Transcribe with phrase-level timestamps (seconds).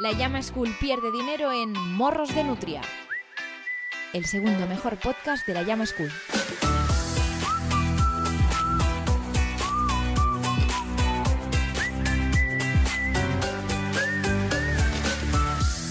[0.00, 2.82] La Llama School pierde dinero en Morros de Nutria,
[4.12, 6.08] el segundo mejor podcast de la Llama School.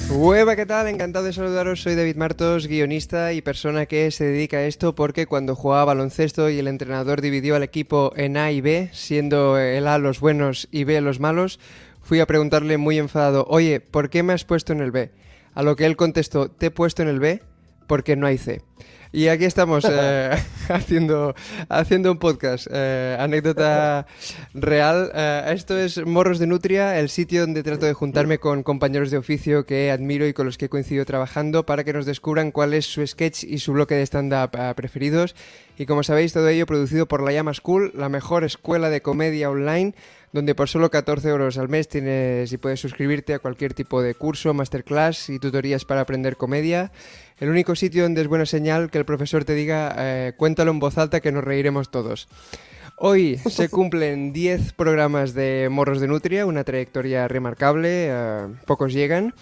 [0.09, 0.87] Hueva, ¿qué tal?
[0.87, 1.81] Encantado de saludaros.
[1.81, 6.49] Soy David Martos, guionista y persona que se dedica a esto porque cuando jugaba baloncesto
[6.49, 10.69] y el entrenador dividió al equipo en A y B, siendo el A los buenos
[10.71, 11.59] y B los malos,
[12.07, 15.11] fui a preguntarle muy enfadado, oye, ¿por qué me has puesto en el B?
[15.53, 17.41] A lo que él contestó, te he puesto en el B
[17.87, 18.61] porque no hay C.
[19.11, 20.31] Y aquí estamos eh,
[20.69, 21.33] haciendo,
[21.69, 24.05] haciendo un podcast, eh, anécdota
[24.53, 25.11] real.
[25.13, 29.17] Eh, esto es Morros de Nutria, el sitio donde trato de juntarme con compañeros de
[29.17, 32.73] oficio que admiro y con los que he coincidido trabajando para que nos descubran cuál
[32.73, 35.35] es su sketch y su bloque de stand-up preferidos.
[35.77, 39.49] Y como sabéis, todo ello producido por La Llama School, la mejor escuela de comedia
[39.49, 39.93] online
[40.33, 44.13] donde por solo 14 euros al mes tienes y puedes suscribirte a cualquier tipo de
[44.13, 46.91] curso, masterclass y tutorías para aprender comedia.
[47.39, 50.79] El único sitio donde es buena señal que el profesor te diga eh, cuéntalo en
[50.79, 52.27] voz alta que nos reiremos todos.
[52.95, 59.35] Hoy se cumplen 10 programas de Morros de Nutria, una trayectoria remarcable, eh, pocos llegan.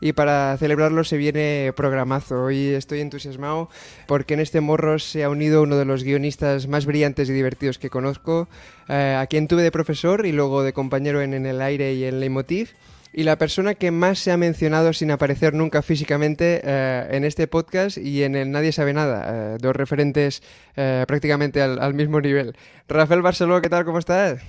[0.00, 2.42] Y para celebrarlo se viene programazo.
[2.42, 3.68] Hoy estoy entusiasmado
[4.08, 7.78] porque en este morro se ha unido uno de los guionistas más brillantes y divertidos
[7.78, 8.48] que conozco,
[8.88, 12.18] eh, a quien tuve de profesor y luego de compañero en, El Aire y en
[12.18, 12.70] Leitmotiv.
[13.12, 17.46] Y la persona que más se ha mencionado sin aparecer nunca físicamente eh, en este
[17.46, 19.54] podcast y en el Nadie sabe nada.
[19.54, 20.42] Eh, dos referentes
[20.74, 22.56] prácticamente al, al, mismo nivel.
[22.88, 23.84] Rafael Barceló, ¿qué tal?
[23.84, 24.40] ¿Cómo estás?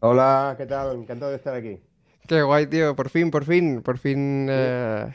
[0.00, 0.96] Hola, ¿qué tal?
[0.96, 1.80] Encantado de estar aquí.
[2.30, 2.94] Qué guay, tío.
[2.94, 4.46] Por fin, por fin, por fin.
[4.48, 5.06] Eh,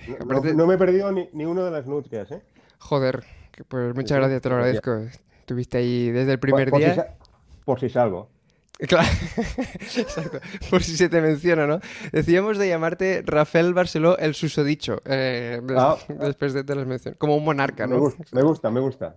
[0.53, 2.42] no, me he perdido ni, ni uno de las nutrias, ¿eh?
[2.78, 3.23] Joder,
[3.70, 4.98] pues muchas gracias, te lo agradezco.
[5.39, 7.16] Estuviste ahí desde el primer día.
[7.64, 8.30] por si salgo.
[8.77, 9.07] Claro,
[9.79, 10.39] exacto.
[10.69, 11.80] Por si se te menciona, ¿no?
[12.11, 15.97] Decíamos de llamarte Rafael Barceló el susodicho, eh, ah.
[16.19, 17.17] después de, de las menciones.
[17.17, 17.95] Como un monarca, ¿no?
[17.95, 19.15] Me gusta, me gusta, me gusta.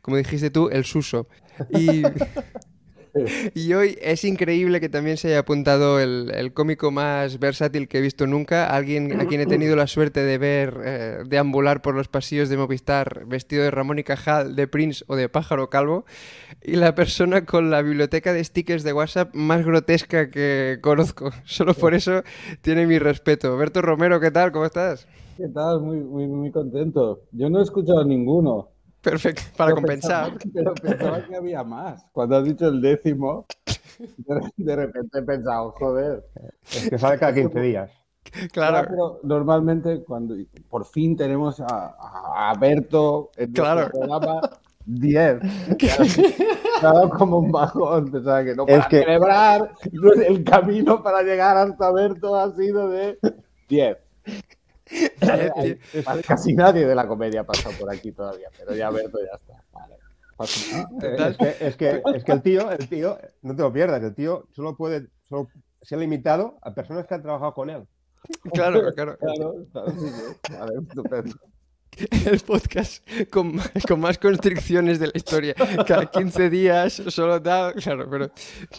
[0.00, 1.26] Como dijiste tú, el suso.
[1.70, 2.02] Y,
[3.54, 8.00] y hoy es increíble que también se haya apuntado el, cómico más versátil que he
[8.00, 12.08] visto nunca, alguien a quien he tenido la suerte de ver eh, deambular por los
[12.08, 16.04] pasillos de Movistar vestido de Ramón y Cajal, de Prince o de Pájaro Calvo,
[16.62, 21.30] y la persona con la biblioteca de stickers de WhatsApp más grotesca que conozco.
[21.44, 22.22] Solo por eso
[22.62, 23.56] tiene mi respeto.
[23.56, 24.52] Berto Romero, ¿qué tal?
[24.52, 25.06] ¿Cómo estás?
[25.36, 25.80] ¿Qué tal?
[25.80, 27.22] Muy, muy, muy contento.
[27.32, 28.68] Yo no he escuchado ninguno.
[29.00, 30.32] Perfecto, para compensar.
[30.52, 32.04] pero pensaba que había más.
[32.12, 33.46] Cuando has dicho el décimo,
[34.56, 36.24] de, repente he pensado, joder.
[36.70, 37.90] Es que sale cada 15 días.
[38.52, 38.86] Claro.
[38.88, 40.36] pero normalmente cuando
[40.68, 43.86] por fin tenemos a, Berto en claro.
[43.86, 44.40] el programa
[44.86, 45.40] 10.
[46.80, 48.10] Claro, como un bajón.
[48.10, 49.74] Pensaba que no para celebrar
[50.26, 53.18] el camino para llegar hasta Berto ha sido de
[53.68, 53.98] 10.
[56.26, 59.62] casi nadie de la comedia ha pasado por aquí todavía, pero ya Berto ya está.
[60.40, 64.74] Es, que, es, que, el tío, el tío, no te lo pierdas, el tío solo
[64.74, 65.48] puede, solo
[65.82, 67.86] se ha limitado a personas que han trabajado con él.
[68.52, 69.18] Claro, claro.
[72.24, 75.54] El podcast con, con, más constricciones de la historia.
[75.86, 77.74] Cada 15 días, solo tal.
[77.74, 78.30] Claro, pero.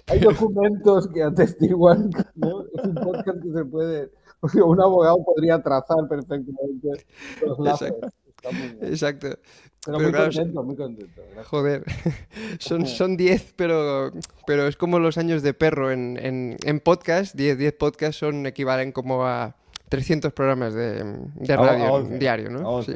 [0.08, 2.10] Hay documentos que atestiguan.
[2.36, 2.62] ¿no?
[2.62, 4.12] Es un podcast que se puede
[4.66, 7.06] un abogado podría trazar perfectamente
[7.46, 7.91] los lazos.
[8.81, 9.38] Exacto.
[9.85, 11.22] Pero, muy contento, muy contento.
[11.46, 11.84] Joder,
[12.59, 14.12] son, son 10, pero,
[14.46, 17.35] pero es como los años de perro en, en, en podcast.
[17.35, 19.56] 10, 10 podcasts son equivalen como a
[19.90, 21.03] 300 programas de,
[21.35, 22.81] de radio diario, ¿no?
[22.84, 22.94] Sí.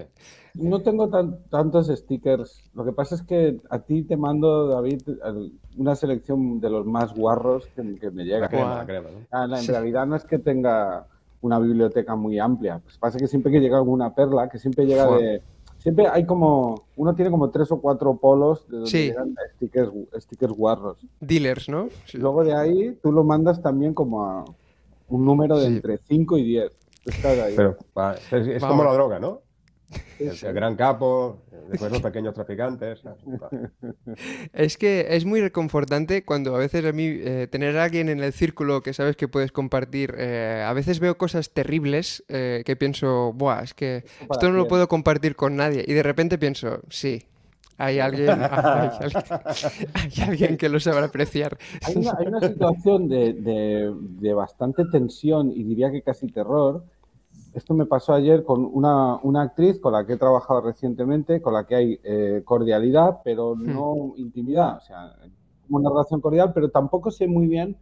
[0.53, 1.09] No tengo
[1.49, 2.63] tantos stickers.
[2.73, 5.01] Lo que pasa es que a ti te mando, David,
[5.75, 8.49] una selección de los más guarros que, me llega.
[9.31, 11.07] Ah, en realidad no es que tenga
[11.45, 12.79] una biblioteca muy amplia.
[12.83, 15.41] Pues pasa que siempre que llega alguna perla, que siempre llega de...
[15.77, 16.85] Siempre hay como...
[16.95, 20.97] Uno tiene como tres o cuatro polos de donde llegan stickers, stickers guarros.
[21.19, 21.89] Dealers, ¿no?
[22.13, 24.45] Luego de ahí tú lo mandas también como a
[25.07, 26.71] un número de entre 5 y 10.
[27.55, 27.77] Pero
[28.31, 29.41] es, como la droga, ¿no?
[30.19, 33.01] El, gran capo, después los pequeños traficantes.
[34.53, 38.23] Es que es muy reconfortante cuando a veces a mí eh, tener a alguien en
[38.23, 42.75] el círculo que sabes que puedes compartir, eh, a veces veo cosas terribles eh, que
[42.75, 45.83] pienso, Buah, es que esto no lo puedo compartir con nadie.
[45.85, 47.23] Y de repente pienso, sí,
[47.77, 48.89] hay alguien, hay,
[50.25, 51.57] alguien, que lo sabrá apreciar.
[51.83, 56.85] Hay una, situación de, de, bastante tensión y diría que casi terror
[57.55, 61.53] esto me pasó ayer con una, una, actriz con la que he trabajado recientemente, con
[61.53, 63.73] la que hay eh, cordialidad, pero hmm.
[63.73, 64.77] no intimidad.
[64.77, 65.15] O sea,
[65.69, 67.77] una relación cordial, pero tampoco sé muy bien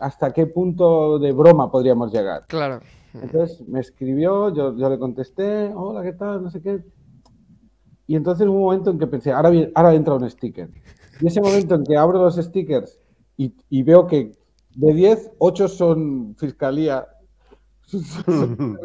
[0.00, 2.44] hasta qué punto de broma podríamos llegar.
[2.46, 2.80] Claro.
[3.14, 6.42] Entonces me escribió, yo, yo le contesté, hola, ¿qué tal?
[6.42, 6.82] No sé qué.
[8.08, 10.70] Y entonces hubo un momento en que pensé, ahora, ahora entra un sticker.
[11.20, 12.98] Y ese momento en que abro los stickers
[13.36, 14.32] y, y veo que
[14.74, 17.06] de 10, 8 son fiscalía,
[18.24, 18.78] son,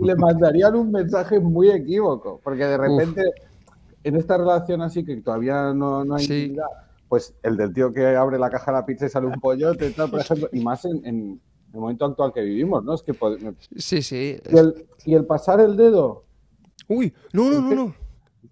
[0.00, 3.22] le mandarían un mensaje muy equívoco, porque de repente
[4.04, 6.56] en esta relación así que todavía no, no hay sí.
[7.08, 9.90] pues el del tío que abre la caja de la pizza y sale un pollote,
[9.90, 11.40] tal, por ejemplo, y más en, en,
[11.72, 12.94] el momento actual que vivimos, ¿no?
[12.94, 13.14] Es que
[13.76, 14.38] sí, sí.
[14.50, 16.24] Y el, y el, pasar el dedo.
[16.88, 17.94] Uy, no, no, no, no.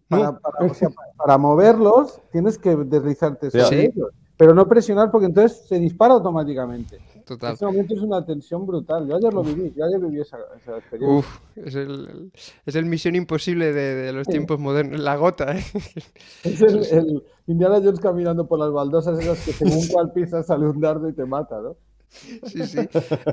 [0.06, 5.26] Para, para, o sea, para, moverlos tienes que deslizarte sobre ellos, pero no presionar porque
[5.26, 7.00] entonces se dispara automáticamente.
[7.28, 7.52] Total.
[7.52, 9.06] Ese momento es una tensión brutal.
[9.06, 11.18] Yo ayer lo viví, yo ayer viví esa, esa experiencia.
[11.18, 12.32] Uf, es el,
[12.64, 14.98] es el misión imposible de, de los tiempos modernos.
[14.98, 15.62] La gota, ¿eh?
[16.42, 20.66] Es el, el, Indiana Jones caminando por las baldosas esas que según cual pisas sale
[20.66, 21.76] un dardo y te mata, ¿no?
[22.10, 22.88] Sí, sí.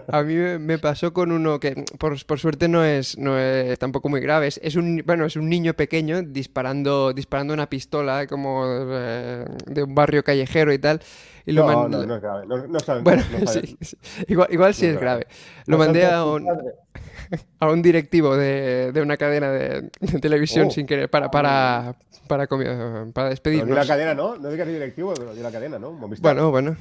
[0.10, 4.10] A mí me pasó con uno que, por, por suerte, no es, no es tampoco
[4.10, 4.48] muy grave.
[4.48, 9.84] Es, es, un, bueno, es un niño pequeño disparando, disparando una pistola como eh, de
[9.84, 11.02] un barrio callejero y tal.
[11.46, 12.48] Y lo no, no, no es grave.
[12.48, 13.68] No, no sabe, bueno, no sabe.
[13.68, 13.98] sí, sí.
[14.28, 15.28] Igual, igual sí es grave.
[15.68, 16.46] Lo mandé a un,
[17.60, 20.72] a un directivo de, de una cadena de, de televisión Oh.
[20.72, 21.96] sin querer para, para,
[22.28, 23.70] para, para Pero despedirnos.
[23.70, 24.38] di la cadena, ¿no?
[24.38, 25.92] No digas directivo, pero di la cadena, ¿no?
[25.92, 26.76] Bueno, bueno.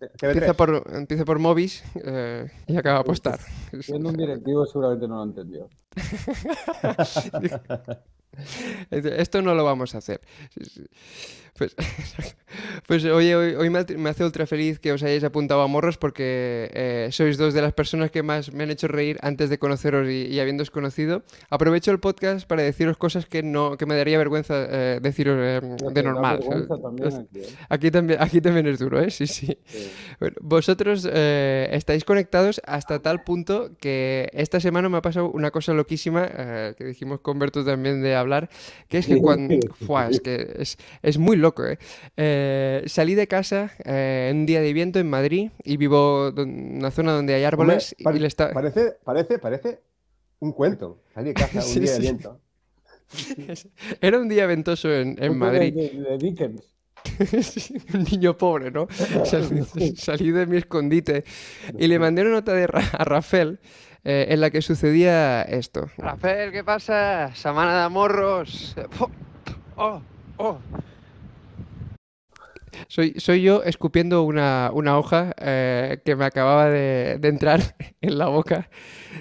[0.00, 0.10] TV3.
[0.22, 1.38] Empieza por, empieza por
[2.04, 3.38] eh, y acaba por Star.
[3.80, 5.68] Siendo un directivo seguramente no lo entendió.
[8.90, 10.20] Esto no lo vamos a hacer.
[11.56, 11.74] Pues,
[12.86, 16.70] pues oye, hoy, hoy me, hace ultra feliz que os hayáis apuntado a Morros porque
[16.74, 20.08] eh, sois dos de las personas que más me han hecho reír antes de conoceros
[20.08, 21.22] y, y habiéndoos conocido.
[21.50, 25.60] Aprovecho el podcast para deciros cosas que no que me daría vergüenza eh, deciros eh,
[25.92, 26.40] de normal.
[26.82, 27.56] también aquí, ¿eh?
[27.68, 29.10] Aquí también, aquí también es duro, ¿eh?
[29.10, 29.58] Sí, sí.
[29.64, 29.90] Sí.
[30.20, 35.50] Bueno, vosotros eh, estáis conectados hasta tal punto que esta semana me ha pasado una
[35.50, 38.48] cosa loquísima eh, que dijimos con Berto también de hablar,
[38.88, 39.54] que es que cuando...
[39.86, 41.78] Fua, es que es, es muy loco, ¿eh?
[42.16, 46.76] Eh, Salí de casa eh, en un día de viento en Madrid y vivo en
[46.78, 48.52] una zona donde hay Hombre, árboles pare- y le está...
[48.52, 49.80] Parece, parece, parece
[50.40, 51.02] un cuento.
[51.14, 52.02] Salir de casa un Sí, día de sí.
[52.02, 52.40] viento.
[54.00, 55.72] Era un día ventoso en, en Madrid.
[55.74, 56.56] De, de.
[57.42, 58.88] Sí, un niño pobre, ¿no?
[59.24, 59.62] Salí,
[59.96, 61.24] salí de mi escondite
[61.78, 63.60] y le mandé una nota de Ra- a Rafael
[64.04, 65.88] eh, en la que sucedía esto.
[65.98, 67.32] Rafael, ¿qué pasa?
[67.34, 68.74] Semana de morros.
[69.76, 70.00] Oh,
[70.38, 70.58] oh.
[72.88, 77.60] Soy, soy yo escupiendo una, una hoja eh, que me acababa de, de entrar
[78.00, 78.68] en la boca.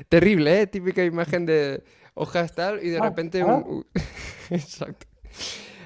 [0.10, 0.68] Terrible, ¿eh?
[0.68, 3.46] Típica imagen de hojas tal y de Ah, repente ah.
[3.46, 3.54] un...
[3.68, 3.86] un-
[4.50, 5.08] Exacto.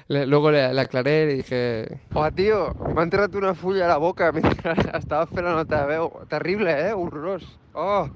[0.08, 2.00] Le- luego le, le aclaré y dije...
[2.14, 6.10] Oa, tío, me ha entrado una fulla a la boca mientras estaba esperando te veo.
[6.28, 6.92] Terrible, ¿eh?
[6.92, 7.46] Horroroso.
[7.74, 8.08] Oh.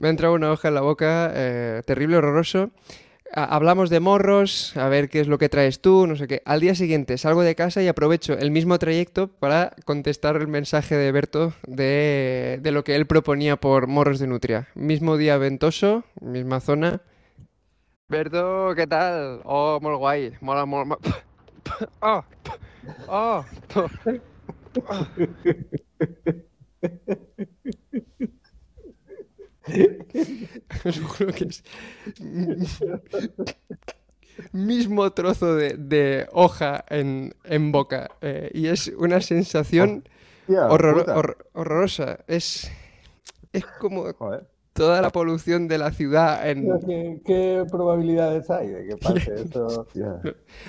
[0.00, 2.70] Me ha entrado una hoja en la boca, eh, terrible, horroroso.
[3.34, 6.42] Ha- Hablamos de morros, a ver qué es lo que traes tú, no sé qué.
[6.44, 10.96] Al día siguiente salgo de casa y aprovecho el mismo trayecto para contestar el mensaje
[10.96, 14.68] de Berto de, de lo que él proponía por morros de Nutria.
[14.74, 17.02] Mismo día ventoso, misma zona.
[18.08, 19.42] Berto, ¿qué tal?
[19.44, 20.32] Oh, muy guay.
[20.40, 20.84] Mola, mola.
[20.86, 20.98] mo-
[22.00, 22.24] Oh,
[23.08, 23.44] oh,
[30.84, 31.62] Os juro que es
[34.52, 40.04] mismo trozo de, de hoja en, en boca eh, y es una sensación
[40.48, 42.20] horror- hor- horrorosa.
[42.28, 42.70] Es,
[43.52, 44.46] es como Joder.
[44.72, 46.68] toda la polución de la ciudad en...
[46.86, 49.86] ¿Qué, qué probabilidades hay de que pase eso?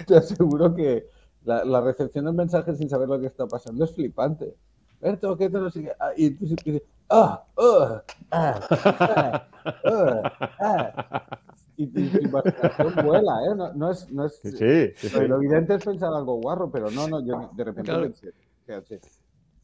[0.08, 1.06] Te aseguro que
[1.44, 4.56] la, la recepción del mensaje sin saber lo que está pasando es flipante.
[5.00, 5.64] Berto, ¿qué tal?
[5.64, 5.92] No sé qué.
[6.00, 9.48] Ah, Y tú dices, ah, ah, ah, ah,
[9.86, 11.40] ah, ah.
[11.78, 11.84] Y
[12.24, 13.56] imaginación vuela, ¿eh?
[13.56, 15.20] No, no es, no es, Sí, sí.
[15.28, 18.04] Lo evidente es pensar algo guarro, pero no, no, yo de repente Claro.
[18.04, 18.34] pensé,
[18.66, 19.00] fíjate,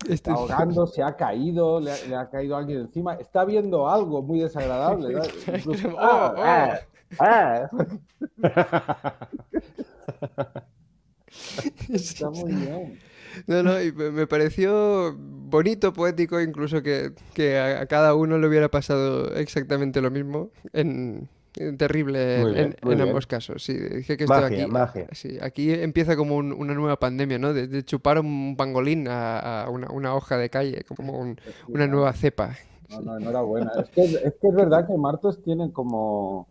[0.08, 4.22] está ahogando, se ha caído, le ha, le ha caído alguien encima, está viendo algo
[4.22, 5.14] muy desagradable.
[5.14, 5.22] ¿no?
[5.56, 6.44] Incluso, Oh, ah, oh.
[7.20, 7.70] ah,
[8.44, 9.28] ah.
[11.90, 13.00] Está muy bien.
[13.48, 18.70] No, no, y me pareció bonito, poético, incluso que, que a, cada uno le hubiera
[18.70, 20.50] pasado exactamente lo mismo.
[20.74, 23.64] En, en terrible bien, en, ambos casos.
[23.64, 25.08] Sí, dije que Magia, aquí, magia.
[25.14, 27.54] sí, aquí empieza como un- una nueva pandemia, ¿no?
[27.54, 31.40] De, de chupar un pangolín a, a una, una hoja de calle, como un-
[31.70, 32.56] una nueva cepa.
[32.90, 33.72] No, no, enhorabuena.
[33.80, 36.48] Es que, es que es verdad que Martos tiene como.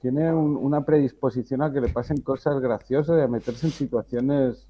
[0.00, 4.66] Tiene un- una predisposición a que le pasen cosas graciosas y a meterse en situaciones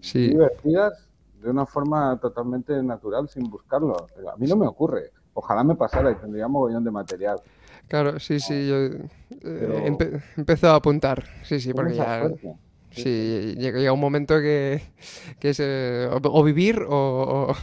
[0.00, 1.08] Sí, divertidas
[1.42, 4.06] de una forma totalmente natural sin buscarlo.
[4.32, 5.12] A mí no me ocurre.
[5.34, 7.40] Ojalá me pasara y tendría mogollón de material.
[7.88, 8.76] Claro, sí, sí, yo
[9.42, 9.96] eh,
[10.36, 12.30] empezó a apuntar, sí, sí, porque ya...
[12.92, 14.82] Sí, llega, un momento que,
[15.38, 17.54] que es eh, o, vivir o,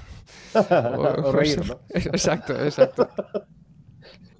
[0.53, 1.79] o, reír, ¿no?
[1.89, 3.10] Exacto, exacto.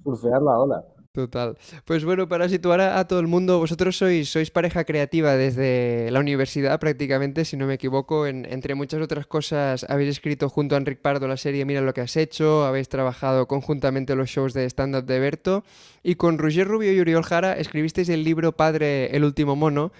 [0.02, 0.84] Surfear la ola.
[1.18, 1.58] Total.
[1.84, 6.20] Pues bueno, para situar a, todo el mundo, vosotros sois, sois pareja creativa desde la
[6.20, 8.28] universidad prácticamente, si no me equivoco.
[8.28, 12.02] entre muchas otras cosas, habéis escrito junto a Enric Pardo la serie Mira lo que
[12.02, 15.64] has hecho, habéis trabajado conjuntamente los shows de stand-up de Berto
[16.04, 19.90] y con Roger Rubio y Uriol Jara escribisteis el libro Padre, el último mono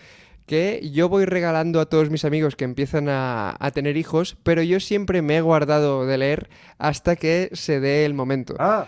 [0.47, 4.79] que yo voy regalando a todos mis amigos que empiezan a, tener hijos, pero yo
[4.79, 6.49] siempre me he guardado de leer
[6.79, 8.55] hasta que se dé el momento.
[8.61, 8.87] Ah,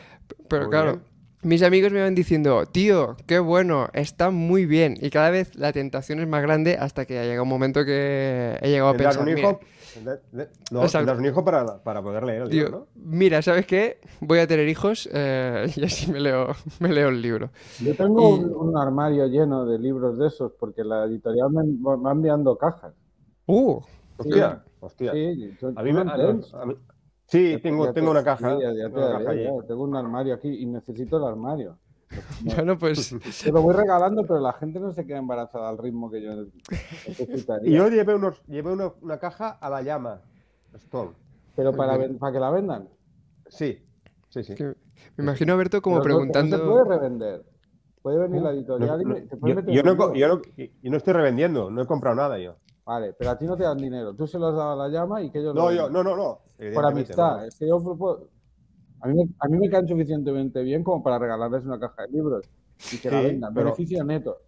[0.49, 1.01] pero claro,
[1.43, 4.97] mis amigos me van diciendo, tío, qué bueno, está muy bien.
[5.01, 8.59] Y cada vez la tentación es más grande hasta que ha llegado un momento que
[8.61, 9.23] he llegado a pensar.
[9.23, 9.61] Un hijo,
[10.71, 10.83] no,
[11.17, 14.01] un hijo para, para, poder leer el libro, Mira, ¿sabes qué?
[14.21, 17.51] Voy a tener hijos eh, y así me leo, me leo el libro.
[17.81, 22.57] Yo tengo un, armario lleno de libros de esos porque la editorial me, va enviando
[22.57, 22.93] cajas.
[23.47, 23.81] ¡Uh!
[24.19, 25.13] Hostia, hostia.
[25.13, 26.05] Sí, a mí me,
[27.31, 28.59] Sí, tengo, tengo una caja.
[28.59, 31.79] tengo un armario aquí y necesito el armario.
[32.43, 33.15] bueno, pues.
[33.45, 36.33] Te lo voy regalando, pero la gente no se queda embarazada al ritmo que yo
[37.07, 37.71] necesitaría.
[37.71, 40.21] Y yo llevé, unos, llevé una, caja a la llama,
[40.75, 41.13] Stone.
[41.55, 42.89] ¿Pero para, para que la vendan?
[43.47, 43.79] Sí,
[44.29, 44.55] sí, sí.
[45.17, 46.59] me imagino a Berto como preguntando.
[46.59, 47.45] No se puede revender.
[48.03, 49.73] Puede venir la editorial y te puede meter.
[49.73, 52.57] Yo no, yo, no, yo no estoy revendiendo, no he comprado nada yo.
[52.85, 54.15] Vale, pero a ti no te dan dinero.
[54.15, 55.55] Tú se lo has dado a la llama y que ellos.
[55.55, 56.41] No, yo, no, no, no.
[56.75, 57.47] Por amistad.
[57.47, 57.79] Es que yo
[59.03, 62.13] a mí, me, a mí me caen suficientemente bien como para regalarles una caja de
[62.13, 62.47] libros
[62.93, 63.55] y que la vendan.
[63.55, 64.43] Beneficio neto.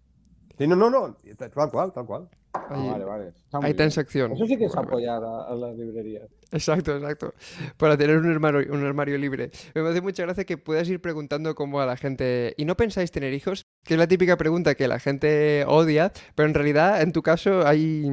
[0.59, 1.17] Sí, no, no, no.
[1.37, 2.29] Tal cual, tal cual.
[2.53, 3.33] Ah, vale, vale.
[3.63, 4.33] Hay transacción.
[4.33, 6.29] Eso sí que es apoyar a, las librerías.
[6.51, 7.33] Exacto, exacto.
[7.79, 9.51] Para tener un armario, un armario libre.
[9.75, 13.11] Me hace mucha gracia que puedas ir preguntando como a la gente, ¿y no pensáis
[13.11, 13.65] tener hijos?
[13.85, 17.67] Que es la típica pregunta que la gente odia, pero en realidad, en tu caso,
[17.67, 18.05] hay,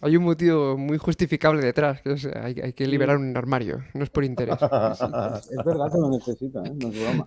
[0.00, 4.24] hay un motivo muy justificable detrás, que hay, que liberar un armario, no es por
[4.24, 4.54] interés.
[4.62, 6.72] es verdad que lo necesita, ¿eh?
[6.74, 7.24] no es broma.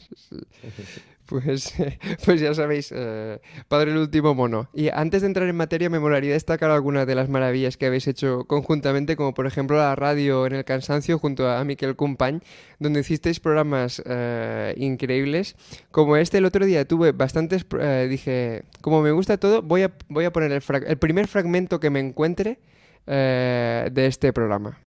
[1.29, 1.73] Pues,
[2.25, 4.67] pues ya sabéis, eh, Padre el último mono.
[4.73, 8.07] Y antes de entrar en materia, me molaría destacar algunas de las maravillas que habéis
[8.07, 12.39] hecho conjuntamente, como por ejemplo la radio en el cansancio junto a Miquel Cumpañ,
[12.79, 15.55] donde hicisteis programas eh, increíbles.
[15.91, 19.91] Como este, el otro día tuve bastantes, eh, dije, como me gusta todo, voy a,
[20.07, 22.59] voy a poner el, el primer fragmento que me encuentre
[23.05, 24.77] de este programa.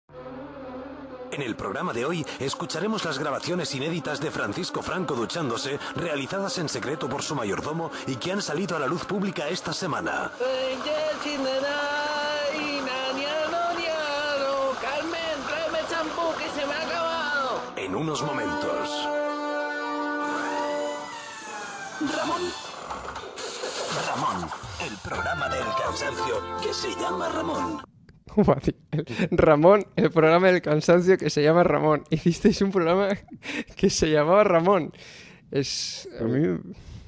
[1.33, 6.69] En el programa de hoy escucharemos las grabaciones inéditas de Francisco Franco duchándose, realizadas en
[6.69, 10.31] secreto por su mayordomo y que han salido a la luz pública esta semana.
[17.77, 19.09] En unos momentos.
[22.15, 22.72] Ramón.
[23.93, 24.49] Ramón,
[24.81, 27.83] el programa del cansancio que se llama Ramón.
[29.31, 32.05] Ramón, el programa del cansancio que se llama Ramón.
[32.11, 33.09] Hicisteis un programa
[33.77, 34.93] que se llamaba Ramón.
[35.51, 36.59] Es a mí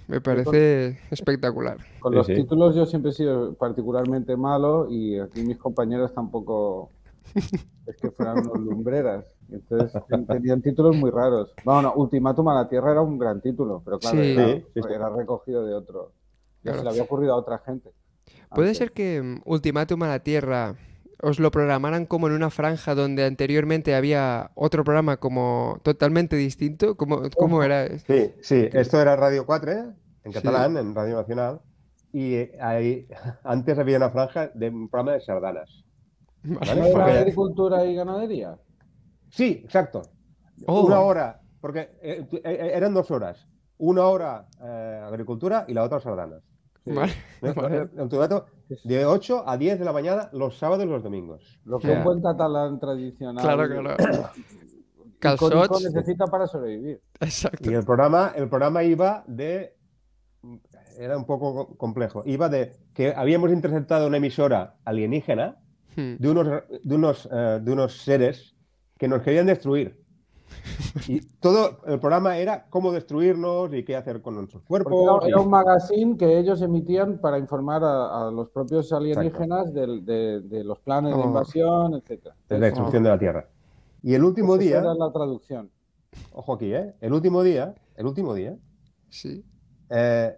[0.08, 1.78] me parece espectacular.
[2.00, 6.90] Con los títulos yo siempre he sido particularmente malo y aquí mis compañeros tampoco
[7.34, 9.24] es que fueran unos lumbreras.
[9.50, 11.54] Entonces tenían títulos muy raros.
[11.64, 16.12] Bueno, Ultimátum a la Tierra era un gran título, pero claro, era, recogido de otro.
[16.64, 17.90] Se le había ocurrido a otra gente.
[18.54, 20.76] Puede ser que mm, Ultimátum a la Tierra
[21.22, 26.96] os lo programaran como en una franja donde anteriormente había otro programa como totalmente distinto?
[26.96, 27.98] ¿Cómo, cómo era?
[27.98, 29.84] Sí, sí, esto era Radio 4, ¿eh?
[30.24, 31.60] en catalán, en Radio Nacional,
[32.12, 33.08] y eh, ahí,
[33.44, 35.84] antes había una franja de un programa de sardanas.
[36.42, 37.18] ¿Vale?
[37.18, 38.58] agricultura y ganadería?
[39.30, 40.02] Sí, exacto.
[40.66, 40.84] Oh.
[40.84, 42.26] Una hora, porque eh,
[42.74, 43.48] eran dos horas.
[43.78, 44.46] Una hora
[45.06, 46.42] agricultura y la otra sardanas.
[46.86, 47.14] Vale,
[48.84, 51.58] de 8 a 10 de la mañana los sábados y los domingos.
[51.64, 53.42] Lo que un buen catalán tradicional.
[53.42, 53.96] Claro, claro.
[55.18, 55.82] Calzots.
[55.82, 57.00] necesita para sobrevivir.
[57.20, 57.70] Exacto.
[57.70, 59.74] Y el programa, el programa iba de.
[60.98, 62.22] Era un poco complejo.
[62.26, 65.56] Iba de que habíamos interceptado una emisora alienígena
[65.96, 66.16] hmm.
[66.18, 66.46] de unos,
[66.82, 68.54] de unos, eh, de unos seres
[68.98, 70.03] que nos querían destruir.
[71.08, 75.24] Y todo el programa era cómo destruirnos y qué hacer con nuestros cuerpos.
[75.26, 81.16] era, un magazine que ellos emitían para informar a, los propios alienígenas de, los planes
[81.16, 82.28] de invasión, etc.
[82.48, 83.48] De la destrucción de la Tierra.
[84.02, 84.78] Y el último día.
[84.78, 85.70] Era la traducción.
[86.32, 86.94] Ojo aquí, ¿eh?
[87.00, 88.56] El último día, el último día.
[89.08, 89.44] Sí.
[89.90, 90.36] Eh,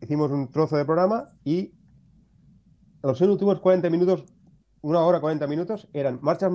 [0.00, 1.72] hicimos un trozo de programa y
[3.02, 4.24] los últimos 40 minutos,
[4.82, 6.50] una hora 40 minutos, eran marchas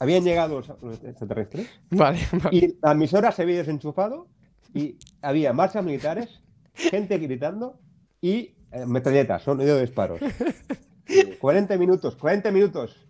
[0.00, 1.68] habían llegado los extraterrestres.
[1.90, 2.18] Vale,
[2.50, 4.26] Y la emisora se había desenchufado
[4.74, 6.40] y había marchas militares
[6.74, 7.78] gente gritando
[8.20, 10.20] y eh, metralletas, sonido de disparos.
[11.40, 13.06] 40 minutos, 40 minutos.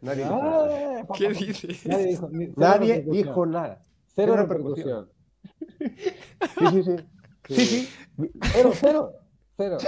[0.00, 1.00] Nadie dijo nada.
[1.00, 1.68] Ah, ¿Qué dice?
[1.88, 3.84] Nadie dijo, ni- Nadie dijo nada.
[4.14, 5.08] Cero Cero repercusión.
[5.78, 6.96] Sí, sí, sí.
[7.48, 7.88] Sí, sí.
[8.52, 9.12] Cero, cero.
[9.56, 9.78] Cero.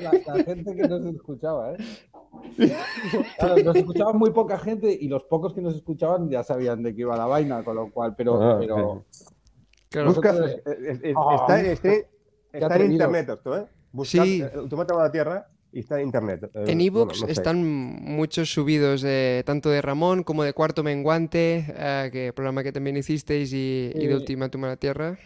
[0.00, 1.76] La, la gente que nos escuchaba, ¿eh?
[3.38, 6.94] Claro, nos escuchaba muy poca gente y los pocos que nos escuchaban ya sabían de
[6.94, 9.04] qué iba la vaina, con lo cual, pero, Ah, pero
[9.88, 10.08] Claro.
[10.10, 10.60] Busca- Nosotros-
[12.52, 13.66] está, en internet esto, ¿eh?
[13.92, 14.42] Buscad, Sí.
[14.42, 16.44] eh, a la Tierra y está en internet.
[16.44, 17.32] Eh, En bueno, ebooks no sé.
[17.32, 22.70] están muchos subidos, eh, tanto de Ramón como de Cuarto Menguante, eh, que programa que
[22.72, 24.14] también hicisteis, y, y de.
[24.14, 25.18] Ultimátum a la Tierra.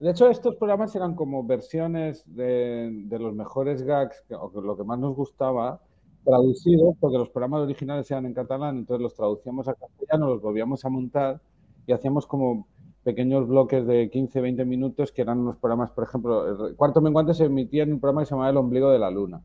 [0.00, 4.60] De hecho, estos programas eran como versiones de, de los mejores gags, que- o que
[4.60, 5.80] lo que más nos gustaba,
[6.28, 10.84] traducidos, porque los programas originales eran en catalán, entonces los traducíamos a castellano, los volvíamos
[10.84, 11.40] a montar
[11.86, 12.66] y hacíamos como
[13.02, 17.32] pequeños bloques de 15, 20 minutos que eran unos programas, por ejemplo, el Cuarto Menguante
[17.32, 19.40] se emitía en un programa que se llamaba El Ombligo de la Luna,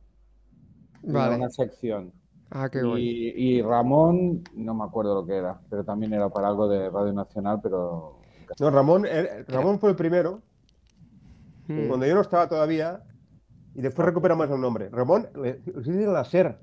[1.03, 1.35] Era Vale.
[1.37, 2.11] una sección.
[2.51, 3.01] Ah, qué guay.
[3.35, 6.89] Y, y Ramón, no me acuerdo lo que era, pero también era para algo de
[6.89, 8.17] Radio Nacional, pero
[8.59, 10.41] No, Ramón, eh, Ramón fue el primero,
[11.67, 11.87] Mm.
[11.87, 13.01] cuando yo no estaba todavía,
[13.73, 14.89] y después recuperamos el nombre.
[14.89, 16.59] Ramón, eh, sí, de la SER,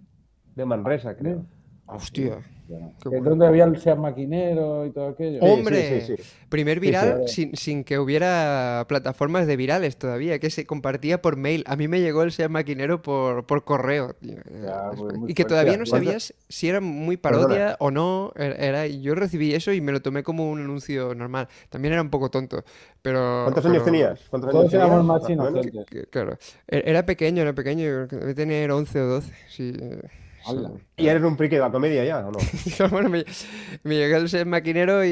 [0.60, 1.44] de Manresa, creo.
[1.92, 2.38] Hostia.
[2.68, 2.94] bueno,
[3.30, 5.40] donde había el Seat Maquinero y todo aquello.
[5.40, 6.00] ¡Hombre!
[6.02, 6.30] sí, sí, sí.
[6.48, 6.80] Primer sí.
[6.86, 11.64] viral sin, sin que hubiera plataformas de virales todavía, que se compartía por mail.
[11.66, 14.14] A mí me llegó el Seat Maquinero por, por correo.
[14.20, 14.36] tío.
[14.62, 15.44] Ya, muy- muy y que fuerte.
[15.48, 18.32] todavía no ¿Cuánto- sabías si era muy parodia o no.
[18.36, 21.48] Era, era- yo recibí eso y me lo tomé como un anuncio normal.
[21.70, 22.62] También era un poco tonto.
[23.02, 24.20] Pero, ¿Cuántos años tenías?
[24.30, 25.52] ¿Cuántos Todos años éramos tenías?
[25.52, 26.38] más que- Claro.
[26.68, 27.82] E- Era pequeño, era pequeño.
[27.84, 29.32] yo creo que Debe tener 11 o 12.
[29.48, 29.72] Sí.
[30.96, 32.38] ¿Y eres un friki de la comedia ya o no?
[32.90, 33.24] bueno, me,
[33.82, 35.08] me llegó el Seat Maquinero y,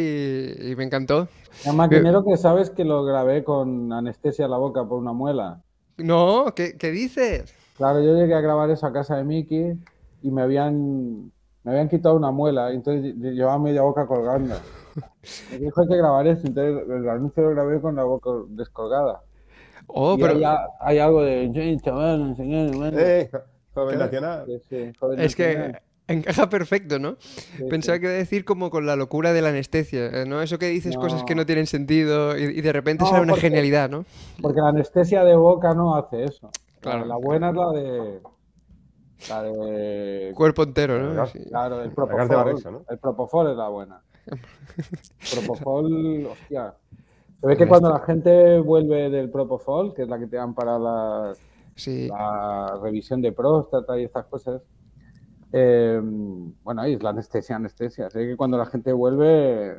[0.61, 1.29] y me encantó.
[1.65, 5.63] El maquinero que sabes que lo grabé con anestesia en la boca por una muela.
[5.99, 7.55] No, ¿qué, qué dices?
[7.77, 9.73] Claro, yo llegué a grabar eso a casa de Miki
[10.23, 11.27] y me habían,
[11.63, 14.57] me habían quitado una muela, entonces lle- llevaba media boca colgando.
[15.51, 19.23] Me dijo que grabar eso, entonces el anuncio lo grabé con la boca descolgada.
[19.89, 22.99] Oh, y pero hay, a- hay algo de, "Sí, chaval, enseñar, bueno".
[22.99, 23.31] Eh,
[23.79, 24.05] joven Claro.
[24.13, 24.45] nacional.
[24.47, 25.73] Sí, sí, joder, es nacional.
[26.09, 27.17] que encaja perfecto, ¿no?
[27.21, 28.01] Sí, Pensaba sí.
[28.01, 30.41] que iba a decir como con la locura de la anestesia, eh, ¿no?
[30.43, 31.45] Eso que dices cosas que No.
[31.47, 34.05] tienen sentido y, y de repente No, sale una porque- genialidad, ¿no?
[34.41, 36.51] Porque la anestesia de boca no hace eso.
[36.81, 37.05] Claro.
[37.05, 38.21] La buena es la de.
[39.29, 40.33] La de.
[40.35, 41.13] Cuerpo entero, ¿no?
[41.13, 41.27] Claro.
[41.31, 41.41] Sí.
[41.49, 42.85] Claro, el propofol.
[42.89, 44.01] El propofol es la buena.
[45.35, 46.75] propofol, hostia.
[47.41, 50.55] Se ve que cuando la gente vuelve del propofol, que es la que te dan
[50.55, 51.33] para la,
[51.79, 52.09] Sí.
[52.09, 54.61] la revisión de próstata y estas cosas,
[55.53, 56.01] eh,
[56.63, 58.09] bueno, ahí es la anestesia, anestesia.
[58.15, 59.75] Ve que cuando la gente vuelve,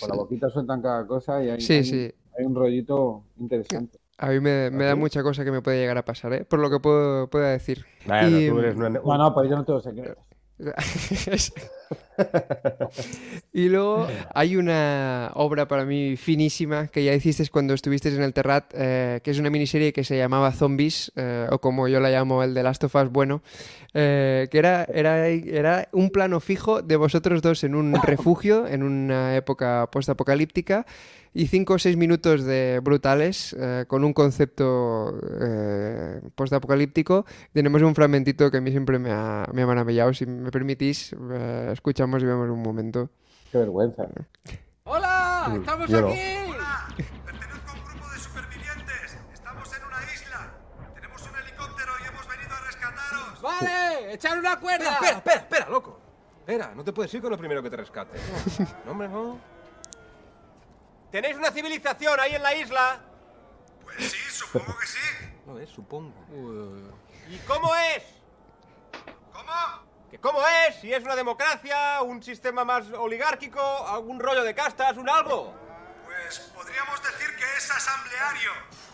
[0.00, 0.18] por la Sí.
[0.18, 2.12] boquita sueltan cada cosa y hay, Sí, hay- sí.
[2.38, 3.98] hay un rollito interesante.
[4.18, 6.44] A mí me, me da mucha cosa que me puede llegar a pasar, ¿eh?
[6.44, 7.84] Por lo que puedo, pueda decir.
[8.06, 10.18] Bueno, Y- tú eres una- No, no, pues yo no tengo secretos.
[13.52, 18.32] y luego hay una obra para mí finísima que ya hiciste cuando estuviste en el
[18.32, 22.10] Terrat, eh, que es una miniserie que se llamaba Zombies, eh, o como yo la
[22.10, 23.42] llamo, el de Last of Us bueno,
[23.92, 28.82] eh, que era, era, era un plano fijo de vosotros dos en un refugio, en
[28.82, 30.86] una época postapocalíptica,
[31.34, 37.26] y cinco o seis minutos de brutales eh, con un concepto eh, postapocalíptico.
[37.52, 40.14] Tenemos un fragmentito que a mí siempre me ha, me ha maravillado.
[40.14, 43.08] Si me permitís, eh, escuchamos y vemos un momento.
[43.50, 44.04] Qué vergüenza.
[44.84, 45.54] ¡Hola!
[45.56, 46.08] ¡Estamos yo no.
[46.08, 46.20] aquí!
[47.24, 49.18] Pertenezco a un grupo de supervivientes.
[49.32, 50.50] Estamos en una isla.
[50.94, 53.42] Tenemos un helicóptero y hemos venido a rescataros.
[53.42, 54.12] ¡Vale!
[54.12, 54.92] ¡Echar una cuerda!
[54.92, 56.00] Espera, espera, espera, loco.
[56.40, 58.18] Espera, no te puedes ir con lo primero que te rescate.
[58.84, 59.38] No, hombre, no.
[61.10, 63.00] ¿Tenéis una civilización ahí en la isla?
[63.82, 64.98] Pues sí, supongo que sí.
[65.46, 66.12] No es, supongo.
[67.30, 68.02] ¿Y cómo es?
[69.32, 69.83] ¿Cómo?
[70.14, 70.76] ¿Que cómo es?
[70.76, 75.52] Si es una democracia, un sistema más oligárquico, algún rollo de castas, un algo.
[76.04, 78.50] Pues podríamos decir que es asambleario.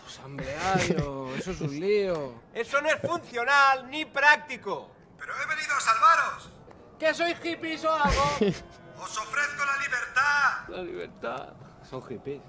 [0.07, 2.41] Asambleario, eso es un lío.
[2.55, 4.89] Eso no es funcional ni práctico.
[5.19, 6.49] Pero he venido a salvaros.
[6.97, 8.23] ¿Que sois hippies o algo?
[8.99, 10.69] Os ofrezco la libertad.
[10.69, 11.49] La libertad.
[11.87, 12.41] Son hippies.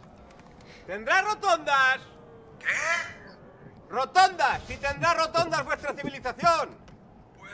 [0.87, 1.99] ¿Tendrá rotondas?
[2.59, 3.91] ¿Qué?
[3.91, 4.63] ¡Rotondas!
[4.67, 6.82] ¡Si tendrá rotondas vuestra civilización!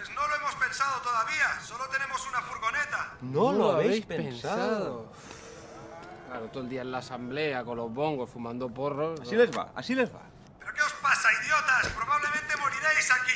[0.08, 1.60] Pues no lo hemos pensado todavía.
[1.62, 3.12] Solo tenemos una furgoneta.
[3.20, 5.12] No, lo habéis pensado.
[6.28, 9.20] Claro, todo el día en la asamblea con los bongos fumando porros.
[9.20, 10.22] Así les va, así les va.
[10.58, 11.88] ¿Pero qué os pasa, idiotas?
[11.94, 13.32] Probablemente moriréis aquí.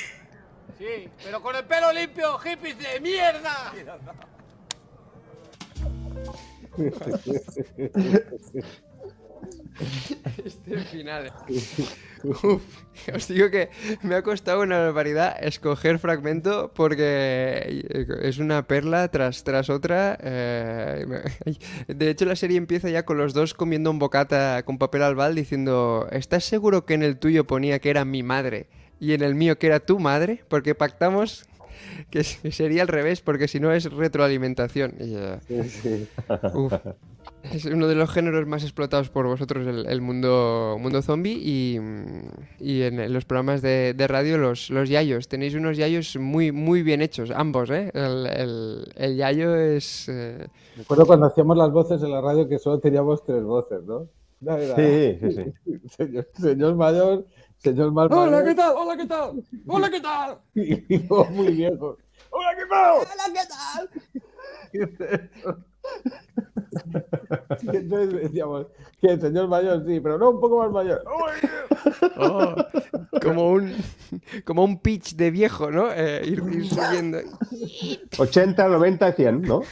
[0.78, 3.72] Sí, pero con el pelo limpio, hippies de mierda.
[10.44, 11.32] Este final.
[13.14, 13.70] os digo que
[14.02, 17.84] me ha costado una barbaridad escoger fragmento porque
[18.22, 20.18] es una perla tras, tras otra.
[20.22, 21.24] Eh,
[21.88, 25.34] de hecho, la serie empieza ya con los dos comiendo un bocata con papel albal
[25.34, 28.68] diciendo: ¿Estás seguro que en el tuyo ponía que era mi madre
[29.00, 30.44] y en el mío que era tu madre?
[30.48, 31.46] Porque pactamos
[32.10, 34.94] que sería al revés, porque si no es retroalimentación.
[37.50, 41.38] Es uno de los géneros más explotados por vosotros, el, mundo, mundo zombie.
[41.38, 41.76] Y,
[42.82, 45.28] en, los programas de, radio, los, los yayos.
[45.28, 47.90] Tenéis unos yayos muy, muy bien hechos, ambos, ¿eh?
[47.94, 50.08] El, yayo es.
[50.08, 53.82] Eh, Me acuerdo cuando hacíamos las voces en la radio que solo teníamos tres voces,
[53.84, 54.08] ¿no?
[54.76, 55.78] Sí, sí, sí.
[55.96, 57.26] Señor, señor mayor,
[57.58, 58.74] señor mal Hola, ¿qué tal?
[58.76, 59.44] Hola, ¿qué tal?
[59.68, 60.38] Hola, ¿qué tal?
[60.54, 60.98] Y,
[61.30, 61.96] muy viejo.
[62.30, 62.96] Hola, ¿qué tal?
[62.96, 64.22] Hola, ¿qué tal?
[67.62, 68.66] Entonces decíamos
[69.00, 71.02] que el señor mayor sí, pero no un poco más mayor.
[72.16, 72.54] Oh,
[73.22, 73.74] como un
[74.44, 75.92] como un pitch de viejo, ¿no?
[75.92, 77.18] Eh, ir, ir, subiendo.
[78.18, 79.58] 80, 90, 100, ¿no?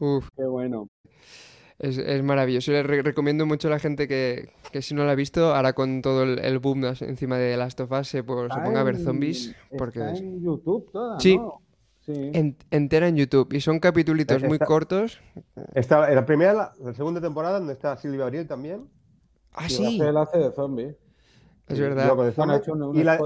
[0.00, 0.88] Uf, qué bueno.
[1.78, 2.72] Es, es maravilloso.
[2.72, 6.02] Le recomiendo mucho a la gente que, que, si no la ha visto, ahora con
[6.02, 8.96] todo el, el boom encima de Last of Us se, pues, se ponga a ver
[8.96, 9.54] zombies.
[9.76, 11.36] Porque está en YouTube toda, sí.
[11.36, 11.62] ¿no?
[12.00, 12.30] Sí.
[12.70, 13.52] entera en YouTube.
[13.52, 15.20] Y son capítulos muy Está- cortos.
[15.74, 18.88] Está, en la primera, la, la segunda temporada, donde está Silvia Abril también.
[19.52, 20.96] Ah, sí, Él hace de zombie.
[21.68, 22.08] es verdad.
[22.08, 22.62] Loco de Bueno, ha zombie.
[22.62, 23.20] hecho un, un y, la-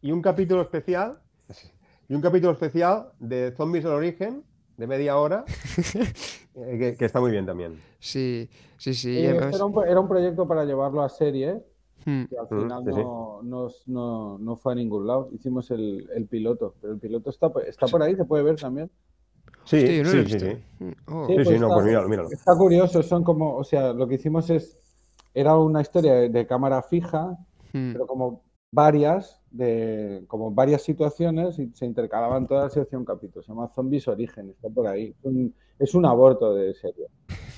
[0.00, 1.20] y un capítulo especial.
[2.08, 4.42] Y un capítulo especial de Zombies al origen,
[4.76, 5.44] de media hora,
[6.54, 7.80] eh, que, que está muy bien también.
[7.98, 9.10] Sí, sí, sí.
[9.10, 11.62] y Eh, además- era, un, era un proyecto para llevarlo a serie,
[12.06, 12.24] Hmm.
[12.26, 13.00] que al Mm, final sí, sí.
[13.00, 15.30] no, no, no- no fue a ningún lado.
[15.32, 18.56] Hicimos el, el piloto, pero el piloto está, por- está por ahí, se puede ver
[18.56, 18.90] también.
[19.64, 20.50] Sí, Hostia, yo no lo he sí, sí, visto.
[20.50, 20.84] sí.
[20.84, 21.26] Mm, oh.
[21.26, 22.28] Sí, Sí, pues sí, está- pues míralo, míralo.
[22.30, 24.76] Está curioso, son como, o sea, lo que hicimos es,
[25.32, 27.38] era una historia de, de cámara fija,
[27.72, 27.92] Mm.
[27.92, 33.42] pero como varias, de, como varias situaciones y se intercalaban todas y hacía un capítulo.
[33.42, 35.14] Se llama Zombies Origen, está por ahí.
[35.18, 37.06] Es un, es un aborto de serie.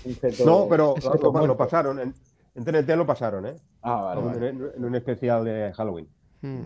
[0.04, 1.56] Un feto- No, pero lo, muerto.
[1.56, 1.98] pasaron.
[2.00, 2.14] En,
[2.54, 3.56] en TNT lo pasaron, ¿eh?
[3.82, 4.48] Ah, vale, En, vale.
[4.50, 6.08] en- en un especial de Halloween.
[6.42, 6.62] Mm.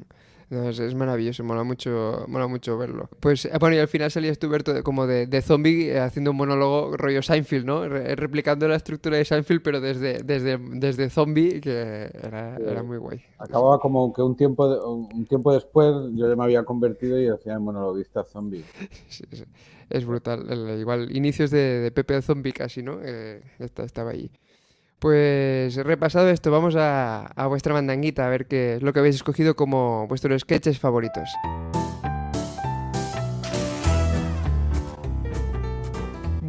[0.51, 3.09] No, es, es maravilloso, mola mucho, mola mucho verlo.
[3.21, 6.33] Pues eh, bueno, y al final salías tú, Berto, como de, de zombie eh, haciendo
[6.33, 7.89] un monólogo rollo Seinfeld, ¿no?
[7.89, 12.99] Re- replicando la estructura de Seinfeld, pero desde, desde, desde zombie, que era, era muy
[12.99, 13.23] guay.
[13.39, 17.29] Acababa como que un tiempo, de- un tiempo después yo ya me había convertido y
[17.29, 18.65] hacía el monologuista zombie.
[19.09, 19.45] Sí, sí.
[19.89, 20.47] Es brutal.
[20.51, 22.99] El- igual, inicios de, de Pepe el Zombie casi, ¿no?
[23.05, 24.31] Eh, esta- estaba allí.
[25.01, 29.17] Pues repasado esto, vamos a, a vuestra mandanguita, a ver qué es lo que habéis
[29.17, 31.31] escogido como vuestros sketches favoritos.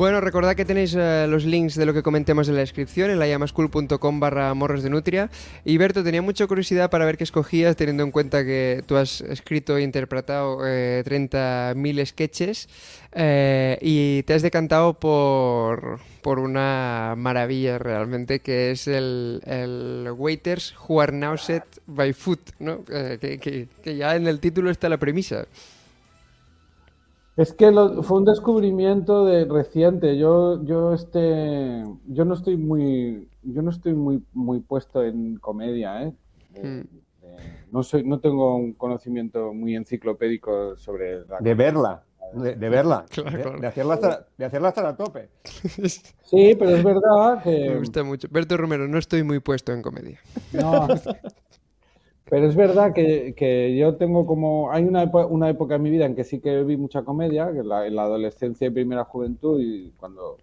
[0.02, 3.20] Bueno, recordad que tenéis eh, los links de lo que comentemos en la descripción en
[3.20, 5.30] layamascool.com barra morros de nutria.
[5.64, 9.22] Y Berto, tenía mucha curiosidad para ver qué escogías, teniendo en cuenta que tú has
[9.22, 12.68] escrito e interpretado eh, 30.000 sketches
[13.12, 21.00] eh, y te has decantado por, por una maravilla realmente, que es el, Waiters Who
[21.00, 22.84] Are Now Set by Food, ¿no?
[22.92, 25.46] Eh, que ya en el título está la premisa.
[27.38, 30.18] Es que lo- fue un descubrimiento de reciente.
[30.18, 36.04] Yo, yo este, yo no estoy muy, yo no estoy muy, muy puesto en comedia,
[36.04, 36.14] ¿eh?
[36.50, 36.88] De- Mm.
[37.22, 37.36] de-
[37.72, 42.04] no soy, no tengo un conocimiento muy enciclopédico sobre la De verla.
[42.34, 43.06] De, de verla.
[43.10, 43.60] Claro, de, claro.
[43.60, 45.30] de hacerla hasta, de hacerla hasta a tope.
[46.24, 48.28] Sí, pero es verdad Me que gusta mucho.
[48.32, 50.20] Berto Romero, no estoy muy puesto en comedia.
[50.54, 50.88] no.
[52.32, 54.72] Pero es verdad que, que yo tengo como.
[54.72, 57.60] Hay una, una época en mi vida en que sí que vi mucha comedia, que
[57.60, 60.38] es la, en la adolescencia y primera juventud, y cuando,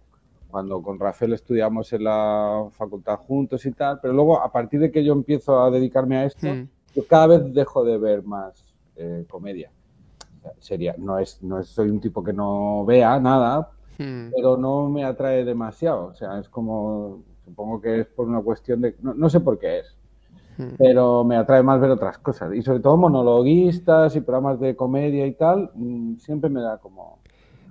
[0.51, 3.99] cuando con Rafael estudiamos en la facultad juntos y tal.
[4.01, 6.67] Pero luego, a partir de que yo empiezo a dedicarme a esto, Hmm.
[6.95, 8.63] yo cada vez dejo de ver más
[8.95, 9.71] eh, comedia.
[10.59, 14.29] Sería, no es, no es, soy un tipo que no vea nada, Hmm.
[14.33, 16.05] pero no me atrae demasiado.
[16.05, 19.57] O sea, es como, supongo que es por una cuestión de, no, no sé por
[19.57, 19.95] qué es.
[20.77, 22.53] Pero me atrae más ver otras cosas.
[22.53, 27.19] Y sobre todo monologuistas y programas de comedia y tal, mm, siempre me da como,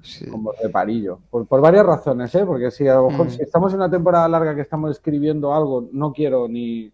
[0.02, 0.26] Sí.
[0.30, 1.18] como reparillo.
[1.30, 2.46] Por, por varias razones, ¿eh?
[2.46, 3.30] Porque si a lo mejor Mm.
[3.30, 6.90] si estamos en una temporada larga que estamos escribiendo algo, no quiero ni,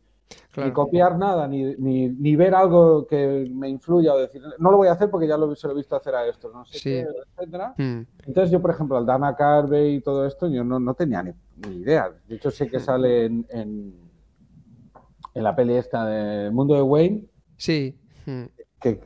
[0.51, 0.69] Claro.
[0.69, 4.79] ni copiar nada, ni, ni, ni ver algo que me influya o decir, no lo
[4.79, 6.79] voy a hacer porque ya lo, se lo he visto hacer a estos, no sé
[6.79, 6.91] Sí.
[6.91, 7.07] qué,
[7.39, 7.75] etcétera.
[8.27, 11.33] Entonces yo, por ejemplo, al Dana Carvey y todo esto, yo no, no tenía ni,
[11.69, 12.11] ni idea.
[12.27, 13.95] De hecho, sé que sale en, en,
[15.35, 17.25] en la peli esta de Mundo de Wayne,
[17.57, 17.97] Sí.
[18.81, 19.01] Que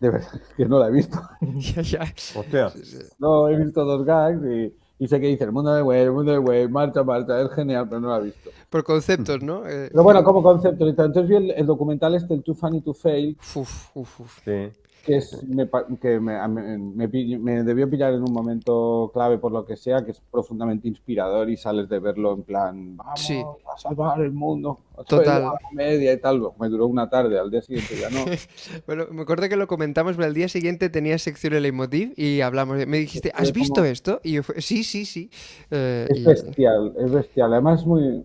[0.00, 1.18] de verdad que no la he visto.
[1.74, 2.02] Ya, ya.
[2.34, 2.72] Hostia.
[3.18, 6.12] No, he visto dos gags y, y sé que dice el mundo de Wayne, el
[6.12, 8.50] mundo de Wayne, marcha, marcha, es genial, pero no lo ha visto.
[8.70, 9.66] Por conceptos, ¿no?
[9.68, 10.86] Eh, pero bueno, como concepto.
[10.86, 13.36] Entonces vi el, documental este, el Too Funny to Fail.
[13.54, 14.40] Uf, uf, uf.
[14.44, 14.70] Sí
[15.02, 15.68] que, es, me,
[16.00, 16.38] que me,
[16.78, 21.50] me, debió pillar en un momento clave por lo que sea, que es profundamente inspirador
[21.50, 26.40] y sales de verlo en plan, vamos a salvar el mundo, total media y tal.
[26.58, 28.24] Me duró una tarde, al día siguiente ya no.
[28.86, 32.40] bueno, me acuerdo que lo comentamos, pero al día siguiente tenía sección el Leitmotiv y
[32.40, 34.20] hablamos, me dijiste, ¿has visto esto?
[34.22, 35.30] Y yo, sí, sí, sí.
[35.70, 37.52] Eh, es bestial, es bestial.
[37.52, 38.24] Además es muy,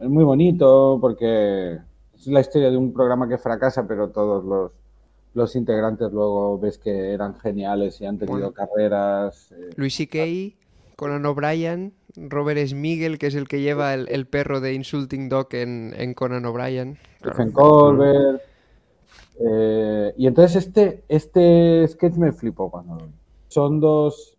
[0.00, 1.78] es muy bonito porque
[2.14, 4.81] es la historia de un programa que fracasa, pero todos los
[5.34, 9.52] los integrantes luego ves que eran geniales y han tenido carreras.
[9.52, 10.56] Eh, Luis C.K.,
[10.96, 15.94] Conan O'Brien, Robert Smigel, que es el que lleva el, perro de Insulting Dog en,
[15.96, 16.98] en Conan O'Brien.
[17.20, 18.42] Stephen Colbert.
[19.40, 23.08] Eh, y entonces este, este sketch me flipó cuando
[23.48, 24.36] Son dos,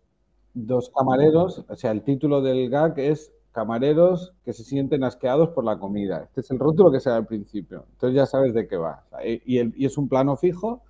[0.54, 5.64] dos camareros, o sea, el título del gag es camareros que se sienten asqueados por
[5.64, 6.24] la comida.
[6.24, 7.86] Este es el rótulo que se da al principio.
[7.92, 9.04] Entonces ya sabes de qué va.
[9.24, 10.82] Y, es un plano fijo,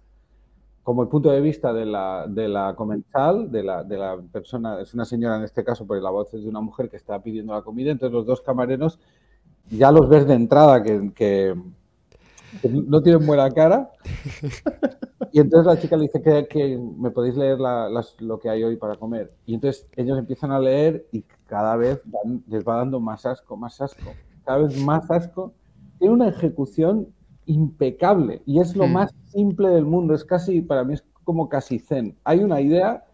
[0.83, 4.81] como el punto de vista de la, de la comensal, de la, de la persona,
[4.81, 7.23] es una señora en este caso, porque la voz es de una mujer que está
[7.23, 7.91] pidiendo la comida.
[7.91, 8.99] Entonces los dos camareros
[9.71, 11.55] ya los ves de entrada que
[12.63, 13.91] no tienen buena cara.
[15.33, 17.59] Y entonces la chica le dice que, me podéis leer
[18.21, 19.33] lo que hay hoy para comer.
[19.47, 22.01] Y entonces ellos empiezan a leer y cada vez
[22.47, 24.13] les va dando más asco, más asco,
[24.45, 25.53] cada vez más asco.
[25.99, 27.09] Tiene una ejecución
[27.47, 28.93] impecable y es lo hmm.
[28.93, 30.15] más simple del mundo.
[30.15, 32.17] Es casi, para mí es como casi zen.
[32.25, 33.05] Hay una idea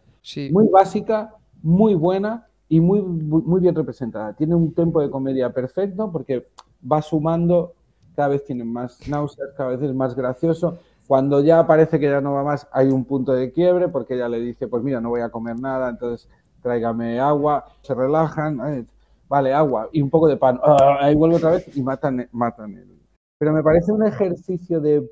[0.51, 4.35] muy básica, muy buena y muy, muy bien representada.
[4.35, 6.49] Tiene un tempo de comedia perfecto porque
[6.91, 7.75] va sumando
[8.21, 10.79] cada vez tienen más náuseas, cada vez es más gracioso.
[11.07, 14.29] Cuando ya parece que ya no va más, hay un punto de quiebre porque ella
[14.29, 16.29] le dice, pues mira, no voy a comer nada, entonces
[16.61, 18.87] tráigame agua, se relajan,
[19.27, 22.77] vale, agua y un poco de pan, ah, ahí vuelve otra vez y matan, matan
[22.77, 23.01] el.
[23.39, 25.09] Pero me parece un ejercicio de,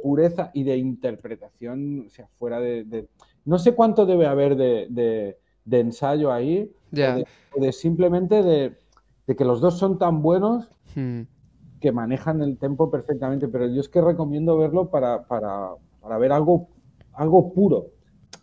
[0.00, 3.08] pureza y de interpretación, o sea, fuera de...
[3.44, 5.36] no sé cuánto debe haber de,
[5.68, 8.76] ensayo ahí, o, de, simplemente de,
[9.36, 11.22] que los dos son tan buenos hmm
[11.82, 16.32] que manejan el tempo perfectamente, pero yo es que recomiendo verlo para, para, para ver
[16.32, 16.68] algo,
[17.12, 17.88] algo puro.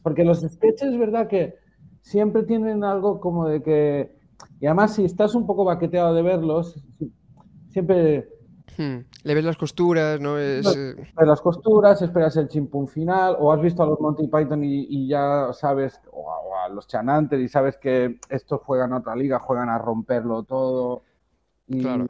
[0.04, 1.56] Porque los sketches es verdad que
[2.02, 4.20] siempre tienen algo como de que...
[4.60, 6.84] Y además si estás un poco baqueteado de verlos,
[7.70, 8.28] siempre...
[8.78, 9.00] Hmm.
[9.24, 10.38] Le ves las costuras, ¿no?
[10.38, 10.66] Es...
[10.76, 15.08] Eh, las costuras, esperas el chimpún final, o has visto a los Monty Python y,
[15.08, 19.70] ya sabes, o a, los Chanantes y sabes que estos juegan a otra liga, juegan
[19.70, 21.04] a romperlo todo.
[21.68, 22.08] Y, claro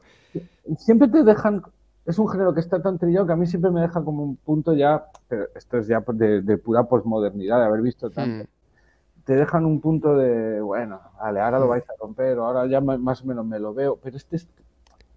[0.77, 1.63] siempre te dejan,
[2.05, 4.36] es un género que está tan trillado que a mí siempre me deja como un
[4.36, 8.43] punto ya, pero esto es ya de, pura posmodernidad, de haber visto tanto.
[8.43, 9.23] Hmm.
[9.25, 11.69] Te dejan un punto de, bueno, vale, ahora lo hmm.
[11.69, 14.38] vais a romper, o ahora ya más o menos me lo veo, pero este,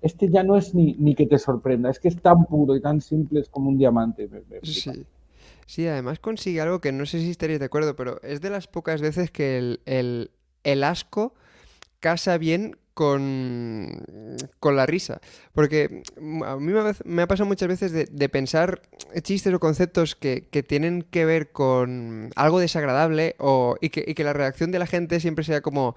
[0.00, 2.80] este ya no es ni, ni que te sorprenda, es que es tan puro y
[2.80, 4.28] tan simple, es como un diamante.
[4.62, 5.06] sí.
[5.66, 5.86] sí.
[5.86, 9.00] además consigue algo que no sé si estaréis de acuerdo, pero es de las pocas
[9.00, 10.30] veces que el, el,
[10.64, 11.34] el asco
[12.00, 14.05] casa bien con,
[14.61, 15.20] con la risa.
[15.55, 16.02] Porque
[16.44, 16.72] a mí
[17.05, 18.83] me ha pasado muchas veces de, pensar
[19.22, 24.70] chistes o conceptos que, tienen que ver con algo desagradable o, y, que, la reacción
[24.70, 25.96] de la gente siempre sea como...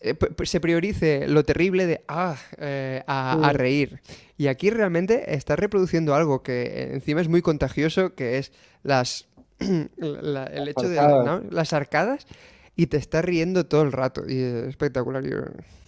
[0.00, 4.00] Eh, se priorice lo terrible de ah, eh, a, reír.
[4.36, 8.52] Y aquí realmente está reproduciendo algo que encima es muy contagioso, que es
[8.84, 9.26] las
[9.58, 12.28] el hecho de las arcadas
[12.78, 14.22] y te está riendo todo el rato.
[14.28, 15.24] Y es espectacular.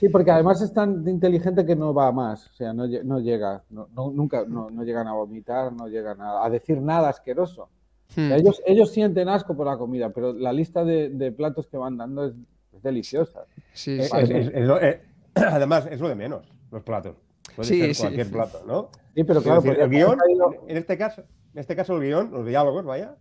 [0.00, 2.48] Sí, porque además es tan inteligente que no va más.
[2.48, 6.82] O sea, no, no llega, no, nunca no, llegan a vomitar, no llegan a, decir
[6.82, 7.68] nada asqueroso.
[8.16, 8.32] Hmm.
[8.32, 12.26] ellos, ellos sienten asco por la comida, pero la lista de, platos que van dando
[12.26, 12.34] es,
[12.82, 13.44] deliciosa.
[13.72, 14.32] Sí, eh, sí.
[14.32, 15.00] Eh,
[15.34, 17.14] además, es lo de menos, los platos.
[17.54, 18.88] Puede ser cualquier plato, ¿no?
[19.14, 20.18] Sí, pero claro, el guion,
[20.66, 21.22] en este caso,
[21.52, 23.14] en este caso el guion, los diálogos, vaya,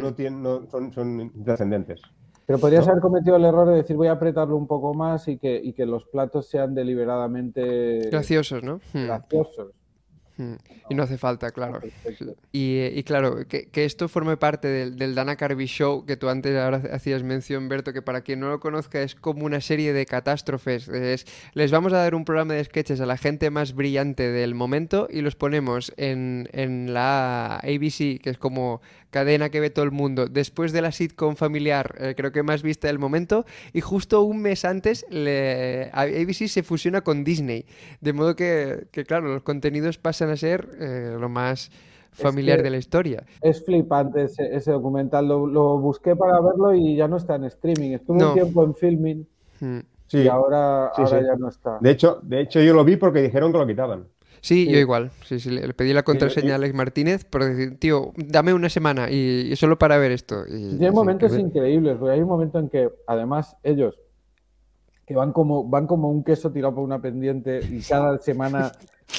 [0.00, 2.00] no tienen, no, son, son trascendentes.
[2.50, 5.38] Pero podrías haber cometido el error de decir voy a apretarlo un poco más y
[5.38, 8.80] que, y que los platos sean deliberadamente graciosos, ¿no?
[8.92, 9.04] Hmm.
[9.06, 9.72] Graciosos.
[10.90, 11.80] Y no hace falta, claro.
[12.50, 17.22] Y, claro, que, esto forme parte del, Dana Carvey Show que tú antes ahora hacías
[17.22, 20.90] mención, Berto, que para quien no lo conozca es como una serie de catástrofes.
[21.54, 25.06] les vamos a dar un programa de sketches a la gente más brillante del momento
[25.08, 29.90] y los ponemos en, en la ABC, que es como cadena que ve todo el
[29.90, 34.22] mundo, después de la sitcom familiar, eh, creo que más vista del momento, y justo
[34.22, 37.66] un mes antes le, ABC se fusiona con Disney,
[38.00, 41.70] de modo que, claro, los contenidos pasan a ser eh, lo más
[42.12, 43.24] familiar de la historia.
[43.40, 45.28] Es flipante ese, documental.
[45.28, 47.92] Lo, busqué para verlo y ya no está en streaming.
[47.92, 49.26] Estuvo un tiempo en filming
[49.60, 49.78] hmm.
[50.12, 51.78] y ahora, ya no está.
[51.80, 54.06] De hecho, de hecho, yo lo vi porque dijeron que lo quitaban.
[54.42, 55.10] Sí, yo igual.
[55.24, 59.10] Sí, sí, le pedí la contraseña a Alex Martínez por decir, tío, dame una semana
[59.10, 60.44] y, solo para ver esto.
[60.48, 63.98] Y, hay momentos increíbles, porque hay un momento en que además ellos
[65.10, 68.70] que van como, van como un queso tirado por una pendiente y cada semana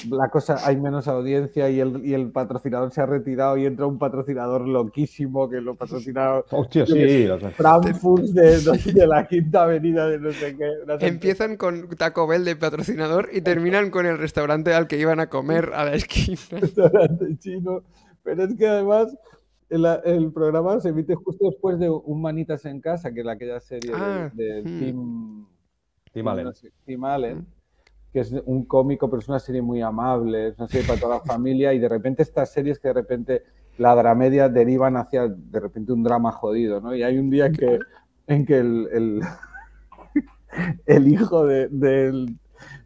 [0.10, 3.88] la cosa hay menos audiencia y el, y el patrocinador se ha retirado y entra
[3.88, 7.28] un patrocinador loquísimo que lo patrocina Hostia, sí,
[7.58, 11.06] Frankfurt de, la quinta avenida de no sé qué.
[11.06, 15.28] Empiezan con Taco Bell de patrocinador y terminan con el restaurante al que iban a
[15.28, 16.40] comer a la esquina.
[16.52, 17.84] Restaurante chino.
[18.24, 19.14] Pero es que además
[19.70, 23.60] el, el, programa se emite justo después de Un Manitas en Casa, que es aquella
[23.60, 24.80] serie ah, de, hmm.
[24.80, 25.46] Tim
[26.14, 26.52] Tim Allen.
[26.86, 27.48] Tim Allen,
[28.12, 31.16] que es un cómico, pero es una serie muy amable, es una serie para toda
[31.18, 33.44] la familia y de repente estas series que de repente
[33.78, 36.96] la dramedia derivan hacia de repente un drama jodido, ¿no?
[36.96, 37.80] Y hay un día en que,
[38.28, 39.22] en que el,
[40.86, 42.38] el, hijo de, del,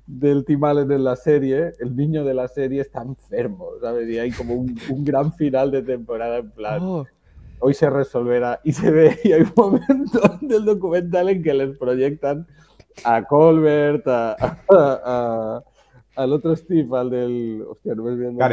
[0.05, 4.07] del Tim Allen en la serie, el niño de la serie está enfermo, ¿sabes?
[4.09, 6.79] Y hay como un, gran final de temporada en plan...
[6.81, 7.05] Oh.
[7.59, 11.77] Hoy se resolverá y se ve, y hay un momento del documental en que les
[11.77, 12.45] proyectan
[13.03, 15.63] a Colbert, a,
[16.15, 17.63] al otro Steve, al del.
[17.67, 18.43] Hostia, no me viendo.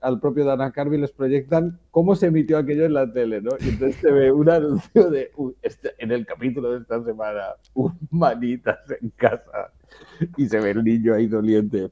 [0.00, 3.50] al propio Dana Carvey les proyectan cómo se emitió aquello en la tele, ¿no?
[3.60, 5.30] Y entonces se ve un anuncio de.
[5.62, 9.72] Este, en el capítulo de esta semana, un manitas en casa.
[10.36, 11.90] Y se ve el niño ahí doliente.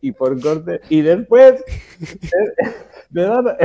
[0.00, 0.80] Y por corte.
[0.88, 1.64] Y después.
[3.10, 3.56] de Dana,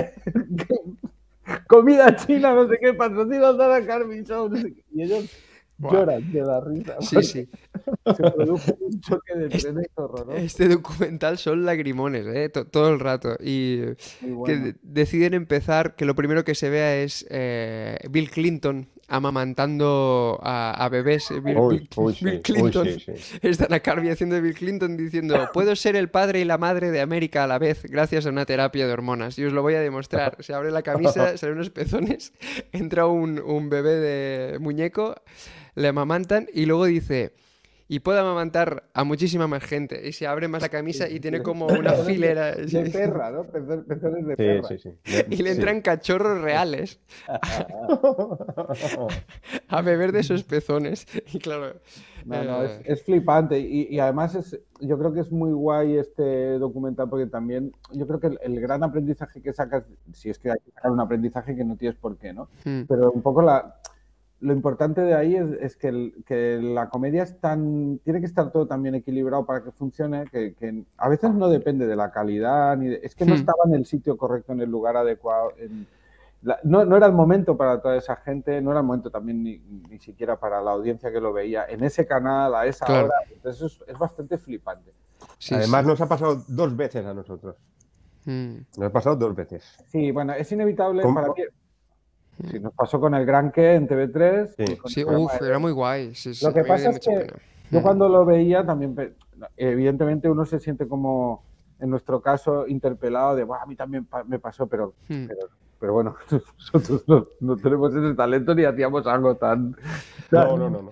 [1.68, 4.24] comida china, no sé qué, patrocina Dana Carvey
[4.92, 5.30] Y ellos
[5.78, 6.96] lloran de la risa.
[7.02, 7.50] Sí, sí.
[8.06, 10.38] Se produjo un choque de trenes horroroso.
[10.38, 12.50] Este documental son lagrimones, ¿eh?
[12.50, 13.36] todo el rato.
[13.40, 13.82] Y
[14.46, 20.88] que deciden empezar, que lo primero que se vea es eh, Bill Clinton amamantando a,
[20.92, 21.30] bebés.
[21.44, 21.88] Bill,
[22.42, 22.88] Clinton.
[23.42, 26.92] Están a Carby haciendo de Bill Clinton diciendo, puedo ser el padre y la madre
[26.92, 29.38] de América a la vez gracias a una terapia de hormonas.
[29.38, 30.38] Y os lo voy a demostrar.
[30.40, 32.34] Se abre la camisa, salen unos pezones,
[32.72, 35.16] entra un, un bebé de muñeco
[35.76, 37.34] le amamantan y luego dice,
[37.88, 40.08] y puede amamantar a muchísima más gente.
[40.08, 42.56] Y se abre más la camisa y tiene como una filera.
[42.56, 43.44] De perra, ¿no?
[43.44, 44.68] Pezones de perra.
[44.70, 44.90] Sí, sí,
[45.30, 47.00] y le entran cachorros reales
[49.68, 51.06] a beber de esos pezones.
[51.32, 51.76] Y claro.
[52.26, 53.60] No, no, es, eh, flipante.
[53.60, 58.20] Y, además es, yo creo que es muy guay este documental porque también yo creo
[58.20, 61.64] que el, gran aprendizaje que sacas, si es que hay que sacar un aprendizaje que
[61.64, 62.50] no tienes por qué, ¿no?
[62.64, 62.86] Hmm.
[62.88, 63.76] Pero un poco la
[64.42, 68.96] lo importante de ahí es, que, la comedia es tan, tiene que estar todo también
[68.96, 73.26] equilibrado para que funcione, que, a veces no depende de la calidad, ni es que
[73.26, 73.40] no hmm.
[73.40, 75.54] estaba en el sitio correcto, en el lugar adecuado.
[76.64, 80.38] no, era el momento para toda esa gente, no era el momento también ni, siquiera
[80.38, 83.16] para la audiencia que lo veía en ese canal, a esa hora.
[83.32, 84.92] Entonces es, bastante flipante.
[85.52, 87.56] Además nos ha pasado dos veces a nosotros.
[88.26, 88.58] Hmm.
[88.78, 89.78] Nos ha pasado dos veces.
[89.88, 91.34] Sí, bueno, es inevitable para mí
[92.50, 94.78] Sí, nos pasó con el Gran Que en TV3.
[94.88, 96.14] Sí, uf, era muy guay.
[96.42, 97.28] lo que pasa es que
[97.72, 99.16] yo cuando lo veía también,
[99.58, 101.44] evidentemente uno se siente como,
[101.80, 105.26] en nuestro caso, interpelado de, a mí también me pasó, pero, hmm.
[105.80, 106.16] pero, bueno,
[106.74, 107.04] nosotros
[107.40, 109.76] no, tenemos ese talento ni hacíamos algo tan,
[110.32, 110.92] no, no, no,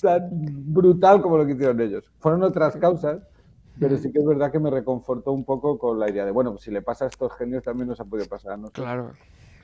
[0.00, 0.28] tan
[0.72, 2.10] brutal como lo que hicieron ellos.
[2.18, 3.20] Fueron otras causas.
[3.80, 6.50] Pero sí que es verdad que me reconfortó un poco con la idea de, bueno,
[6.50, 8.84] pues si le pasa a estos genios también nos ha podido pasar a nosotros.
[8.84, 9.12] Claro,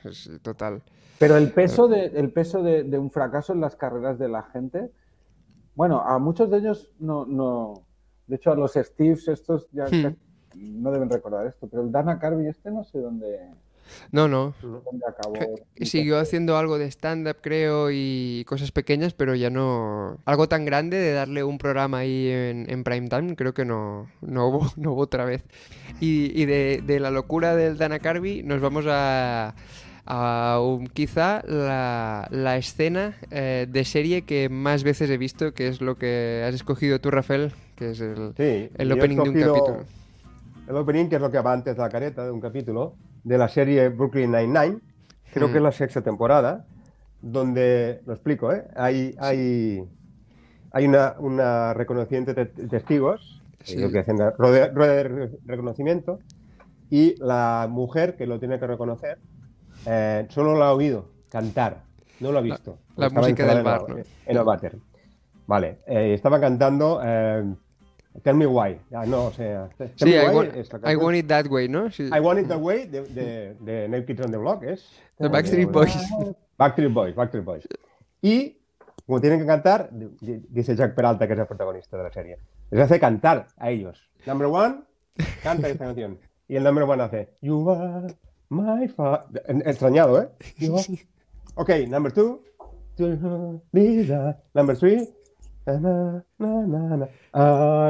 [0.05, 0.81] es total.
[1.19, 4.91] Pero el peso, de, el peso de, un fracaso en las carreras de la gente,
[5.75, 7.83] bueno, a muchos de ellos no, no
[8.27, 10.15] de hecho a los Steves estos ya hmm.
[10.55, 13.39] no deben recordar esto, pero el Dana Carvey este no sé dónde...
[14.11, 14.55] No, no.
[14.63, 15.35] ¿Dónde acabó?
[15.79, 20.17] Siguió haciendo algo de stand-up, creo, y cosas pequeñas, pero ya no...
[20.25, 24.09] Algo tan grande de darle un programa ahí en, en prime time, creo que no,
[24.21, 25.43] no, hubo, no hubo otra vez.
[25.99, 29.53] Y, y de, de la locura del Dana Carvey nos vamos a
[30.93, 36.43] quizá la, escena eh, de serie que más veces he visto, que es lo que
[36.47, 39.77] has escogido tú, Rafael, que es el, el opening de un capítulo.
[40.67, 43.37] El opening, que es lo que va antes de la careta de un capítulo, de
[43.37, 44.79] la serie Brooklyn Nine-Nine,
[45.33, 45.73] creo que es la mm.
[45.73, 46.65] sexta temporada,
[47.21, 48.63] donde, lo explico, ¿eh?
[48.75, 49.83] hay, hay,
[50.71, 53.41] hay una, una reconociente de testigos,
[53.75, 56.19] lo que hacen rueda de reconocimiento,
[56.91, 59.17] y la mujer que lo tiene que reconocer
[59.85, 61.83] eh, solo lo ha oído cantar,
[62.19, 62.77] no lo ha visto.
[62.95, 63.85] La, música del bar,
[64.25, 64.77] En el váter.
[65.47, 67.43] Vale, eh, estaba cantando eh,
[68.23, 68.79] Tell Me Why.
[68.93, 69.69] Ah, no, o sea.
[69.77, 70.95] Tell sí, Me I, Why want, la I.
[70.95, 71.91] Want It That Way, ¿no?
[71.91, 72.03] Sí.
[72.07, 74.89] I Want It That Way de, de, de New Kids on the Block es.
[75.17, 75.95] The Backstreet Boys.
[76.57, 77.67] Backstreet Boys, Backstreet Boys.
[78.21, 78.57] Y
[79.05, 82.11] como tienen que cantar, di- di- dice Jack Peralta, que es el protagonista de la
[82.11, 82.37] serie,
[82.71, 84.09] les hace cantar a ellos.
[84.25, 84.81] Number one,
[85.43, 86.17] canta esta canción.
[86.47, 88.07] Y el number one hace You are
[88.49, 89.43] my father.
[89.65, 90.29] Extrañado, ¿eh?
[90.69, 91.07] Are-
[91.57, 92.41] Ok, number two.
[92.97, 95.07] Number three.
[95.65, 97.07] na, na, na,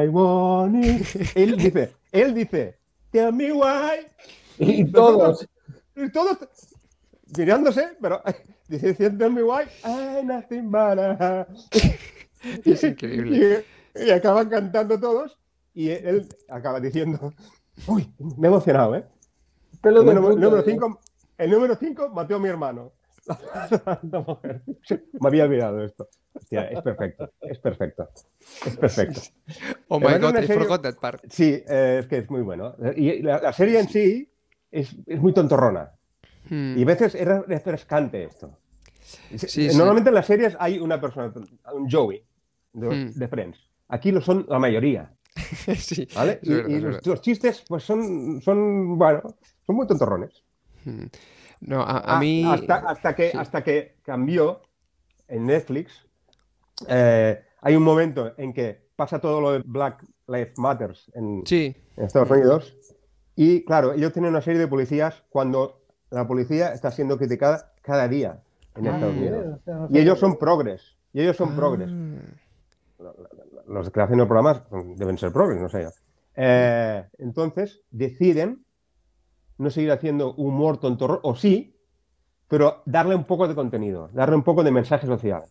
[0.03, 1.06] I want it.
[1.36, 2.78] Él dice, él dice,
[3.12, 4.08] Tell me why.
[4.58, 5.47] Y todos.
[5.95, 6.38] Y todos
[7.38, 8.22] mirándose, pero
[8.68, 9.64] dice, Tell me why.
[9.84, 11.47] I nothing but a-".
[12.64, 13.64] Es increíble.
[13.95, 15.38] Y, y acaban cantando todos.
[15.74, 17.34] Y él acaba diciendo,
[17.88, 19.06] uy, me he emocionado, ¿eh?
[19.89, 20.99] El número, cinco,
[21.38, 22.93] el número 5 mató a mi hermano.
[25.19, 26.07] Me había olvidado esto.
[26.33, 28.09] Hostia, es perfecto, es perfecto.
[28.65, 29.21] Es perfecto.
[29.88, 31.21] Oh my god, I serie- forgot that part.
[31.29, 32.75] Sí, eh, es que es muy bueno.
[32.95, 34.29] Y la, la serie en sí
[34.71, 35.91] es, es muy tontorrona.
[36.49, 36.77] Hmm.
[36.77, 38.57] Y a veces es re- refrescante esto.
[39.36, 39.38] Sí,
[39.69, 39.77] sí.
[39.77, 41.31] Normalmente en las series hay una persona,
[41.73, 42.23] un Joey
[42.73, 43.11] de, Hmm.
[43.13, 43.59] de Friends.
[43.88, 45.11] Aquí lo son la mayoría.
[45.77, 46.39] sí, ¿vale?
[46.41, 49.21] Y, verdad, y es los, chistes, pues son, son, bueno,
[49.65, 50.43] son muy tontorrones.
[50.83, 51.05] Hmm.
[51.61, 52.43] No, a, a Ah, mí...
[52.45, 53.37] Hasta, hasta que, sí.
[53.37, 54.61] hasta que cambió
[55.27, 56.07] en Netflix,
[56.87, 61.75] eh, hay un momento en que pasa todo lo de Black Lives Matters en, Sí,
[61.97, 62.75] en Estados Unidos.
[63.35, 65.81] Y claro, ellos tienen una serie de policías cuando
[66.11, 68.41] la policía está siendo criticada cada día
[68.75, 69.19] en Estados Ah.
[69.19, 69.45] Unidos.
[69.59, 70.95] O sea, no Y ellos son progres.
[71.13, 71.89] Y ellos son progres.
[73.68, 74.61] Los que hacen los programas
[74.95, 75.89] deben ser progres, no sé yo.
[76.36, 78.66] Eh, entonces deciden
[79.57, 81.80] no seguir haciendo humor tontorro, o sí,
[82.47, 85.43] pero darle un poco de contenido, darle un poco de mensaje social.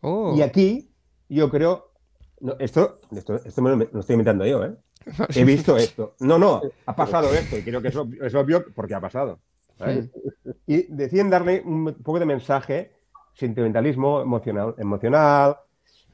[0.00, 0.34] Oh.
[0.36, 0.92] Y aquí
[1.28, 1.92] yo creo,
[2.40, 4.76] no, esto, esto, esto me lo, me lo estoy inventando yo, ¿eh?
[5.34, 6.14] He visto esto.
[6.20, 9.40] No, no, ha pasado esto y creo que es obvio, es obvio porque ha pasado.
[9.78, 10.10] ¿sabes?
[10.66, 12.92] Y deciden darle un poco de mensaje,
[13.34, 15.56] sentimentalismo emocional, emocional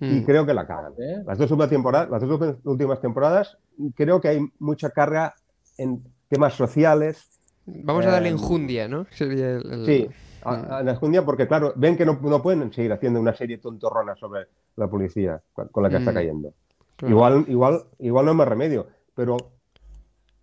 [0.00, 0.24] y Hmm.
[0.24, 0.92] creo que la cagan.
[0.98, 1.22] ¿Eh?
[1.26, 3.58] Las dos últimas temporadas, las dos últimas temporadas,
[3.94, 5.34] creo que hay mucha carga
[5.76, 7.28] en temas sociales.
[7.66, 9.06] Vamos a darle Eh, enjundia, ¿no?
[9.10, 10.08] Sería el- el- Sí,
[10.44, 13.58] a, a la enjundia porque, claro, ven que no, no pueden seguir haciendo una serie
[13.58, 14.46] tontorrona sobre
[14.76, 16.14] la policía con, la que está Mm.
[16.14, 16.52] cayendo.
[16.96, 17.14] Claro.
[17.14, 19.36] Igual, igual, igual no hay más remedio, pero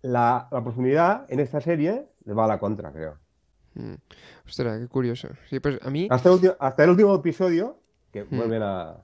[0.02, 3.16] la, la profundidad en esta serie le va a la contra, creo.
[3.74, 3.94] Mm.
[4.46, 5.28] Ostras, qué curioso.
[5.50, 6.08] Sí, pues a mí...
[6.10, 7.78] Hasta el, ulti- hasta el último episodio,
[8.12, 8.36] que Mm.
[8.36, 8.96] vuelven a...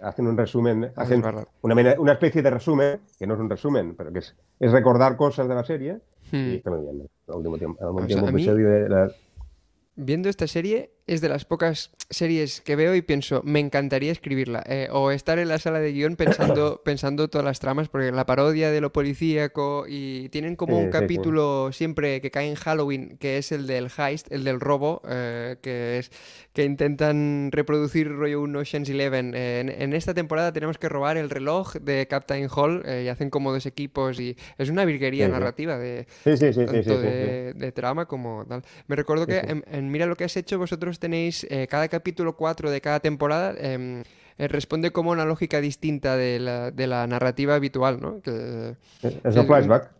[0.00, 1.22] Hacen un resumen, a hacen
[1.62, 5.16] una, una especie de resumen, que no es un resumen, pero que es, es recordar
[5.16, 6.00] cosas de la serie,
[6.32, 6.36] Hmm.
[6.36, 7.08] y está muy bien.
[7.28, 9.10] El último, tiempo, el sea, último a mí- episodio de la-
[9.94, 14.62] Viendo esta serie es de las pocas series que veo y pienso, me encantaría escribirla.
[14.66, 18.26] eh, o estar en la sala de guion pensando, pensando todas las tramas, porque la
[18.26, 21.20] parodia de lo policíaco y tienen como Sí, un sí, sí.
[21.20, 25.56] capítulo siempre que cae en Halloween, que es el del heist, el del robo, eh,
[25.62, 26.10] que es
[26.52, 29.34] que intentan reproducir rollo un Ocean's Eleven.
[29.34, 33.08] Eh, en, en esta temporada tenemos que robar el reloj de Captain Hall eh, y
[33.08, 36.06] hacen como dos equipos y es una virguería narrativa de,
[36.64, 38.62] tanto de, de trama como tal.
[38.86, 42.70] Me recuerdo que en Mira lo que has hecho, vosotros tenéis eh, cada capítulo 4
[42.70, 43.54] de cada temporada.
[43.58, 44.02] em,
[44.38, 48.20] eh, responde como una lógica distinta de la, de la narrativa habitual, ¿no?
[48.20, 49.90] Que, Es, un flashback.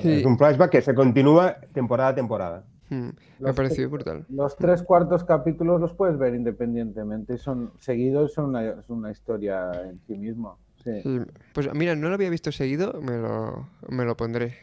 [0.00, 0.12] Sí.
[0.20, 2.64] Es un flashback que se continúa temporada a temporada.
[2.90, 3.08] mm,
[3.40, 4.24] me ha parecido brutal.
[4.28, 9.72] Los tres cuartos capítulos los puedes ver independientemente, son seguidos, son una, es una historia
[9.88, 10.58] en sí mismo.
[10.84, 10.90] Sí,
[11.52, 14.56] Pues mira, no lo había visto seguido, me lo, me lo pondré.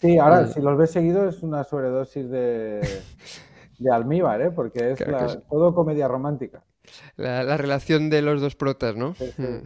[0.00, 2.80] Sí, ahora Eh, si los ves seguidos es una sobredosis de,
[3.78, 4.50] de almíbar, ¿eh?
[4.50, 5.38] porque es Claro la- sí.
[5.50, 6.62] todo comedia romántica.
[7.16, 9.14] La, la relación de los dos protas, ¿no?
[9.14, 9.42] Sí, sí.
[9.42, 9.62] Mm,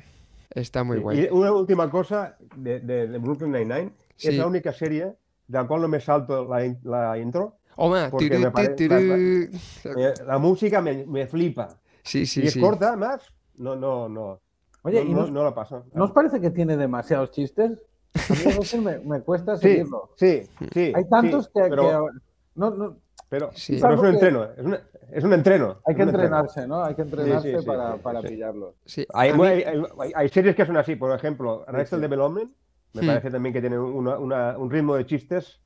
[0.51, 1.21] Está muy Sí, guay.
[1.21, 3.93] Y una última cosa de, de- de Brooklyn Nine-Nine.
[4.17, 4.29] Sí.
[4.29, 5.05] Es la única serie
[5.47, 7.57] de la cual no me salto la, la intro.
[7.77, 8.95] Oma, porque turú, me pare- turú.
[8.97, 11.69] Eh, La música me, me flipa.
[12.03, 12.61] Sí, sí, y es sí.
[12.61, 13.23] corta, además.
[13.57, 14.41] No, no, no.
[14.83, 15.85] Oye, no, ¿y no, nos, no la paso.
[15.93, 17.85] ¿no os parece que tiene demasiados chistes?
[18.15, 20.11] A mí a veces me, me cuesta Sí, seguirlo.
[20.17, 20.43] sí,
[20.73, 20.93] sí.
[20.95, 22.19] Hay tantos sí, que, pero, que-
[22.55, 22.97] no, no,
[23.29, 23.79] pero, Sí.
[23.81, 24.45] pero es un entreno.
[24.57, 24.81] Es, una-
[25.13, 25.77] es un entreno.
[25.87, 26.25] hay que un entreno.
[26.37, 26.83] entrenarse, ¿no?
[26.85, 28.29] Hay que entrenarse sí, para, sí, para sí.
[28.29, 28.75] pillarlo.
[28.85, 29.63] Sí, Hay, hay-
[29.99, 32.01] hay- hay series que son así, por ejemplo, Arrested sí.
[32.03, 32.51] Development,
[32.95, 33.07] me Hmm.
[33.07, 35.61] parece también que tiene una- una- un ritmo de chistes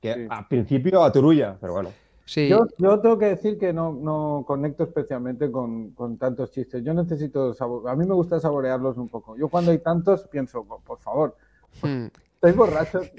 [0.00, 0.26] que Sí.
[0.28, 1.90] al principio aturulla, pero bueno.
[2.26, 2.48] sí.
[2.48, 6.82] Yo, yo tengo que decir que no, no conecto especialmente con, con tantos chistes.
[6.82, 7.54] Yo necesito
[7.88, 9.36] A mí me gusta saborearlos un poco.
[9.36, 11.36] Yo cuando hay tantos pienso, "Oh, por favor,
[11.82, 12.06] Mm.
[12.48, 13.10] Estáis borrachos.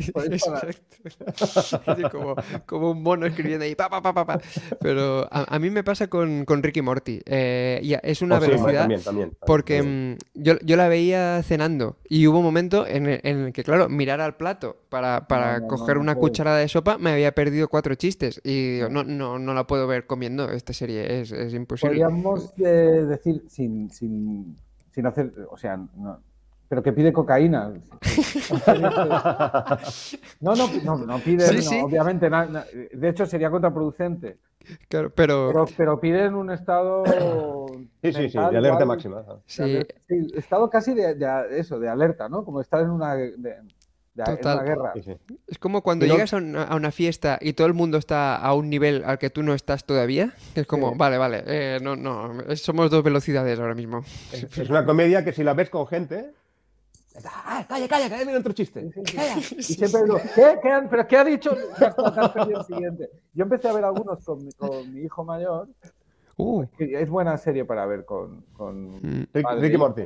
[2.11, 4.39] como, como, un mono escribiendo ahí, pa, pa, pa, pa,
[4.79, 7.21] Pero a, mí me pasa con, con Ricky Morty.
[7.25, 8.81] Eh, es una oh, velocidad.
[8.81, 13.53] también, también, porque mm, yo, yo, la veía cenando y hubo un momento en el,
[13.53, 17.67] que, claro, mirar al plato para, para coger una cucharada de sopa me había perdido
[17.67, 21.99] cuatro chistes y no, no, no la puedo ver comiendo esta serie, es, es imposible.
[21.99, 24.55] Podríamos decir, sin, sin,
[24.91, 26.19] sin hacer, o sea, no,
[26.67, 27.69] pero que pide cocaína.
[30.41, 31.45] no, no, no, no pide,
[31.81, 34.37] obviamente, de hecho sería contraproducente.
[34.89, 35.65] Claro, pero...
[35.77, 35.99] pero...
[35.99, 37.03] pide en un estado...
[38.01, 39.25] Sí, sí, sí, de alerta máxima.
[39.45, 39.79] Sí.
[40.33, 41.17] estado casi de,
[41.51, 42.45] eso, de alerta, ¿no?
[42.45, 43.15] Como estar en una,
[44.15, 44.93] guerra.
[45.45, 49.03] Es como cuando llegas a una, fiesta y todo el mundo está a un nivel
[49.05, 50.33] al que tú no estás todavía.
[50.55, 54.03] Es como, vale, vale, eh, no, no, somos dos velocidades ahora mismo.
[54.31, 56.31] es una comedia que si la ves con gente
[57.25, 58.89] Ah, calla, calla, que viene otro chiste.
[59.57, 60.59] Y siempre digo, ¿qué?
[60.61, 61.55] ¿Qué ¿Pero qué ha dicho?
[62.67, 63.09] siguiente.
[63.33, 65.67] Yo empecé a ver algunos con mi, con mi hijo mayor.
[66.37, 66.65] Uh.
[66.77, 68.43] Es buena serie para ver con.
[68.53, 69.27] con mm.
[69.59, 70.05] Ricky Morty.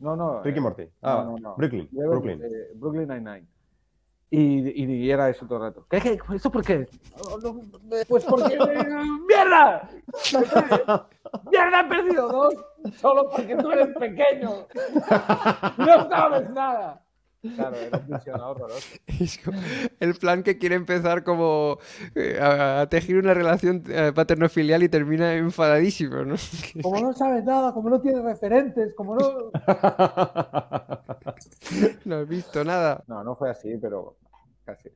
[0.00, 0.42] No, no.
[0.42, 0.84] Ricky Morty.
[1.02, 1.56] Ah, no, no, no.
[1.56, 1.88] Brooklyn.
[1.90, 2.42] Brooklyn.
[2.42, 3.46] Eh, Brooklyn Nine-Nine.
[4.32, 5.86] Y, y, era eso todo el rato.
[5.90, 6.18] ¿Qué, qué?
[6.34, 6.86] ¿Eso por qué?
[8.08, 8.56] pues porque.
[9.28, 9.90] ¡Mierda!
[11.50, 12.54] ¡Mierda, he perdido dos!
[13.00, 14.66] Solo porque tú eres pequeño.
[15.78, 17.04] No sabes nada.
[17.42, 18.88] Claro, era un horroroso.
[20.00, 21.78] El plan que quiere empezar como
[22.14, 26.34] eh, a, tejer una relación eh, paterno-filial y termina enfadadísimo, ¿no?
[26.82, 29.50] Como no sabes nada, como no tienes referentes, como no...
[32.04, 33.02] No has visto nada.
[33.06, 34.18] No, no fue así, pero
[34.64, 34.90] casi.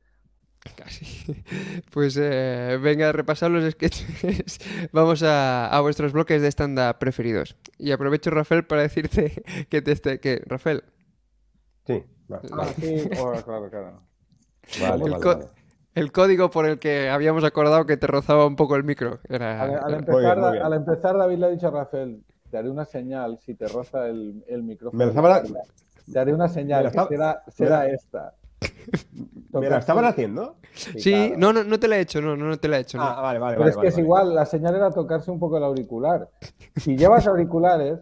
[0.75, 1.43] Casi.
[1.91, 4.59] Pues eh, venga a repasar los sketches.
[4.91, 7.55] Vamos a, a vuestros bloques de stand-up preferidos.
[7.77, 10.83] Y aprovecho, Rafael, para decirte que te esté, que Rafael.
[11.85, 12.03] Sí.
[12.79, 14.01] Sí, oh, claro, claro.
[15.93, 19.19] el, código por el que habíamos acordado que te rozaba un poco el micro.
[19.29, 19.61] Era...
[19.61, 23.53] Al, empezar, al, empezar, David le ha dicho a Rafael, te haré una señal si
[23.53, 25.11] te roza el, el micrófono.
[26.11, 28.33] Te haré una señal, que será, será esta.
[29.51, 30.57] ¿Me la estaban haciendo?
[30.73, 32.99] Sí, no, no, no te la he hecho, no, no, te la he hecho.
[33.01, 33.57] Ah, vale, vale.
[33.57, 36.29] Pero es que es igual, la señal era tocarse un poco el auricular.
[36.75, 37.99] Si llevas auriculares,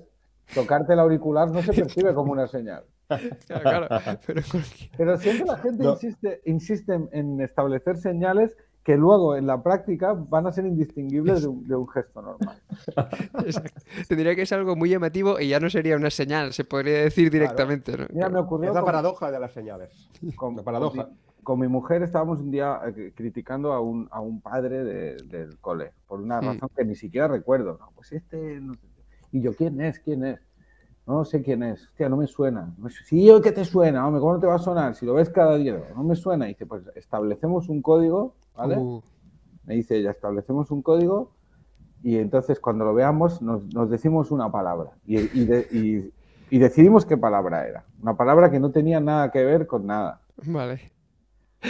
[0.53, 2.83] tocarte el auricular no se percibe como una señal.
[4.97, 5.17] pero...
[5.17, 8.51] siempre la gente insiste, insiste en establecer señales
[8.83, 12.61] que luego en la práctica van a ser indistinguibles de un, gesto normal.
[13.45, 13.81] Exacto.
[14.09, 17.31] Tendría que ser algo muy llamativo y ya no sería una señal, se podría decir
[17.31, 17.93] directamente.
[18.11, 20.09] Mira, me ocurrió es la paradoja de las señales.
[20.35, 21.09] Con, paradoja.
[21.43, 25.91] Con mi, mujer estábamos un día eh, criticando a un, a un padre del cole,
[26.05, 26.45] por una hmm.
[26.45, 27.77] razón que ni siquiera recuerdo.
[27.79, 28.61] No, pues este...
[29.31, 29.99] Y yo, ¿quién es?
[29.99, 30.39] ¿Quién es?
[31.05, 31.83] No sé quién es.
[31.87, 32.73] Hostia, no me suena.
[33.05, 34.95] Sí, yo que te suena, hombre, ¿cómo no te va a sonar?
[34.95, 36.45] Si lo ves cada día, no me suena.
[36.45, 38.77] Y dice, pues establecemos un código, ¿vale?
[38.77, 39.01] Uh.
[39.65, 41.31] Me dice ella, establecemos un código
[42.03, 47.85] y entonces cuando lo veamos nos, decimos una palabra y, y, decidimos qué palabra era.
[48.01, 50.21] Una palabra que no tenía nada que ver con nada.
[50.45, 50.91] Vale.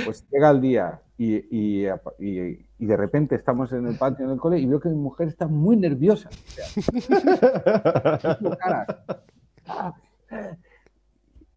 [0.05, 4.65] Pues llega el día y, de repente estamos en el patio en el cole y
[4.65, 6.29] veo que mi mujer está muy nerviosa.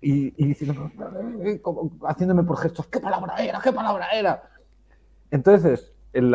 [0.00, 0.56] y, y
[2.06, 3.60] haciéndome por gestos, ¿qué palabra era?
[3.62, 4.42] ¿Qué palabra era?
[5.30, 6.34] Entonces, el,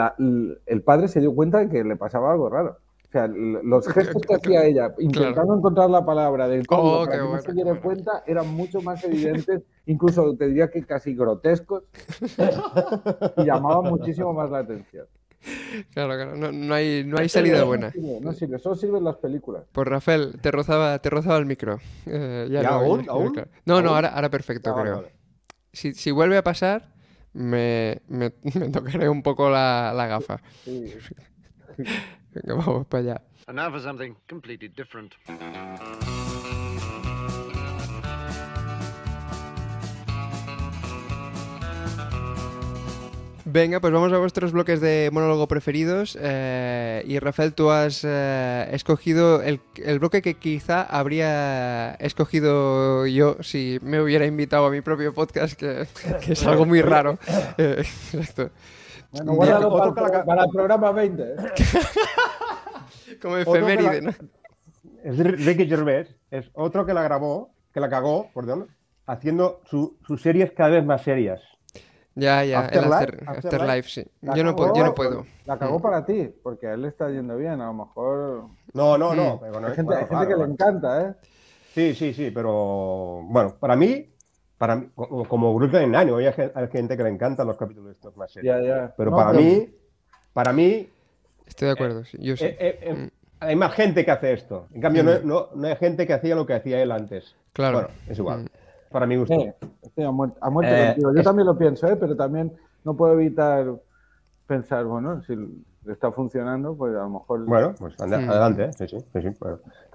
[0.65, 2.77] el, padre se dio cuenta de que le pasaba algo raro.
[3.11, 7.17] O sea, los gestos que hacía ella intentando encontrar la palabra del código oh, para
[7.17, 11.83] que no se diera cuenta eran mucho más evidentes, incluso te diría que casi grotescos,
[13.35, 15.07] y llamaban muchísimo más la atención.
[15.93, 17.91] Claro, claro, no, no, hay, no hay salida buena.
[18.21, 19.65] No sirve, solo sirven las películas.
[19.73, 21.79] Pues Rafael, te rozaba, te rozaba el micro.
[22.05, 23.05] Eh, ya, aún?
[23.65, 25.03] No, no, ahora, ahora perfecto, ah, creo.
[25.73, 26.93] Si, si, vuelve a pasar,
[27.33, 30.39] me, me, me tocaré un poco la, la gafa.
[30.63, 30.93] Sí.
[32.33, 33.21] Venga, vamos para allá.
[33.47, 35.13] And now for something completely different.
[43.53, 46.17] Venga, pues vamos a vuestros bloques de monólogo preferidos.
[46.21, 53.35] Eh, y Rafael, tú has eh, escogido el, el, bloque que quizá habría escogido yo
[53.41, 55.85] si me hubiera invitado a mi propio podcast, que,
[56.23, 57.19] que es algo muy raro.
[57.57, 57.77] Eh,
[58.13, 58.51] exacto.
[59.11, 61.23] Bueno, guárdalo para, para, el programa 20.
[61.23, 61.35] ¿eh?
[63.21, 64.11] Como efeméride, ¿no?
[65.03, 68.67] Es Ricky Gervais, es otro que la grabó, que la cagó, perdón,
[69.07, 71.41] haciendo sus series cada vez más serias.
[72.13, 74.05] Ya, ya, Afterlife, Afterlife, sí.
[74.21, 75.25] Yo no, puedo, yo no puedo.
[75.45, 75.81] La cagó mm.
[75.81, 78.47] para ti, porque a él le está yendo bien, a lo mejor.
[78.73, 79.37] No, no, no.
[79.37, 79.65] Mm.
[79.65, 79.95] hay gente,
[80.27, 81.15] que le encanta, ¿eh?
[81.73, 84.10] Sí, sí, sí, pero bueno, para mí,
[84.61, 86.13] para como, como Brooklyn Nine,
[86.53, 88.91] hay gente que le encantan los capítulos de estos más serios.
[88.95, 89.67] Pero para mí,
[90.33, 90.87] para mí...
[91.47, 92.45] Estoy de acuerdo, yo sí.
[92.45, 93.07] Mm.
[93.39, 94.67] hay más gente que hace esto.
[94.71, 95.25] En cambio, mm.
[95.25, 97.35] no, no, hay gente que hacía lo que hacía él antes.
[97.53, 97.79] Claro.
[97.79, 98.43] Bueno, es igual.
[98.43, 98.47] Mm.
[98.91, 99.33] Para mi gusto.
[99.33, 101.95] a muerte, eh, Yo también lo pienso, ¿eh?
[101.95, 102.53] pero también
[102.83, 103.65] no puedo evitar
[104.45, 105.33] pensar, bueno, si
[105.89, 107.45] está funcionando, pues a lo mejor.
[107.45, 108.73] Bueno, pues adelante, ¿eh?
[108.73, 108.97] sí, sí.
[108.99, 109.29] sí,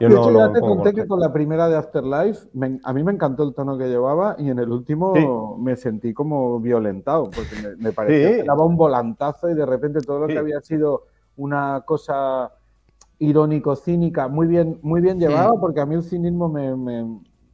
[0.00, 2.48] Yo no, ya te conté que con la primera de Afterlife,
[2.82, 6.58] a mí me encantó el tono que llevaba y en el último me sentí como
[6.60, 10.60] violentado, porque me, parecía que daba un volantazo y de repente todo lo que había
[10.60, 11.04] sido
[11.36, 12.52] una cosa
[13.18, 16.70] irónico-cínica, muy bien, muy bien llevada, porque a mí el cinismo me,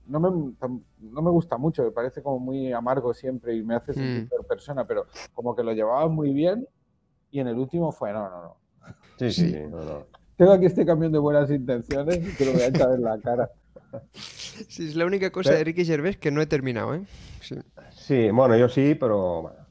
[0.07, 0.53] no, me,
[1.01, 4.47] no me gusta mucho, me parece como muy amargo siempre y me hace sentir mm.
[4.49, 5.05] persona, pero
[5.35, 6.67] como que lo llevaba muy bien
[7.33, 8.57] y en el último fue, no, no, no.
[9.19, 10.07] Sí, sí, no, no.
[10.37, 13.19] Tengo aquí este camión de buenas intenciones y te lo voy a echar en la
[13.19, 13.51] cara.
[14.13, 17.03] Sí, es la única cosa de Ricky Gervais que no he terminado, ¿eh?
[17.41, 17.57] Sí,
[17.91, 19.63] sí bueno, yo sí, pero bueno.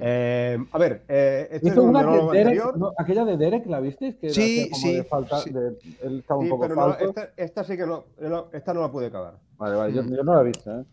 [0.00, 2.62] Eh, a ver, eh, este es una de Derek,
[2.96, 4.16] aquella de Derek, ¿la visteis?
[4.16, 5.50] Que sí, como sí, de falta, sí.
[5.50, 8.04] De, él estaba un poco pero no, esta, esta, sí que no,
[8.52, 9.34] esta no la pude acabar.
[9.58, 10.84] Vale, vale, yo, yo no la he visto, ¿eh?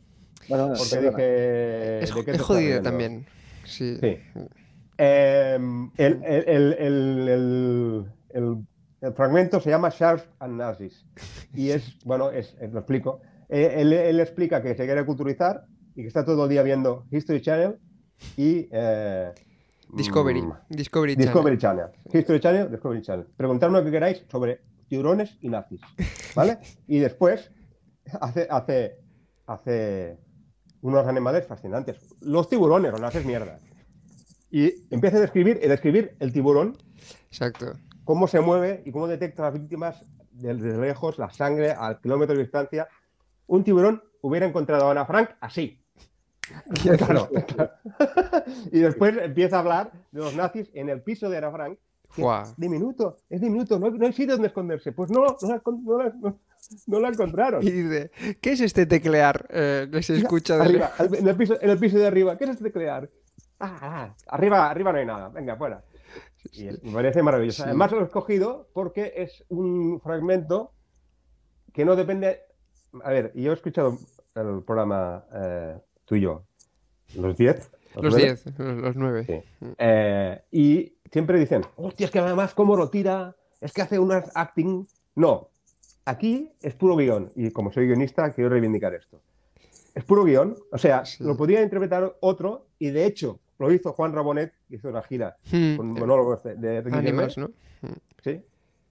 [0.50, 2.04] Bueno, Porque dije...
[2.04, 3.26] Es, ¿de qué es jodida también.
[3.64, 3.98] Sí.
[3.98, 4.18] sí.
[5.04, 11.08] Em, el, el, el, fragmento se llama Sharks and Nazis.
[11.56, 13.20] Y es, bueno, es, lo explico.
[13.50, 17.42] Eh, él, explica que se quiere culturizar y que está todo el día viendo History
[17.42, 17.80] Channel
[18.38, 18.70] y.
[18.72, 19.32] Eh,
[19.92, 20.44] Discovery.
[20.44, 21.88] Mm, Discovery, Discovery Channel.
[22.14, 23.26] History Channel, Discovery Channel.
[23.36, 25.82] Preguntadme lo que queráis sobre tiburones y nazis.
[26.36, 26.60] ¿Vale?
[26.88, 27.50] y después
[28.22, 29.00] hace, hace,
[29.48, 30.20] hace
[30.82, 31.98] unos animales fascinantes.
[32.22, 33.58] Los tiburones, no haces mierda
[34.52, 36.78] y empieza a describir, a describir el tiburón.
[37.28, 37.74] Exacto.
[38.04, 42.36] Cómo se mueve y cómo detecta a las víctimas desde lejos, la sangre al kilómetro
[42.36, 42.88] de distancia.
[43.48, 45.78] Un tiburón hubiera encontrado a Ana Frank así.
[46.98, 47.30] Claro.
[48.74, 51.78] y después empieza a hablar de los nazis en el piso de Ana Frank.
[52.18, 54.92] Es diminuto, es diminuto, no, no hay sitio donde esconderse.
[54.92, 56.14] Pues no, no, la,
[56.88, 57.64] no, encontraron.
[57.64, 61.58] Y dice, ¿qué es este teclear eh, que se escucha de arriba, en, el piso,
[61.62, 62.38] en el piso de arriba?
[62.38, 63.10] ¿Qué es este teclear?
[63.64, 65.84] Ah, ah, arriba, arriba no hay nada, venga, fuera.
[66.54, 67.64] Y me parece maravilloso.
[67.64, 70.74] Además lo he escogido porque es un fragmento
[71.72, 72.42] que no depende...
[73.04, 73.98] A ver, yo he escuchado
[74.36, 76.44] el programa eh, tuyo,
[77.16, 77.72] los 10.
[78.02, 79.44] Los 10, los 9.
[79.78, 84.32] Eh, y siempre dicen, hostia, es que además cómo lo tira, es que hace unas
[84.36, 84.88] acting.
[85.16, 85.50] No,
[86.06, 87.32] aquí es puro guion.
[87.36, 89.22] Y como soy guionista, quiero reivindicar esto.
[89.94, 94.14] Es puro guion, o sea, lo podría interpretar otro y de hecho lo hizo Juan
[94.14, 95.76] Rabonet, hizo una gira hmm.
[95.78, 97.52] con monólogos de, de Ricky ¿no?
[97.82, 97.94] Hmm.
[98.24, 98.42] Sí.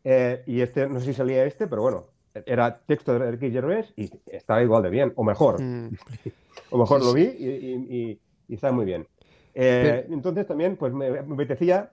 [0.04, 2.06] Eh, y este, no sé si salía este, pero bueno,
[2.46, 5.60] era texto de Ricky Gervais y estaba igual de bien, o mejor.
[5.60, 5.90] Hmm.
[6.70, 9.06] o mejor lo vi y, está muy bien.
[9.54, 11.92] Eh, entonces también, pues me, apetecía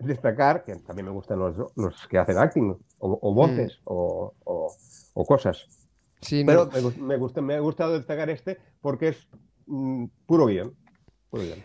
[0.00, 5.66] destacar, que también me gustan los, los que hacen acting, o, voces, o, o, cosas.
[6.20, 9.28] Sí, pero me, me, me, ha gustado destacar este porque es
[9.66, 10.74] mm, puro guion.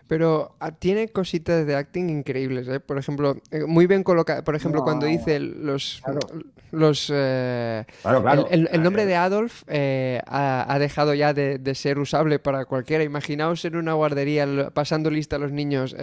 [0.08, 2.82] Pero ah, tiene cositas de acting increíbles, ¿eh?
[2.82, 4.44] Por ejemplo, eh, muy bien colocado.
[4.44, 6.02] Por ejemplo, cuando dice los.
[6.72, 7.86] los eh,
[8.50, 13.06] el, nombre de Adolf ha, dejado ya de, ser usable para cualquiera.
[13.06, 15.96] Imaginaos en una guardería pasando lista a los niños.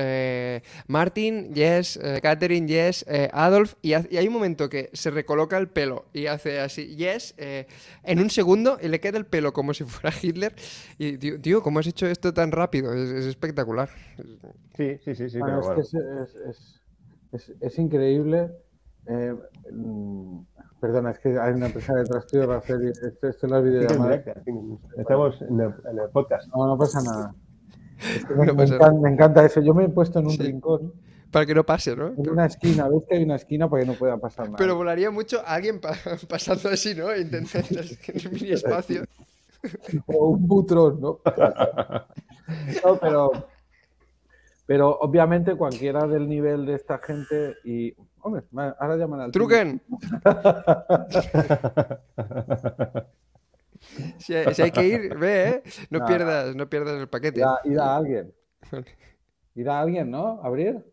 [0.86, 2.00] Martin, yes.
[2.22, 3.04] Catherine, yes.
[3.32, 3.74] Adolf.
[3.82, 7.34] Y, hay un momento que se recoloca el pelo y hace así, yes.
[7.36, 10.54] en un segundo y le queda el pelo como si fuera Hitler.
[10.96, 12.94] Y, tío, ¿cómo has hecho esto tan rápido?
[12.94, 13.88] Es, es espectacular espectacular.
[14.76, 15.38] Sí, sí, sí, sí.
[17.60, 18.50] es, increíble.
[19.06, 19.34] Eh,
[19.72, 20.40] mm,
[20.80, 24.22] perdona, es que hay una empresa detrás tuyo para hacer esto, esto es la videollamada.
[24.96, 26.48] Estamos en el, en el, podcast.
[26.54, 27.34] No, no pasa nada.
[29.00, 29.60] me, encanta, eso.
[29.60, 30.92] Yo me he puesto en un rincón.
[31.30, 32.08] Para que no pase, ¿no?
[32.08, 34.56] En una esquina, ves que hay una esquina para que no pueda pasar nada.
[34.58, 35.80] Pero volaría mucho alguien
[36.28, 37.14] pasando así, ¿no?
[37.16, 39.04] Intentando en el mini espacio.
[40.06, 41.20] O un butrón, ¿no?
[42.84, 43.48] No, pero,
[44.66, 47.94] pero obviamente cualquiera del nivel de esta gente y...
[48.22, 48.42] Hombre,
[48.78, 49.32] ahora llaman al...
[49.32, 49.80] ¡Truquen!
[54.18, 55.62] si, hay, que ir, ve, ¿eh?
[55.88, 57.40] No, pierdas, no pierdas el paquete.
[57.64, 58.30] Ir a, alguien.
[59.54, 60.38] Ir a alguien, ¿no?
[60.42, 60.84] ¿Abrir?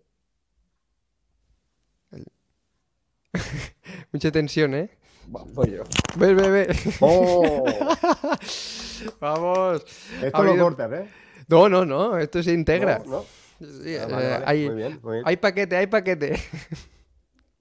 [4.12, 4.90] Mucha tensión, ¿eh?
[5.28, 5.84] voy yo.
[6.16, 6.76] Ve, ve, ve.
[7.02, 7.66] ¡Oh!
[9.20, 9.84] Vamos.
[10.22, 11.08] Esto lo cortas, ¿eh?
[11.48, 13.02] No, no, no, esto se integra.
[13.06, 13.24] No,
[13.60, 15.24] eh, hay, muy bien, muy bien.
[15.26, 16.40] hay paquete, hay paquete.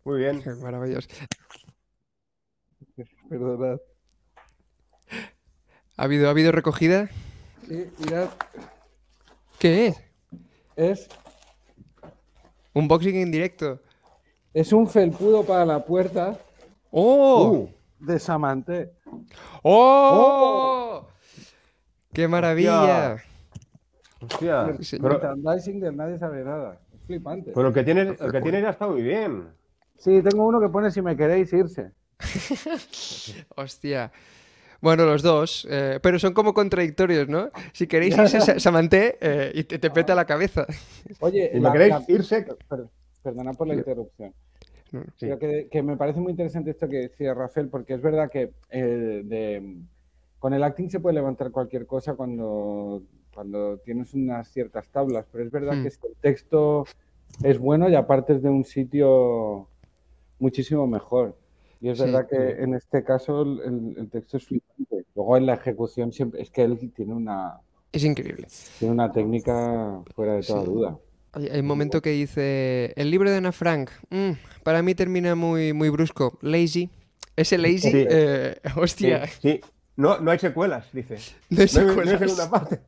[0.05, 0.43] Muy bien.
[0.63, 1.09] Maravilloso.
[3.29, 3.79] Perdonad.
[5.97, 7.09] ¿Ha habido, ¿Ha habido recogida?
[7.67, 8.29] Sí, mirad.
[9.59, 9.97] ¿Qué es?
[10.77, 11.09] Es,
[12.75, 13.81] Un boxing en directo.
[14.53, 16.39] es un felpudo para la puerta
[16.91, 17.51] ¡Oh!
[17.51, 17.69] Uh,
[17.99, 18.93] de Samanté.
[19.63, 21.09] ¡Oh!
[22.13, 23.15] ¡Qué maravilla!
[23.15, 23.36] hostia.
[24.81, 26.79] Sí, Pero, Merchandising del nadie sabe nada.
[26.95, 27.53] Es flipante.
[27.55, 29.45] pero el que tienes, el que tienes ya está muy bien.
[29.97, 31.91] Sí, tengo uno que pone si me queréis irse.
[33.57, 34.13] Hostia.
[34.81, 37.51] Bueno, los dos, eh, pero son como contradictorios, ¿no?
[37.73, 40.67] Si queréis irse Sa- Samanté eh, y te, te peta la cabeza.
[41.21, 42.87] Oye, Si me queréis irse, per-
[43.23, 44.35] perdona por la interrupción.
[44.91, 45.27] Sí.
[45.27, 48.53] Creo que, que me parece muy interesante esto que decía Rafael, porque es verdad que
[48.71, 49.79] eh, de-
[50.39, 53.03] con el acting se puede levantar cualquier cosa cuando,
[53.41, 55.83] cuando tienes unas ciertas tablas, pero es verdad Hmm.
[55.85, 56.87] que si el texto
[57.45, 59.69] es bueno y aparte es de un sitio
[60.39, 61.37] muchísimo mejor.
[61.83, 62.05] Y es Sí.
[62.05, 65.05] verdad que en este caso el, el- texto es flipante.
[65.15, 67.61] Luego en la ejecución siempre es que él tiene una,
[67.93, 68.49] Es increíble.
[68.79, 70.67] tiene una técnica fuera de toda Sí.
[70.67, 70.99] duda.
[71.33, 74.31] Hay, hay un momento que dice, el libro de Ana Frank, mm,
[74.65, 76.39] para mí termina muy, muy brusco.
[76.41, 76.89] Lazy.
[77.37, 78.07] Ese lazy, Sí.
[78.09, 79.61] eh, Sí, hostia, sí.
[79.99, 81.17] No, no hay secuelas, dice.
[81.51, 82.19] no hay No hay, no hay secuelas.
[82.21, 82.81] segunda parte.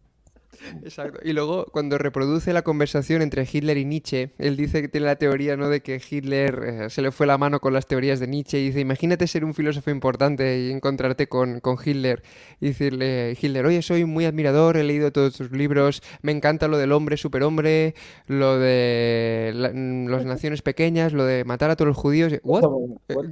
[0.82, 1.20] Exacto.
[1.22, 5.16] Y luego, cuando reproduce la conversación entre Hitler y Nietzsche, él dice que tiene la
[5.16, 5.68] teoría, ¿no?
[5.68, 8.66] De que Hitler eh, se le fue la mano con las teorías de Nietzsche y
[8.66, 12.22] dice, imagínate ser un filósofo importante y encontrarte con, con Hitler
[12.60, 16.78] y decirle, Hitler, oye, soy muy admirador, he leído todos tus libros, me encanta lo
[16.78, 17.94] del hombre superhombre,
[18.26, 22.32] lo de la- mm, las naciones pequeñas, lo de matar a todos los judíos.
[22.42, 22.62] ¿What?
[23.08, 23.26] What?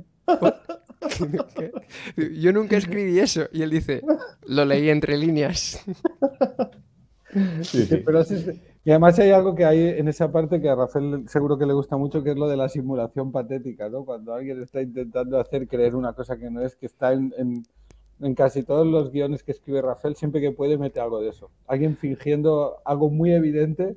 [1.55, 1.73] ¿Qué?
[2.41, 3.49] Yo nunca escribí eso.
[3.53, 4.03] Y él dice,
[4.47, 5.83] lo leí entre líneas.
[7.63, 7.97] Sí, sí.
[8.05, 8.51] Pero es-
[8.85, 11.73] y además hay algo que hay en esa parte que a Rafael seguro que le
[11.73, 14.05] gusta mucho, que es lo de la simulación patética, ¿no?
[14.05, 17.63] Cuando alguien está intentando hacer creer una cosa que no es, que está en, en-
[18.21, 21.51] en casi todos los guiones que escribe Rafael, siempre que puede mete algo de eso.
[21.67, 23.95] Alguien fingiendo algo muy evidente,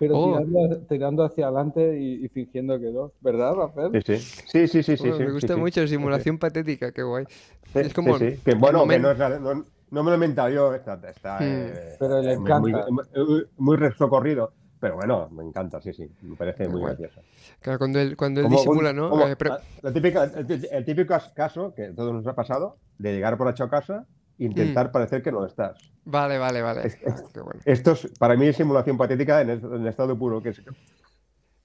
[0.00, 0.26] pero Oh.
[0.38, 3.12] tirando, tirando hacia adelante y, y fingiendo que no.
[3.20, 3.92] ¿Verdad, Rafael?
[4.04, 4.42] Sí, sí.
[4.48, 5.60] Sí, sí, sí, sí, Bueno, sí, me sí, gusta sí.
[5.60, 7.24] mucho, simulación patética, qué guay.
[7.72, 8.40] Sí, Es como sí, sí.
[8.44, 10.74] Que bueno, que no, es no, no me lo he inventado yo.
[10.74, 11.42] Está, está, Hmm.
[11.44, 12.86] eh, Pero le eh, muy- encanta.
[12.90, 14.52] Muy, muy, muy resocorrido.
[14.80, 16.10] Pero bueno, me encanta, sí, sí.
[16.22, 17.20] Me parece muy gracioso.
[17.60, 19.10] Claro, cuando él, cuando él Como disimula, un- ¿no?
[19.10, 22.26] como Eh, pero- la- la típica- el, tí- el típico caso que a todos nos
[22.26, 24.06] ha pasado de llegar por a casa
[24.40, 24.92] e intentar Mm.
[24.92, 25.78] parecer que no estás.
[26.04, 26.84] Vale, vale, vale.
[26.84, 26.96] Es-
[27.32, 27.60] qué bueno.
[27.64, 30.42] Esto es, para mí es simulación patética en, en estado puro.
[30.42, 30.60] Que es,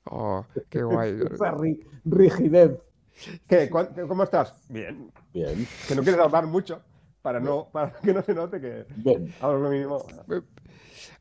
[0.09, 1.19] Oh, qué guay.
[1.31, 2.77] Esa ri- rigidez.
[3.47, 3.67] ¿qué?
[3.69, 4.53] ¿Cuán- ¿Cómo estás?
[4.69, 5.11] Bien.
[5.33, 6.81] Bien, Que no quieres hablar mucho
[7.27, 9.33] para, no, para que no se note que bien.
[9.41, 9.97] hablo lo mínimo.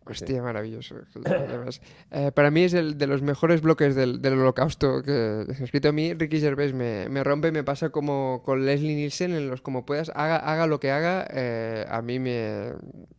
[0.09, 0.94] Hostia, maravilloso.
[1.24, 1.80] Además,
[2.12, 5.88] eh, para mí es el de los mejores bloques del, del holocausto que he escrito
[5.88, 6.14] a mí.
[6.14, 10.12] Ricky Gervais me, me rompe, me pasa como con Leslie Nielsen en los como puedas,
[10.14, 12.68] haga, haga lo que haga, eh, a mí me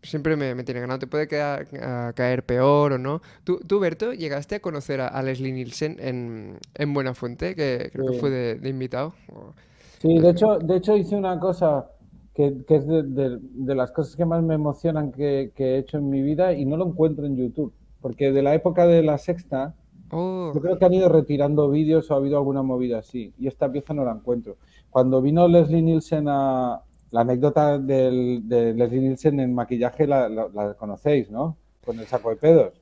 [0.01, 0.99] siempre me, me tiene ganado.
[0.99, 3.21] Te puede quedar- a caer peor o no.
[3.43, 8.05] ¿Tú, tú, Berto, llegaste a conocer a, a Leslie Nielsen en, en Buenafuente, que creo
[8.07, 8.19] que Sí.
[8.21, 9.13] fue de, de invitado?
[9.33, 9.53] O-
[9.99, 11.83] Sí, de hecho, de hecho hice una cosa
[12.37, 15.77] que, que es de, de- de las cosas que más me emocionan que, que he
[15.79, 17.73] hecho en mi vida y no lo encuentro en YouTube.
[17.99, 19.73] Porque de la época de la sexta,
[20.09, 23.33] Oh, yo creo que han ido retirando vídeos o ha habido alguna movida así.
[23.37, 24.55] Y esta pieza no la encuentro.
[24.89, 26.81] Cuando vino Leslie Nielsen a...
[27.11, 31.57] La anécdota del- de Leslie Nielsen en maquillaje la, la- la conocéis, ¿no?
[31.85, 32.73] Con el saco de pedos.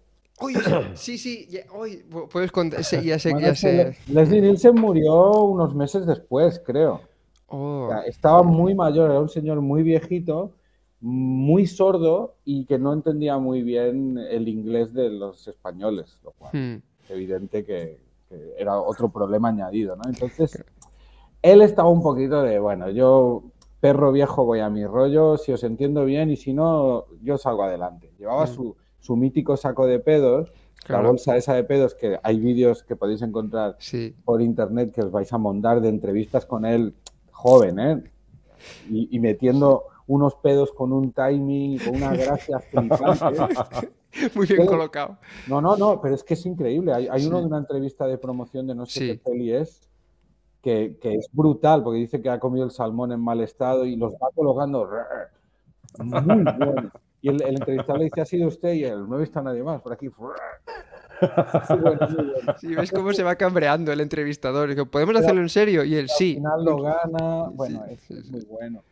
[0.42, 0.54] Uy,
[0.96, 3.96] sí, sí, ya, uy, pu- puedes contar, sí, ya sé, Bueno, ya sé.
[4.08, 7.02] Le- Leslie Nielsen murió unos meses después, creo.
[7.48, 10.52] Oh, O sea, estaba muy mayor, era un señor muy viejito,
[11.02, 16.52] muy sordo y que no entendía muy bien el inglés de los españoles, lo cual
[16.54, 16.82] hmm.
[17.04, 20.04] es evidente que, que era otro problema añadido, ¿no?
[20.10, 20.64] Entonces,
[21.42, 23.44] él estaba un poquito de, bueno, yo,
[23.80, 27.64] perro viejo, voy a mi rollo, si os entiendo bien y si no, yo salgo
[27.64, 28.12] adelante.
[28.18, 28.48] Llevaba Mm.
[28.48, 31.10] su, su mítico saco de pedos, la Claro.
[31.10, 35.12] bolsa esa de pedos, que hay vídeos que podéis encontrar Sí, por internet que os
[35.12, 36.96] vais a montar de entrevistas con él
[37.36, 38.04] joven, ¿eh?
[38.90, 43.90] Y, y metiendo unos pedos con un timing, con una gracia flipante.
[44.36, 45.18] muy bien Pero- colocado.
[45.48, 46.94] No, no, no, pero es que es increíble.
[46.94, 49.08] Hay, hay uno de una entrevista de promoción de no sé Sí.
[49.08, 49.90] qué peli es,
[50.62, 53.96] que, que es brutal, porque dice que ha comido el salmón en mal estado y
[53.96, 54.90] los va colocando.
[56.00, 56.92] Muy bueno.
[57.22, 58.74] Y el, el entrevistado le dice, ¿ha sido usted?
[58.74, 60.10] Y él, no he visto a nadie más por aquí.
[61.70, 62.56] Muy bueno, muy bueno.
[62.60, 64.70] Sí, ves cómo se va cambreando el entrevistador.
[64.70, 65.84] Digo, ¿podemos hacerlo en serio?
[65.84, 66.32] Y él, sí.
[66.32, 67.50] Al final lo gana.
[67.54, 68.32] Bueno, Sí, es, sí, es sí.
[68.32, 68.84] muy bueno.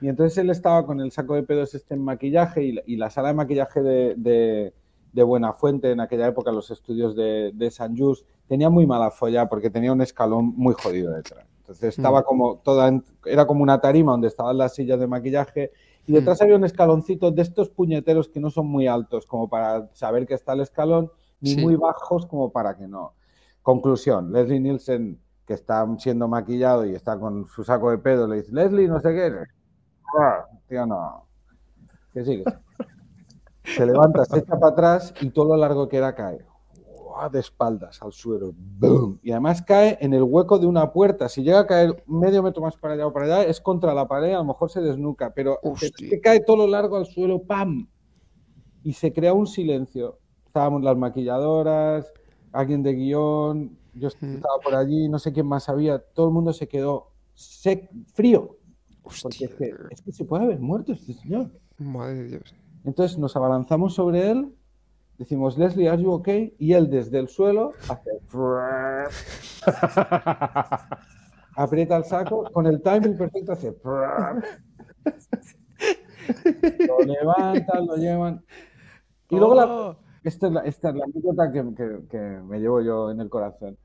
[0.00, 2.96] Y entonces él estaba con el saco de pedos este en maquillaje y la, y
[2.96, 4.74] la sala de maquillaje de, de,
[5.12, 9.48] de Buenafuente en aquella época, los estudios de, de San Just, tenía muy mala folla
[9.48, 11.46] porque tenía un escalón muy jodido detrás.
[11.60, 12.24] Entonces estaba Mm.
[12.24, 12.90] como toda,
[13.24, 15.70] era como una tarima donde estaban las sillas de maquillaje
[16.04, 19.88] y detrás había un escaloncito de estos puñeteros que no son muy altos como para
[19.94, 21.12] saber que está el escalón,
[21.42, 23.14] ni muy bajos como para que no.
[23.62, 28.36] Conclusión, Leslie Nielsen, que está siendo maquillado y está con su saco de pedo, le
[28.36, 29.32] dice, Leslie, no sé qué.
[30.18, 31.26] Ah, tío, no.
[32.12, 32.44] Que sigue.
[33.64, 36.44] Se levanta, se echa para atrás y todo lo largo que era cae
[37.30, 38.54] de espaldas al suelo.
[39.22, 41.28] Y además cae en el hueco de una puerta.
[41.28, 44.08] Si llega a caer medio metro más para allá o para allá, es contra la
[44.08, 45.58] pared, a lo mejor se desnuca, pero
[45.96, 47.88] que cae todo lo largo al suelo, ¡pam!
[48.82, 50.18] Y se crea un silencio.
[50.52, 52.12] Estábamos las maquilladoras,
[52.52, 56.52] alguien de guion, yo estaba por allí, no sé quién más había, todo el mundo
[56.52, 57.12] se quedó
[58.12, 58.58] frío.
[59.02, 61.50] Porque es que, es que se puede haber muerto este señor.
[61.78, 62.54] Madre de Dios.
[62.84, 64.52] Entonces nos abalanzamos sobre él
[65.16, 66.54] decimos, Leslie, ¿are you okay?
[66.58, 68.10] Y él desde el suelo hace...
[71.56, 73.74] aprieta el saco, con el timing perfecto hace...
[76.86, 78.44] lo levantan, lo llevan...
[79.30, 79.96] Y luego la, oh.
[80.24, 83.76] Esta, es la, anécdota que, me llevo yo en el corazón.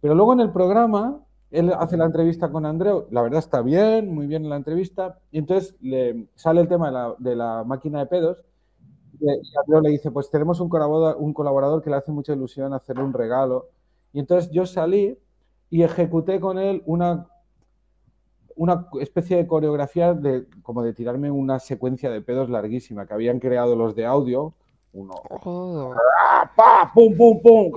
[0.00, 1.20] Pero luego en el programa,
[1.50, 5.18] él hace la entrevista con Andreu, la verdad está bien, muy bien en la entrevista,
[5.30, 8.44] y entonces le sale el tema de la, máquina de pedos,
[9.20, 9.26] y
[9.82, 13.12] le dice, pues tenemos un colaborador, un colaborador que le hace mucha ilusión hacerle un
[13.12, 13.68] regalo.
[14.12, 15.16] Y entonces yo salí
[15.70, 17.28] y ejecuté con él una,
[18.56, 23.38] una especie de coreografía de como de tirarme una secuencia de pedos larguísima que habían
[23.38, 24.54] creado los de audio.
[24.92, 25.14] Uno.
[25.44, 25.94] Oh.
[26.94, 27.72] ¡Pum, pum, pum!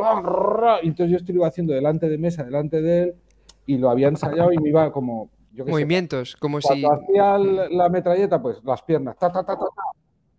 [0.83, 3.15] Y entonces yo estuve haciendo delante de mesa, delante de él,
[3.65, 5.29] y lo había ensayado y me iba como.
[5.65, 6.67] Movimientos, como si.
[6.67, 9.81] Cuando hacía la metralleta, pues las piernas, ta, ta, ta, ta, ta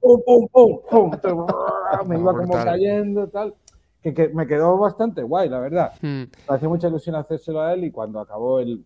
[0.00, 1.10] pum, pum, pum,
[2.06, 3.54] me iba como cayendo, tal.
[4.02, 5.92] Que, que, me quedó bastante guay, la verdad.
[6.00, 6.24] Hmm.
[6.48, 8.84] Me hacía mucha ilusión hacérselo a él y cuando acabó él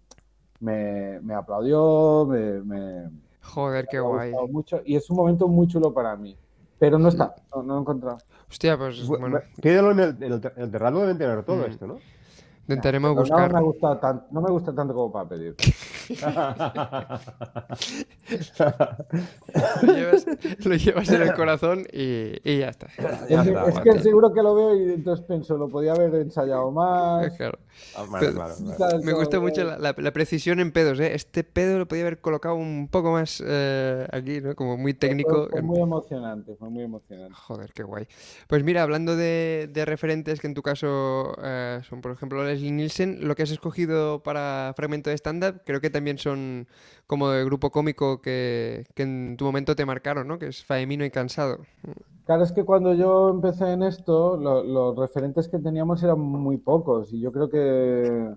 [0.61, 3.11] me, me aplaudió, me, me,
[3.43, 4.32] Joder, qué guay.
[4.51, 6.36] Mucho, y es un momento muy chulo para mí.
[6.81, 8.18] Pero no está, no, no lo he encontrado.
[8.49, 9.39] Hostia, pues bueno.
[9.62, 12.01] Pídelo en el, en el, el terrado, deben tener todo esto, ¿no?
[12.71, 13.53] Intentaremos buscar.
[13.53, 15.57] No me, gusta tanto, no me gusta tanto como para pedir.
[20.64, 22.87] lo, llevas, en el corazón y, y ya está.
[23.29, 27.33] es, que seguro que lo veo y entonces pienso, lo podía haber ensayado más.
[27.41, 27.59] Claro.
[27.97, 28.05] Ah,
[29.03, 31.01] me gusta mucho la, precisión en pedos.
[31.01, 31.14] ¿eh?
[31.14, 34.55] Este pedo lo podía haber colocado un poco más eh, aquí, ¿no?
[34.55, 35.49] Como muy técnico.
[35.51, 37.35] Fue, muy emocionante, fue muy emocionante.
[37.35, 38.07] Joder, qué guay.
[38.47, 43.26] Pues mira, hablando de, referentes que en tu caso eh, son, por ejemplo, Leslie Nielsen,
[43.26, 46.66] lo que has escogido para fragmento de stand-up, creo que también son
[47.06, 50.38] como de grupo cómico que, que, en tu momento te marcaron, ¿no?
[50.38, 51.58] Que es Faemino y Cansado.
[52.26, 57.12] Claro, es que cuando yo empecé en esto, los referentes que teníamos eran muy pocos
[57.12, 58.36] y yo creo que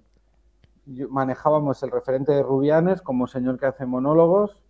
[1.10, 4.64] manejábamos el referente de Rubianes como señor que hace monólogos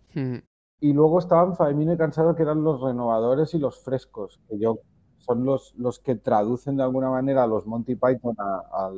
[0.80, 4.80] y luego estaban Faemino y Cansado que eran los renovadores y los frescos, que yo
[5.18, 8.92] son los, los que traducen de alguna manera a los Monty Python a,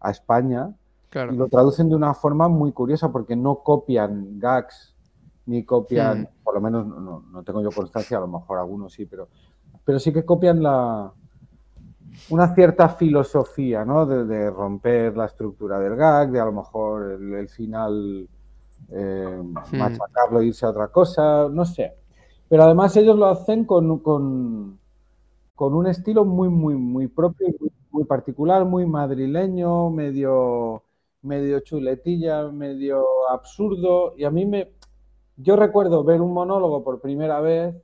[0.00, 0.74] a España
[1.14, 4.94] y lo traducen de una forma muy curiosa porque no copian gags
[5.46, 9.06] ni copian, por lo menos no, no, tengo yo constancia, a lo mejor algunos sí,
[9.06, 9.28] pero
[9.84, 11.10] pero sí que copian la,
[12.30, 14.04] una cierta filosofía, ¿no?
[14.04, 18.28] De, romper la estructura del gag, de a lo mejor el, final
[18.90, 19.42] eh,
[19.72, 21.94] machacarlo e irse a otra cosa, no sé.
[22.48, 24.78] Pero además ellos lo hacen con, con,
[25.58, 30.84] con un estilo muy, muy, muy propio, muy, muy, particular, muy madrileño, medio,
[31.20, 34.14] medio chuletilla, medio absurdo.
[34.16, 34.70] Y a mí me...
[35.36, 37.74] Yo recuerdo ver un monólogo por primera vez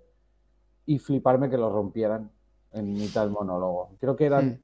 [0.86, 2.30] y fliparme que lo rompieran
[2.70, 3.90] en mitad del monólogo.
[3.98, 4.60] Creo que eran...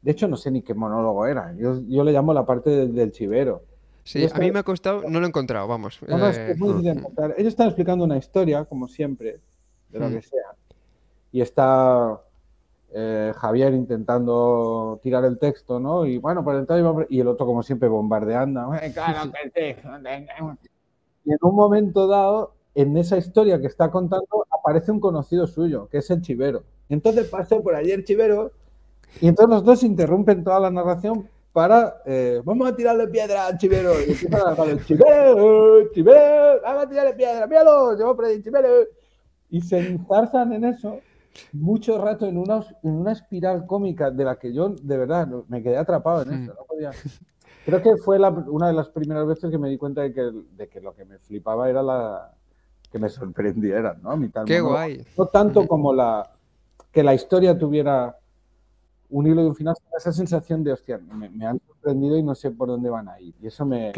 [0.00, 1.54] De hecho, no sé ni qué monólogo era.
[1.58, 3.64] Yo, yo le llamo la parte del, chivero.
[4.04, 6.00] Sí, a mí me ha costado, no lo he encontrado, vamos.
[6.08, 7.34] es muy difícil eh, encontrar.
[7.36, 9.40] Ellos están explicando una historia, como siempre,
[9.90, 10.12] de lo hmm.
[10.14, 10.56] que sea.
[11.32, 12.20] Y está
[12.92, 16.06] eh, Javier intentando tirar el texto, ¿no?
[16.06, 18.72] Y bueno, por entonces y el otro, como siempre, bombardeando.
[21.24, 25.88] Y en un momento dado, en esa historia que está contando aparece un conocido suyo,
[25.88, 26.64] que es el chivero.
[26.88, 28.50] Entonces pasó por allí el chivero
[29.20, 33.58] y entonces los dos interrumpen toda la narración para, eh, vamos a tirarle piedra al
[33.58, 33.92] chivero.
[34.00, 38.68] Y el chivero, chivero, vamos a tirarle piedra, míralo, yo por chivero.
[39.50, 41.00] Y se enzarzan en eso
[41.52, 45.62] mucho rato en una, en una espiral cómica de la que yo, de verdad, me
[45.62, 46.54] quedé atrapado en eso.
[46.54, 46.90] No podía...
[47.64, 50.68] Creo que fue una de las primeras veces que me di cuenta de que, de
[50.68, 52.32] que lo que me flipaba era la,
[52.90, 54.18] que me sorprendieran, ¿no?
[54.44, 55.04] Qué guay.
[55.16, 56.30] No tanto como la
[56.90, 58.16] que la historia tuviera
[59.10, 62.50] un hilo y un final, esa sensación de, hostia, me, han sorprendido y no sé
[62.50, 63.34] por dónde van a ir.
[63.40, 63.92] Y eso me,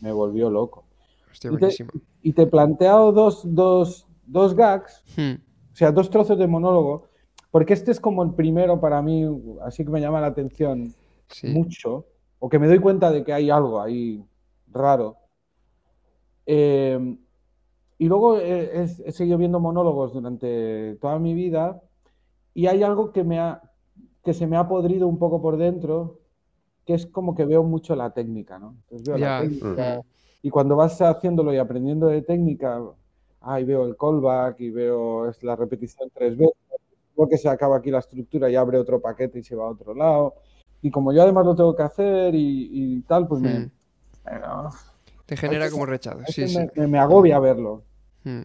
[0.00, 0.84] me volvió loco.
[1.30, 1.90] Hostia, buenísimo.
[2.22, 5.34] Y te, he planteado dos, dos, dos gags, hmm.
[5.72, 7.08] O sea, dos trozos de monólogo,
[7.50, 9.24] porque este es como el primero para mí,
[9.62, 10.94] así que me llama la atención
[11.44, 12.06] mucho,
[12.38, 14.24] o que me doy cuenta de que hay algo ahí
[14.68, 15.16] raro.
[16.46, 17.16] Eh,
[17.98, 21.82] y luego he, seguido viendo monólogos durante toda mi vida
[22.54, 23.60] y hay algo que, me ha,
[24.24, 26.20] que se me ha podrido un poco por dentro,
[26.86, 28.76] que es como que veo mucho la técnica, ¿no?
[30.42, 32.82] y cuando vas haciéndolo y aprendiendo de técnica,
[33.40, 36.54] ahí veo el callback y veo es la repetición tres veces,
[37.16, 39.70] luego que se acaba aquí la estructura y abre otro paquete y se va a
[39.70, 40.34] otro lado.
[40.82, 43.58] Y como yo además lo tengo que hacer y, tal, pues me...
[43.58, 43.70] Hmm.
[45.26, 46.20] Te genera como rechazo.
[46.28, 46.44] Sí,
[46.76, 47.82] me, agobia verlo.
[48.24, 48.42] Hmm.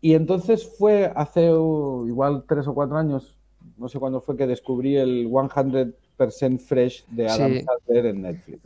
[0.00, 3.36] Y entonces fue hace igual tres o cuatro años,
[3.76, 8.60] no sé cuándo fue que descubrí el 100% Fresh de Adam Sandler en Netflix.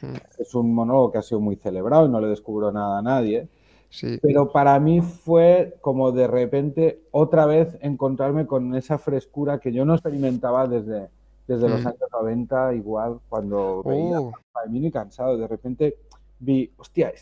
[0.00, 0.14] Hmm.
[0.38, 3.48] Es un monólogo que ha sido muy celebrado y no le descubro nada a nadie.
[4.22, 9.84] Pero para mí fue como de repente otra vez encontrarme con esa frescura que yo
[9.84, 11.08] no experimentaba desde,
[11.48, 11.88] desde los hmm.
[11.88, 14.32] años 90, igual cuando veía oh.
[14.68, 15.36] mí cansado.
[15.36, 15.96] De repente
[16.38, 17.12] vi, hostia,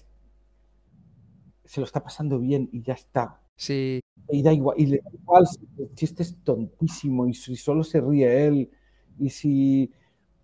[1.65, 3.41] se lo está pasando bien y ya está.
[3.57, 4.01] Sí.
[4.29, 7.83] Y da igual, y le da igual si el chiste es tontísimo y si solo
[7.83, 8.71] se ríe él
[9.19, 9.91] y si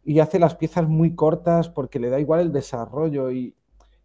[0.06, 3.54] y hace las piezas muy cortas porque le da igual el desarrollo y,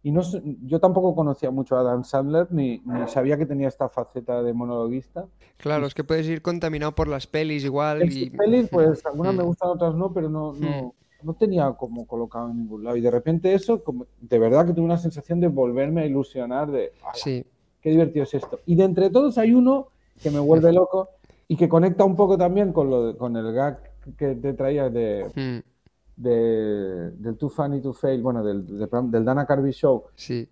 [0.02, 0.22] y no
[0.62, 5.26] yo tampoco conocía mucho a Dan Sandler ni, sabía que tenía esta faceta de monologuista.
[5.58, 8.10] Claro, es que puedes ir contaminado por las pelis igual.
[8.10, 8.30] y...
[8.30, 9.46] pelis, pues algunas me mm.
[9.46, 10.92] gustan, otras no, pero no, no, mm
[11.22, 12.96] no tenía como colocado en ningún lado.
[12.96, 16.70] Y de repente eso, como, de verdad que tuve una sensación de volverme a ilusionar
[16.70, 17.44] de, sí.
[17.80, 18.60] qué divertido es esto.
[18.66, 19.88] Y de entre todos hay uno
[20.22, 21.10] que me vuelve loco
[21.48, 23.80] y que conecta un poco también con, lo con el gag
[24.16, 25.79] que te traía de, hmm.
[26.20, 30.04] De, del Too Funny to Fail, bueno, del, del Dana Carvey Show.
[30.14, 30.48] Sí.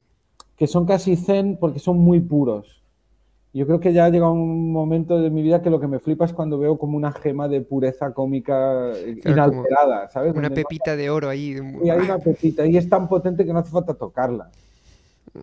[0.57, 2.83] Que son casi zen porque son muy puros.
[3.53, 5.99] Yo creo que ya ha llegado un momento de mi vida que lo que me
[5.99, 8.93] flipa es cuando veo como una gema de pureza cómica
[9.25, 10.35] inalterada, ¿sabes?
[10.35, 11.57] Una pepita de oro ahí.
[11.83, 14.51] Y hay una pepita, y es tan potente que no hace falta tocarla.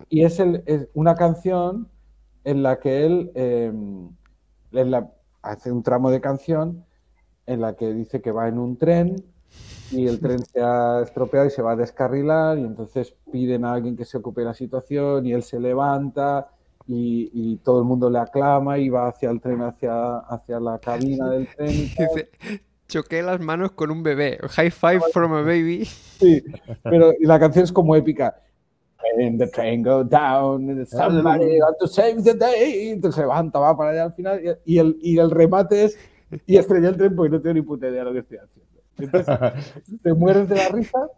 [0.08, 1.88] Y es, el, una canción
[2.44, 4.08] en la que él em,
[5.42, 6.84] hace un tramo de canción
[7.46, 9.16] en la que dice que va en un tren
[9.90, 13.74] y el tren se ha estropeado y se va a descarrilar y entonces piden a
[13.74, 16.48] alguien que se ocupe de la situación y él se levanta
[16.88, 21.28] y, todo el mundo le aclama y va hacia el tren, hacia, hacia la cabina
[21.30, 21.68] del tren.
[21.68, 22.30] Dice,
[22.86, 24.38] choqué las manos con un bebé.
[24.50, 25.84] High five from a baby.
[25.84, 26.44] Sí,
[26.84, 28.40] pero la canción es como épica.
[29.18, 32.90] And the train go down, somebody got to save the day.
[32.90, 35.98] Entonces se levanta, va para allá al final y el, y el remate es
[36.46, 38.65] y estrella el tren porque no tengo ni puta idea de lo que estoy haciendo.
[38.98, 41.10] Entonces te mueres de la risa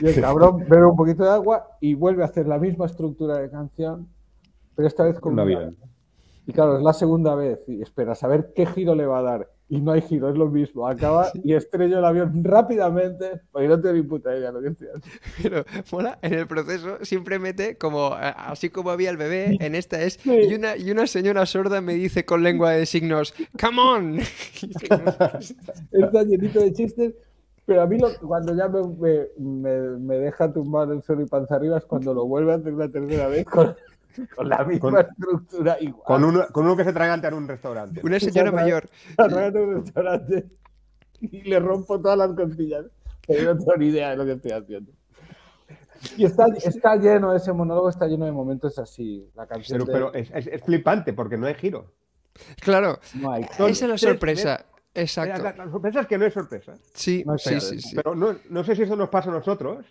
[0.00, 3.38] y el cabrón bebe un poquito de agua y vuelve a hacer la misma estructura
[3.38, 4.08] de canción
[4.78, 5.72] pero esta vez con una
[6.46, 9.22] Y claro, es la segunda vez y espera, a ver qué giro le va a
[9.22, 9.50] dar.
[9.70, 10.88] Y no hay giro, es lo mismo.
[10.88, 14.88] Acaba y estrello el avión rápidamente, porque no tengo ni puta idea lo que estoy
[14.88, 15.18] haciendo.
[15.42, 20.00] Pero, mola, en el proceso siempre mete como, así como había el bebé, en esta
[20.00, 24.18] es, y, una, y una señora sorda me dice con lengua de signos, ¡Come on!
[25.92, 27.14] Está llenito de chistes,
[27.66, 31.84] pero a mí cuando ya me, me, deja tumbar el suelo y panza arriba es
[31.84, 33.76] cuando lo vuelve a hacer la tercera vez con,
[34.34, 36.04] con la misma estructura igual.
[36.04, 38.00] Con uno, con uno que se tragante en un restaurante.
[38.04, 38.88] Una señora mayor.
[39.18, 40.46] en un restaurante
[41.20, 42.86] y le rompo todas las costillas.
[43.22, 44.92] Que no tengo ni idea de lo que estoy haciendo.
[46.16, 49.28] Y está, está, lleno, ese monólogo está lleno de momentos así.
[49.34, 51.92] La canción pero, pero es, es, flipante porque no hay giro.
[52.60, 53.00] Claro,
[53.58, 54.64] esa es la sorpresa.
[54.94, 55.42] Exacto.
[55.42, 56.74] La, sorpresa es que no es sorpresa.
[56.94, 59.84] Sí, sí, sí, Pero no, no, sé si eso nos pasa a nosotros,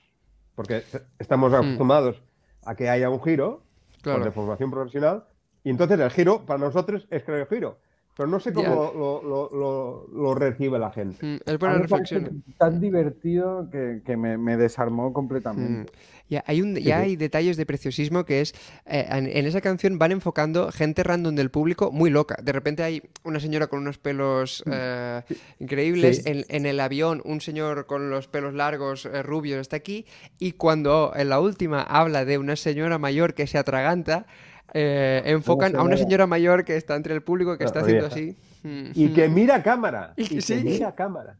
[0.56, 0.84] porque
[1.20, 1.56] estamos hmm.
[1.56, 2.22] acostumbrados
[2.66, 3.64] a que haya un giro,
[4.16, 5.26] de formación profesional.
[5.64, 7.80] Y entonces el giro para nosotros es crear el giro.
[8.18, 8.92] Pero no sé cómo
[10.12, 11.24] lo, recibe la gente.
[11.24, 12.44] Mm, es buena reflexión.
[12.58, 15.92] Tan divertido que, me, desarmó completamente.
[15.92, 15.96] Mm.
[16.30, 18.54] Ya, hay, un, ya hay detalles de preciosismo que es,
[18.86, 22.38] eh, en, esa canción van enfocando gente random del público muy loca.
[22.42, 24.72] De repente hay una señora con unos pelos mm.
[24.74, 25.22] eh,
[25.60, 30.06] increíbles, en, el avión un señor con los pelos largos, eh, rubios, está aquí,
[30.40, 34.26] y cuando en la última habla de una señora mayor que se atraganta,
[34.74, 38.38] enfocan a una señora mayor que está entre el público que está haciendo así.
[38.64, 40.14] Y que mira cámara.
[40.18, 41.38] Y, que mira cámara.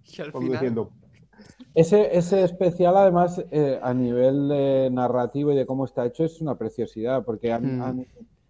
[1.74, 4.48] Ese, ese especial, además, eh, a nivel
[4.94, 8.06] narrativo y de cómo está hecho, es una preciosidad, porque han, hmm.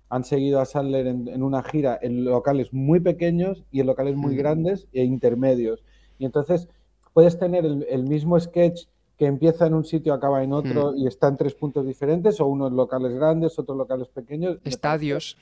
[0.10, 4.36] han, seguido a Sandler en, una gira en locales muy pequeños y en locales muy
[4.36, 4.38] hmm.
[4.38, 5.84] grandes e intermedios.
[6.20, 6.70] Y entonces
[7.14, 8.86] puedes tener el, mismo sketch
[9.18, 12.46] que empieza en un sitio, acaba en otro y está en tres puntos diferentes, o
[12.46, 14.60] unos locales grandes, otros locales pequeños.
[14.64, 15.38] Estadios.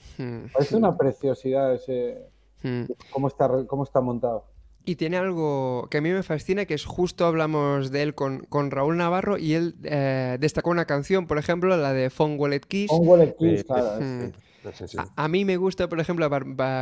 [0.59, 2.21] Es una preciosidad ese
[3.11, 4.45] cómo está cómo está montado.
[4.87, 8.45] Y tiene algo que a mí me fascina, que es justo hablamos de él con,
[8.71, 12.89] Raúl Navarro y él eh, destacó una canción, por ejemplo, la de Phone Wallet Kiss.
[12.89, 14.31] Phone Wallet Kiss, claro.
[15.15, 16.27] A, mí me gusta, por ejemplo,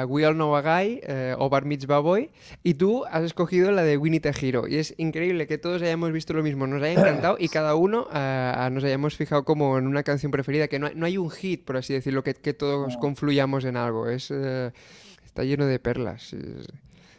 [0.07, 2.29] We All Know a Guy eh, o Bar Mitzvah Boy
[2.63, 6.33] y tú has escogido la de Winnie Hero y es increíble que todos hayamos visto
[6.33, 10.03] lo mismo, nos haya encantado y cada uno eh, nos hayamos fijado como en una
[10.03, 13.77] canción preferida, que no, hay un hit, por así decirlo, que, que todos confluyamos en
[13.77, 16.33] algo, es, está lleno de perlas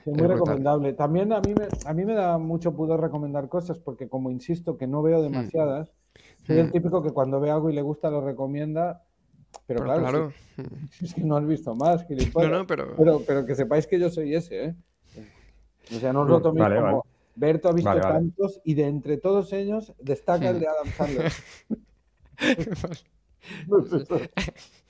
[0.06, 0.92] muy recomendable.
[0.92, 4.76] También a mí, me, a mí me da mucho pudor recomendar cosas porque como insisto
[4.76, 5.22] que no veo hmm.
[5.22, 5.92] demasiadas,
[6.46, 6.72] soy el hmm.
[6.72, 9.02] típico que cuando ve algo y le gusta lo recomienda,
[9.66, 10.32] pero, claro,
[11.00, 12.94] Es, que no has visto más, no, pero...
[12.96, 13.46] pero...
[13.46, 14.74] que sepáis que yo soy ese, ¿eh?
[15.94, 17.04] O sea, no os lo toméis como...
[17.36, 21.32] Berto ha visto tantos y de entre todos ellos destaca el de Adam Sandler.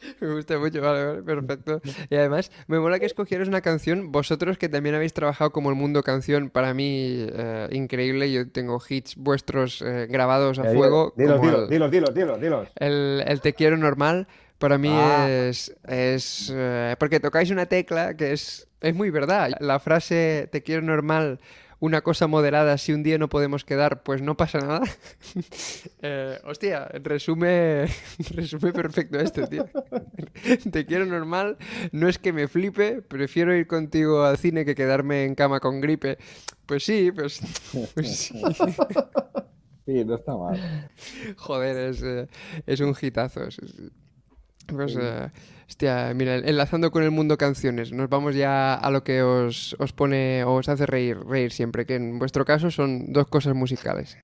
[0.20, 1.80] Me gusta mucho, vale, perfecto.
[2.10, 5.76] Y además, me mola que escogieras una canción, vosotros que también habéis trabajado como el
[5.76, 8.30] mundo canción, para mí eh, increíble.
[8.30, 11.12] Yo tengo hits vuestros eh, grabados a fuego.
[11.16, 14.28] Dilos, dilos, dilos, dilos, dilos, El, Te quiero normal,
[14.58, 15.28] para mí ah.
[15.28, 15.74] es.
[15.86, 19.52] es eh, porque tocáis una tecla que es, es muy verdad.
[19.60, 21.40] La frase Te quiero normal
[21.78, 24.82] una cosa moderada, si un día no podemos quedar, pues no pasa nada.
[26.02, 27.86] Eh, hostia, resume,
[28.34, 29.66] resume perfecto esto, tío.
[30.70, 31.56] Te quiero normal,
[31.90, 35.80] no es que me flipe, prefiero ir contigo al cine que quedarme en cama con
[35.80, 36.18] gripe.
[36.66, 37.40] Pues sí, pues,
[37.94, 38.40] pues sí.
[39.86, 40.90] Sí, no está mal.
[41.36, 42.28] Joder, es, eh,
[42.66, 43.48] es un hitazo.
[44.66, 44.96] Pues,
[45.68, 49.92] Hostia, mira, enlazando con el mundo canciones, nos vamos ya a lo que os, os
[49.92, 54.16] pone o os hace reír, reír siempre, que en vuestro caso son dos cosas musicales.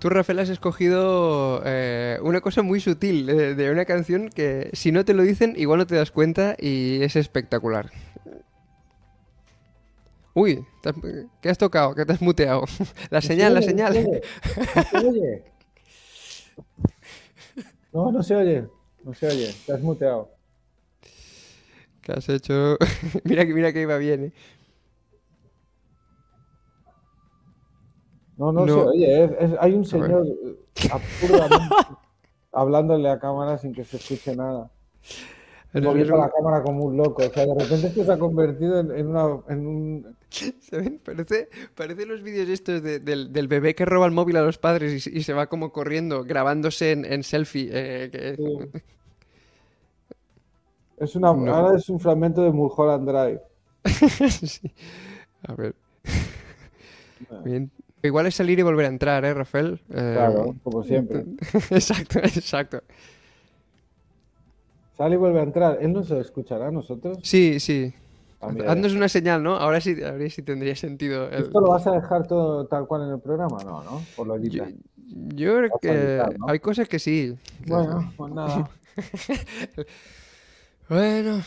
[0.00, 4.90] Tú, Rafael, has escogido eh, una cosa muy sutil de, de, una canción que si
[4.90, 7.92] no te lo dicen, igual no te das cuenta y es espectacular.
[10.34, 10.64] Uy,
[11.40, 11.94] ¿qué has tocado?
[11.94, 12.64] ¿Qué te has muteado?
[13.10, 13.94] La señal, la señal.
[13.94, 15.44] ¿No se oye?
[17.92, 18.66] No, no se oye.
[19.04, 19.54] No se oye.
[19.66, 20.30] Te has muteado.
[22.00, 22.78] ¿Qué has hecho?
[23.24, 24.32] mira, mira que iba bien, ¿eh?
[28.38, 29.56] No, no, se oye.
[29.60, 30.26] hay un señor
[30.90, 31.74] absurdamente
[32.52, 34.70] hablándole a cámara sin que se escuche nada.
[35.74, 37.22] Moviendo la cámara como un loco.
[37.22, 40.16] O sea, de repente esto se ha convertido en, una, en un...
[40.60, 41.00] ¿Saben?
[41.02, 45.22] Parece, parece los vídeos estos del, bebé que roba el móvil a los padres y,
[45.22, 47.70] se va como corriendo, grabándose en, selfie.
[47.72, 48.36] Eh,
[50.98, 53.40] es una, Ahora es un fragmento de Mulholland Drive.
[55.44, 55.74] A ver.
[57.44, 57.70] Bien.
[58.02, 59.80] Igual es salir y volver a entrar, ¿eh, Rafael?
[59.88, 61.24] claro, como siempre.
[61.70, 62.82] exacto, exacto.
[65.02, 65.78] Sale y vuelve a entrar.
[65.80, 67.18] ¿Él no se escuchará a nosotros?
[67.24, 67.92] Sí, sí.
[68.40, 69.56] Ah, Haznos una señal, ¿no?
[69.56, 71.28] Ahora sí, ahora sí tendría sentido.
[71.28, 73.64] ¿Esto lo vas a dejar todo tal cual en el programa?
[73.64, 74.00] No, ¿no?
[74.14, 74.64] Por lo yo,
[75.34, 77.36] yo, creo que hay cosas que sí.
[77.66, 78.70] Bueno, pues nada.
[80.88, 81.42] bueno.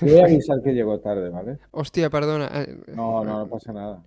[0.00, 1.58] Te voy a avisar que llegó tarde, ¿vale?
[1.70, 2.50] Hostia, perdona.
[2.52, 4.02] Eh, no, no, no pasa nada.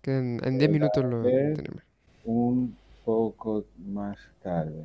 [0.00, 1.82] Que en 10 minutos lo tenemos.
[2.24, 2.74] Un
[3.04, 4.84] poco más tarde.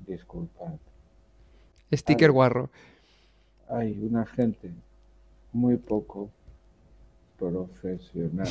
[0.00, 0.72] Disculpad.
[1.92, 2.70] Sticker guarro.
[3.68, 4.70] Hay una gente
[5.52, 6.30] muy poco
[7.38, 8.48] profesional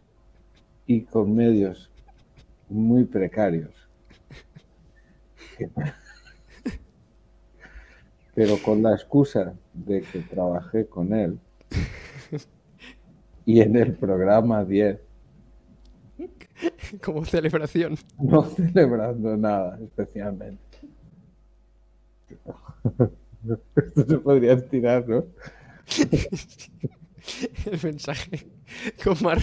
[0.86, 1.90] y con medios
[2.68, 3.70] muy precarios.
[8.34, 11.38] Pero con la excusa de que trabajé con él
[13.44, 14.98] y en el programa 10.
[17.02, 17.96] Como celebración.
[18.18, 20.71] No celebrando nada especialmente.
[23.76, 25.24] Esto se podría estirar, ¿no?
[27.66, 28.46] el mensaje
[29.02, 29.38] con Mar.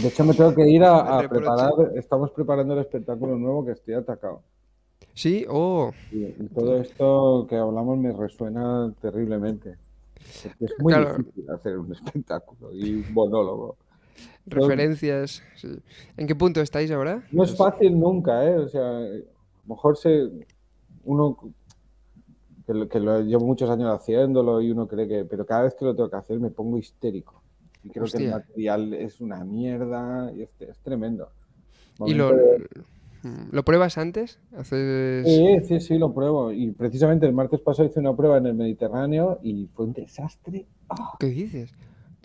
[0.00, 1.72] De hecho, me tengo que ir a, preparar.
[1.96, 4.42] Estamos preparando el espectáculo nuevo que estoy atacado.
[5.14, 5.92] Sí, oh.
[6.12, 9.76] Y, todo esto que hablamos me resuena terriblemente.
[10.60, 13.76] Es muy difícil hacer un espectáculo y un monólogo.
[14.46, 15.42] Referencias.
[16.16, 17.24] ¿En qué punto estáis ahora?
[17.32, 18.56] No es fácil nunca, ¿eh?
[18.56, 20.28] O sea, a lo mejor se,
[21.04, 21.36] uno
[22.66, 25.94] que lo, llevo muchos años haciéndolo y uno cree que, pero cada vez que lo
[25.94, 27.42] tengo que hacer me pongo histérico.
[27.82, 31.30] Y creo que el material es una mierda y es, es tremendo.
[32.04, 32.30] Y lo,
[33.22, 34.38] Mm, ¿Lo pruebas antes?
[34.56, 35.26] ¿Haces...
[35.26, 36.52] Sí, sí, sí, lo pruebo.
[36.52, 40.66] Y precisamente el martes pasado hice una prueba en el Mediterráneo y fue un desastre.
[40.88, 41.16] ¡Ah!
[41.18, 41.72] ¿Qué dices?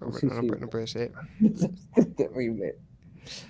[0.02, 0.48] No, Sí, no, sí.
[0.48, 1.12] puede- no puede ser.
[1.40, 2.76] Desastre terrible.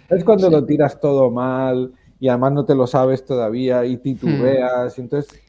[0.10, 4.98] Es cuando lo tiras todo mal y además no te lo sabes todavía y titubeas.
[4.98, 5.45] y entonces, es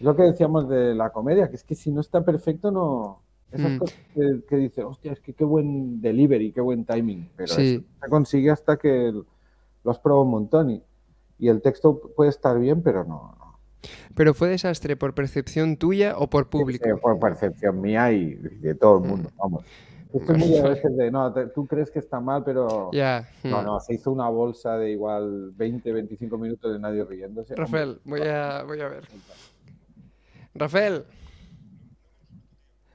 [0.00, 3.22] lo que decíamos de la comedia, que es que si no está perfecto, no.
[3.52, 3.78] Esas Mm.
[3.78, 7.28] cosas que, que dices, hostia, es que qué buen delivery, qué buen timing.
[7.36, 7.74] Pero Sí.
[7.74, 9.24] eso se consigue hasta que el-
[9.82, 10.82] lo has probado un montón y,
[11.38, 13.34] y el texto puede estar bien, pero no.
[13.38, 13.58] no.
[14.14, 16.84] ¿Pero fue desastre por percepción tuya o por público?
[16.84, 19.64] Sí, por percepción mía y de todo el mundo, vamos.
[20.12, 23.28] Estoy muy a veces de, no, te- tú crees que está mal, pero Ya.
[23.44, 23.64] no, mm.
[23.64, 27.54] no, se hizo una bolsa de igual 20, 25 minutos de nadie riéndose.
[27.56, 29.04] Rafael, voy a, voy a ver.
[30.54, 31.04] Rafael.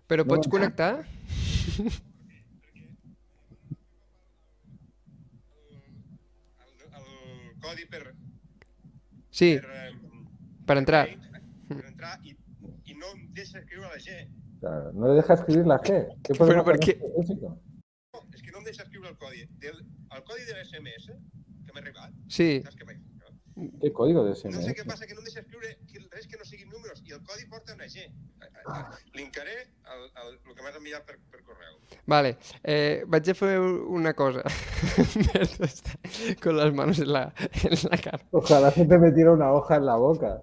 [0.08, 0.28] Però No.
[0.36, 1.06] pots connectar?
[6.94, 8.14] El codi per,
[9.30, 9.92] Sí, per, eh,
[10.66, 11.08] per entrar.
[11.68, 12.36] per entrar i,
[12.86, 14.16] i no em deixa escriure la G.
[14.56, 16.06] O sea, no le deja escribir la G.
[16.24, 16.98] ¿Qué Pero ¿por qué?
[17.02, 19.44] No, és que no em deixa escriure el codi.
[19.60, 19.82] Del,
[20.16, 21.12] el codi de l'SMS
[21.66, 22.62] que m'ha arribat, Sí.
[22.64, 22.94] saps què m'ha
[23.82, 24.74] ¿Qué código de No sé SMS?
[24.76, 27.46] què passa, que no deixa escriure que res que no siguin números i el codi
[27.48, 28.04] porta una G.
[29.16, 31.78] Linkaré el, el, el que m'has enviat per, per correu.
[32.12, 32.34] Vale,
[32.68, 34.44] eh, vaig a fer una cosa.
[35.70, 35.96] Está
[36.44, 37.34] con las manos en la,
[37.64, 38.20] en la cara.
[38.32, 40.42] Ojalá se te metiera una hoja en la boca.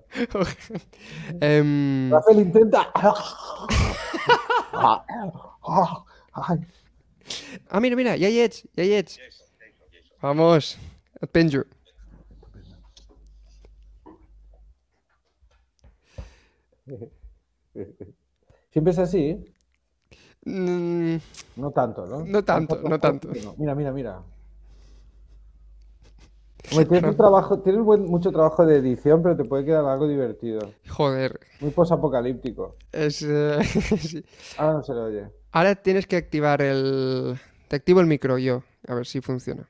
[1.41, 2.89] Em, Rafael intenta.
[7.69, 9.19] Ah, mira, mira, ja hi ets, ja hi ets.
[10.25, 10.77] Vamos,
[11.21, 11.63] et penjo.
[18.71, 19.45] Siempre es así.
[20.45, 21.17] Mm,
[21.57, 22.25] No tanto, ¿no?
[22.25, 23.29] No tanto, no tanto.
[23.59, 24.23] Mira, mira, mira.
[26.71, 30.07] Hombre, tienes, un trabajo, tienes buen- mucho trabajo de edición, pero te puede quedar algo
[30.09, 30.73] divertido.
[30.89, 32.77] joder, Muy posapocalíptico.
[32.93, 33.23] es...
[33.23, 33.59] eh,
[34.01, 34.25] sí.
[34.57, 35.27] Ahora no se le oye.
[35.51, 37.39] Ahora tienes que activar el...
[37.69, 39.69] Te activo el micro yo, a ver si funciona.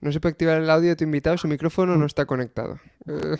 [0.00, 2.78] No se puede activar el audio de tu invitado, su micrófono no está conectado.
[3.06, 3.36] Eh,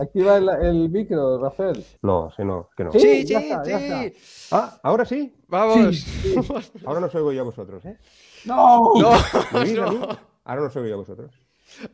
[0.00, 1.84] Activa el, el micro, Rafael.
[2.02, 2.92] No, sí, no, que no.
[2.92, 4.14] Sí, sí, ya sí, está, ya sí.
[4.50, 5.34] Ah, ahora sí.
[5.48, 6.04] Vamos.
[6.84, 7.96] Ahora no os oigo yo a vosotros, ¿eh?
[8.44, 8.94] ¡No!
[8.96, 9.10] No.
[10.44, 11.32] Ahora no os oigo yo a vosotros.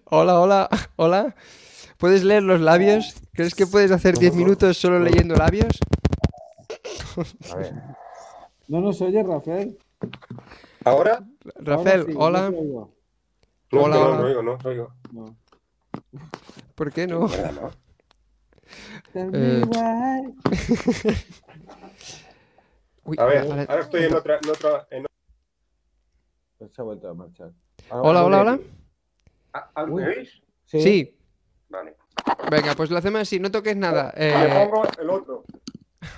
[0.05, 1.35] Hola, hola, hola.
[1.99, 3.15] ¿Puedes leer los labios?
[3.33, 5.79] ¿Crees que puedes hacer 10 minutos solo leyendo labios?
[7.53, 7.73] A ver.
[8.69, 9.79] No nos oye, Rafael.
[10.85, 11.25] ¿Ahora?
[11.57, 12.89] Rafael, Ahora sí, hola.
[13.73, 14.17] No Hola, no, hola.
[14.19, 14.93] no oigo, no oigo.
[15.13, 15.37] No.
[16.75, 17.29] ¿Por qué no?
[19.15, 19.63] Eh.
[23.05, 25.07] Uy, A ver, ahora- ahora estoy en otra, en otra, en
[26.59, 27.53] Pues se ha vuelto a marchar.
[27.91, 28.59] Hola, hola, hola.
[29.53, 29.87] Ah, ah.
[29.87, 30.43] ¿Me oís?
[30.65, 31.17] Sí,
[31.69, 31.95] Vale.
[32.51, 34.13] venga, pues lo hacemos así, no toques nada.
[34.17, 34.29] Me
[34.63, 35.45] Eh, pongo el otro.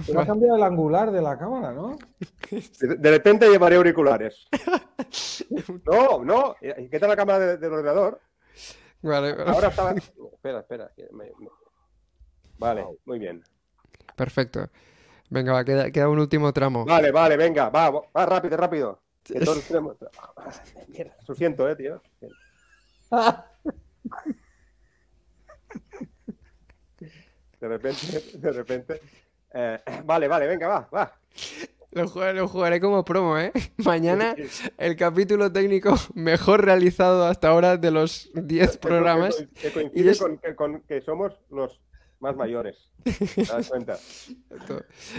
[0.06, 1.98] Pero ha cambiado el angular de la cámara, ¿no?
[2.80, 4.46] De, repente llevaré auriculares.
[5.86, 6.56] No, no.
[6.60, 8.20] ¿Qué tal la cámara de- del ordenador?
[9.02, 9.50] vale, vale.
[9.50, 9.90] Ahora estaba.
[10.32, 10.90] Espera, espera.
[11.12, 11.32] me-
[12.58, 13.42] Vale, muy bien.
[14.16, 14.68] perfecto.
[15.30, 16.84] Venga, va, queda, queda un último tramo.
[16.84, 19.02] Vale, vale, venga, va, va rápido, rápido.
[20.88, 22.02] Mierda, Lo siento, eh, tío.
[27.60, 29.00] De repente, de repente.
[29.54, 31.18] Eh, vale, vale, venga, va, va.
[31.92, 33.50] Lo jugaré, lo jugaré como promo, ¿eh?
[33.78, 34.36] Mañana
[34.76, 39.36] el capítulo técnico mejor realizado hasta ahora de los 10 Que- programas.
[39.36, 41.80] Que, que Y coincide es- con, que, con que somos los
[42.20, 42.90] más mayores.
[43.04, 43.96] ¿Te das cuenta?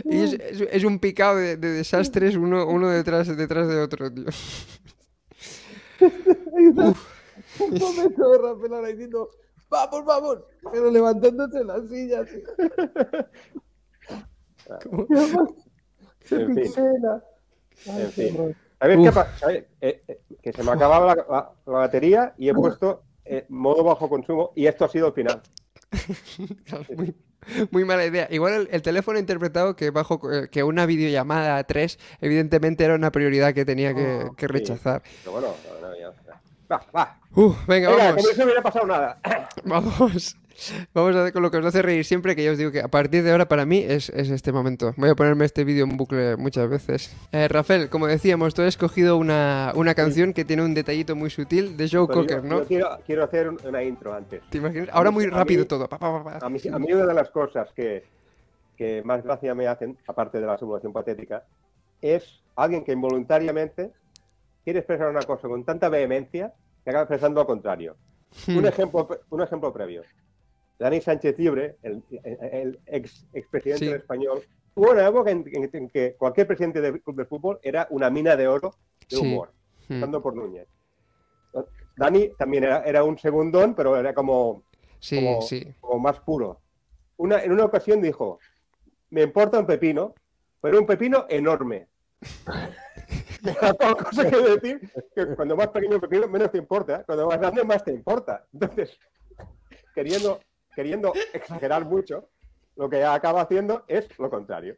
[0.03, 4.14] Y es, es- es un picado de, de desastres uno, uno detrás, detrás de otro,
[4.14, 4.26] tío.
[6.01, 9.30] Un momento de Rafael ahora diciendo,
[9.69, 10.38] vamos, vamos,
[10.72, 12.22] pero levantándose la silla.
[12.22, 12.43] así.
[14.78, 15.08] Como-
[16.26, 16.72] Se En fin.
[17.88, 18.56] Ay, En.
[18.82, 19.00] A ver.
[19.00, 19.48] ¿qué pasa?
[20.41, 24.52] que se me acababa la, la- la batería y he puesto eh, modo bajo consumo
[24.56, 25.41] y esto ha sido el final.
[26.96, 27.16] Muy,
[27.72, 28.28] muy mala idea.
[28.30, 32.84] Igual el, el teléfono ha interpretado que bajo eh, que una videollamada a 3 evidentemente
[32.84, 34.52] era una prioridad que tenía que, Oh, que sí.
[34.52, 35.02] rechazar.
[35.24, 35.48] Pero bueno,
[35.82, 36.12] no, no, ya.
[36.72, 37.20] Va, va.
[37.36, 38.22] Uh, venga, Venga, vamos.
[38.24, 39.20] como si no hubiera pasado nada.
[39.64, 40.38] Vamos.
[40.94, 42.81] Vamos a hacer con lo que os hace reír siempre, que ya os digo que
[42.81, 44.94] a partir de ahora para mí es, es este momento.
[44.98, 47.15] Voy a ponerme este vídeo en bucle muchas veces.
[47.31, 51.30] Eh, Rafael, como decíamos, tú has escogido una, una canción que tiene un detallito muy
[51.30, 52.64] sutil de Joe Pero yo- Cocker, yo ¿no?
[52.65, 54.41] quiero, quiero hacer un- una intro antes.
[54.49, 54.90] ¿Te imaginas?
[54.91, 55.88] Ahora muy a mí- rápido todo.
[55.88, 56.45] Pa, pa, pa, pa.
[56.45, 58.03] A mí, a mí una de las cosas que,
[58.77, 61.44] que más gracia me hacen, aparte de la simulación patética,
[62.02, 63.91] es alguien que involuntariamente
[64.64, 66.53] quiere expresar una cosa con tanta vehemencia
[66.84, 67.95] que acaba expresando lo contrario.
[68.48, 70.03] Un, ejemplo, un ejemplo previo.
[70.80, 73.91] Dani Sánchez Libre, el, el ex expresidente Sí.
[73.91, 74.41] español,
[74.76, 78.10] hubo una época en, en- en que cualquier presidente de club de fútbol era una
[78.10, 78.73] mina de oro
[79.10, 79.22] de Sí.
[79.22, 79.51] humor,
[79.88, 79.93] Hmm.
[79.93, 80.68] empezando por Núñez.
[81.97, 84.64] Dani también era, era un segundón, pero era como,
[84.99, 85.76] Sí, como, sí.
[85.81, 86.61] como más puro.
[87.18, 88.39] Una, en una ocasión dijo,
[89.10, 90.14] me importa un pepino,
[90.61, 91.88] pero un pepino enorme.
[93.45, 97.03] Era toda cosa que decir que cuando más pequeño el pepino, menos te importa.
[97.06, 98.45] Cuando más grande, más te importa.
[98.53, 98.97] Entonces,
[99.95, 100.39] queriendo,
[100.76, 102.30] queriendo exagerar mucho,
[102.76, 104.78] lo que acaba haciendo es lo contrario.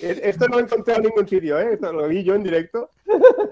[0.00, 1.74] Es- Esto no lo he encontrado en ningún sitio, ¿eh?
[1.74, 2.90] Esto lo vi yo en directo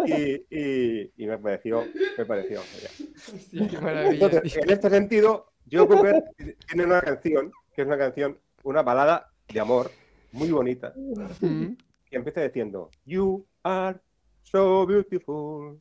[0.07, 1.85] y, y- y me pareció,
[2.19, 2.61] me pareció.
[2.61, 4.13] Hostia, qué maravilla.
[4.27, 4.63] Entonces, tío.
[4.63, 6.25] en este sentido, Joe Cocker
[6.69, 9.91] tiene una canción, que es una canción, una balada de amor
[10.33, 10.93] muy bonita,
[11.41, 11.73] Mm.
[12.09, 13.99] que empieza diciendo You are
[14.43, 15.81] so beautiful.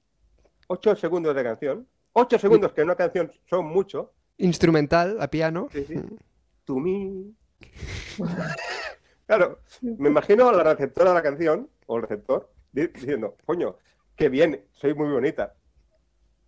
[0.68, 1.88] Ocho segundos de canción.
[2.14, 4.14] Ocho segundos que en una canción son mucho.
[4.39, 5.69] Instrumental, a piano.
[5.71, 5.95] Sí, sí.
[6.65, 7.31] To me.
[9.27, 13.75] Claro, me imagino a la receptora de la canción, o el receptor, di- diciendo, coño,
[14.15, 15.53] qué bien, soy muy bonita.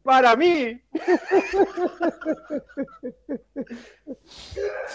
[0.04, 0.82] ¡Para mí!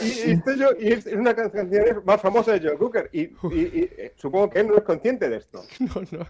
[0.00, 3.08] y, y esto yo- y es una canciones más famosas de Joe Cooker.
[3.12, 5.62] Y, eh, supongo que él no es consciente de esto.
[5.80, 6.26] No, no.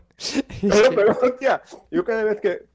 [0.60, 2.66] Pero, pero, hostia, yo cada vez que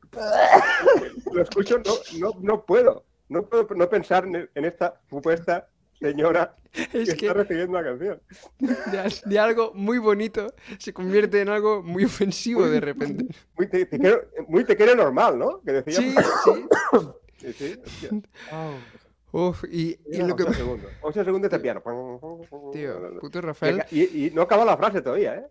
[1.32, 3.06] lo escucho no, no, no puedo.
[3.32, 5.68] No puedo no pensar en, en esta supuesta
[6.00, 8.22] señora que, Es está recibiendo la canción.
[8.60, 13.26] de, al- de algo muy bonito se convierte en algo muy ofensivo de repente.
[13.58, 15.62] Muy te, te quiero, muy te quiere normal, ¿no?
[15.62, 15.94] Que decía.
[16.02, 16.66] Sí, sí.
[17.42, 18.10] Sí, sí, hostia.
[19.34, 20.44] Uf, y, y lo que...
[20.54, 20.92] segundos.
[21.14, 21.82] Segundos de piano.
[22.74, 23.84] Tío, puto Y, Rafael.
[23.92, 25.48] y- y no acaba la frase todavía, ¿eh?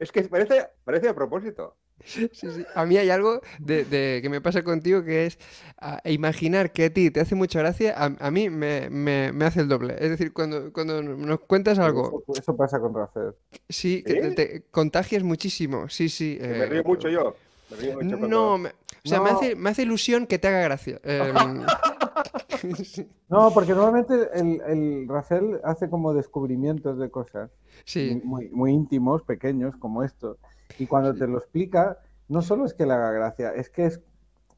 [0.00, 1.76] Es que parece, parece a propósito.
[2.02, 2.64] Sí, sí.
[2.74, 5.38] A mí hay algo de, de- que me pasa contigo que es
[5.78, 9.44] ah, imaginar que a ti te hace mucha gracia, a, a mí me, me- me
[9.44, 9.96] hace el doble.
[9.98, 13.32] Es decir, cuando, cuando nos cuentas algo, Eso, eso pasa con Rafael.
[13.68, 14.34] sí, que te, ¿Sí?
[14.34, 15.90] te contagias muchísimo.
[15.90, 16.38] Sí, sí.
[16.40, 17.36] Me eh, río mucho yo.
[17.70, 20.48] Me río mucho cuando- No, me- o sea, me hace, me hace ilusión que te
[20.48, 21.00] haga gracia.
[21.04, 21.34] Em,
[22.84, 27.50] sí, No, porque normalmente el, el Rafael hace como descubrimientos de cosas
[27.84, 30.36] sí, muy, muy íntimos, pequeños, como esto.
[30.78, 31.98] Y cuando te lo explica,
[32.28, 34.00] no solo es que le haga gracia, es que es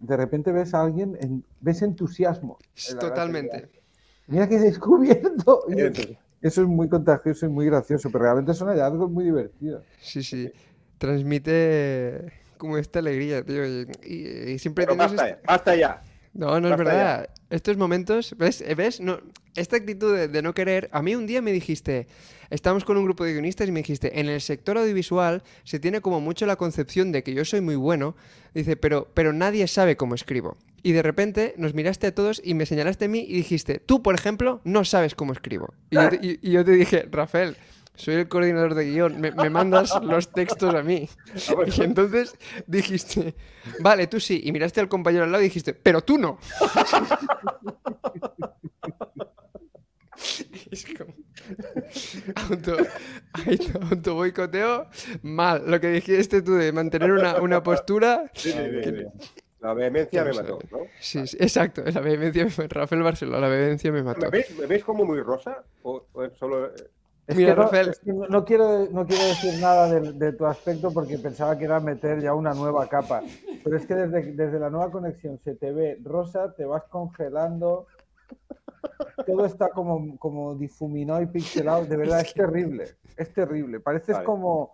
[0.00, 2.58] de repente ves a alguien, en- ves entusiasmo.
[2.60, 3.68] en gracia totalmente.
[4.26, 5.64] Mira que he descubierto.
[6.42, 9.84] Eso es muy contagioso y muy gracioso, pero realmente son hallazgos muy divertidos.
[10.00, 10.50] Sí, sí.
[10.98, 12.32] Transmite
[12.62, 13.66] como esta alegría, tío.
[13.66, 16.02] Y, y- y siempre pero basta, este- ya, basta ya.
[16.34, 16.76] No, no es ya.
[16.76, 17.28] verdad.
[17.50, 18.62] Estos momentos, ¿ves?
[18.62, 19.00] Eh, ¿Ves?
[19.00, 19.18] No,
[19.54, 20.88] esta actitud de, de no querer.
[20.92, 22.06] A mí un día me dijiste,
[22.48, 26.00] estamos con un grupo de guionistas y me dijiste, en el sector audiovisual se tiene
[26.00, 28.16] como mucho la concepción de que yo soy muy bueno,
[28.54, 30.56] dice, pero, pero nadie sabe cómo escribo.
[30.82, 34.02] Y de repente nos miraste a todos y me señalaste a mí y dijiste, tú,
[34.02, 35.74] por ejemplo, no sabes cómo escribo.
[35.90, 37.56] Y yo te, y- y yo te dije, Rafael,
[37.94, 41.08] soy el coordinador de guion, me, me mandas los textos a mí.
[41.48, 41.72] Ah, bueno.
[41.76, 42.36] Y entonces
[42.66, 43.34] dijiste,
[43.80, 44.40] vale, tú sí.
[44.44, 46.38] Y miraste al compañero al lado y dijiste, pero tú no.
[50.70, 51.14] Es como...
[52.50, 52.76] Auto,
[53.90, 54.86] auto boicoteo
[55.22, 55.62] mal.
[55.66, 58.30] Lo que dijiste tú de mantener una, una postura.
[58.34, 59.28] Sí, sí, sí, sí.
[59.60, 60.78] La vehemencia me mató, ¿no?
[61.00, 61.82] Sí, sí, exacto.
[61.84, 64.20] La vehemencia, me- Rafael Barceló, la vehemencia me mató.
[64.22, 65.64] ¿Me veis, me veis como muy rosa?
[65.82, 66.04] ¿O,
[66.38, 66.72] solo.?
[67.26, 67.88] Es Mira, que no, Rafael.
[67.90, 71.64] es que no- quiero, no quiero decir nada de, de tu aspecto porque pensaba que
[71.66, 73.22] era meter ya una nueva capa.
[73.62, 77.86] Pero es que desde, desde la nueva conexión se te ve rosa, te vas congelando,
[79.24, 81.84] todo está como, como difuminado y pixelado.
[81.86, 82.88] De verdad, es terrible.
[83.16, 83.78] Es terrible.
[83.78, 84.26] Pareces Vale.
[84.26, 84.72] como,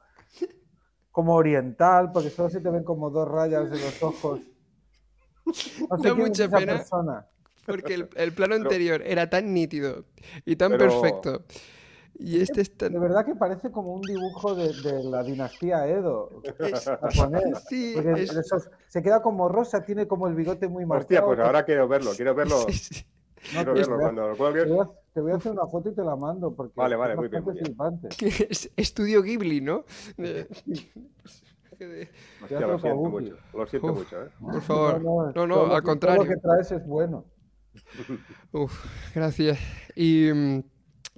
[1.13, 4.41] como oriental porque solo se te ven como dos rayas de los ojos.
[5.45, 6.77] No sé Da quién es mucha esa pena.
[6.79, 7.27] persona.
[7.67, 10.07] Porque el, el plano Pero- anterior era tan nítido
[10.47, 11.45] y tan Pero- perfecto.
[12.15, 12.93] Y este es tan.
[12.93, 16.43] De verdad que parece como un dibujo de, de la dinastía Edo.
[16.59, 16.85] es-
[17.17, 17.43] japonés.
[17.69, 21.05] sí, es- esos- se queda como rosa, tiene como el bigote muy marcado.
[21.05, 22.57] Hostia, pues ahora quiero verlo, quiero verlo.
[22.69, 23.05] sí, sí.
[23.55, 24.65] No, Quiero te, verlo voy a, cuando lo cuelgues.
[25.15, 26.53] te voy a hacer una foto y te la mando.
[26.55, 27.77] Porque Vale, es vale, muy bien, muy bien.
[28.51, 29.85] Es estudio Ghibli, ¿no?
[30.17, 30.49] De-
[31.79, 32.09] de-
[32.43, 33.11] Hostia, lo siento Kabuki.
[33.31, 33.37] mucho.
[33.55, 33.99] Lo siento Uf.
[33.99, 34.29] mucho, ¿eh?
[34.41, 35.01] Por favor.
[35.05, 36.25] No, no, todo lo al que- Todo contrario.
[36.25, 37.25] lo que traes es bueno.
[38.53, 39.59] Uf, gracias.
[39.95, 40.63] Y, mm,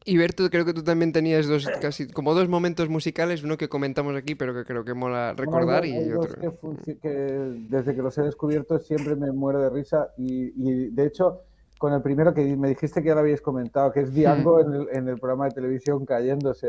[0.05, 3.69] y Berto, creo que tú también tenías dos, casi como dos momentos musicales, uno que
[3.69, 6.41] comentamos aquí, pero que creo que mola recordar, Bueno, hay y otro.
[6.85, 11.07] que, que desde que los he descubierto siempre me muero de risa y, y, de
[11.07, 11.43] hecho
[11.79, 14.75] con el primero que me dijiste que ya lo habíais comentado, que es Diango en
[14.75, 16.67] el, en el programa de televisión cayéndose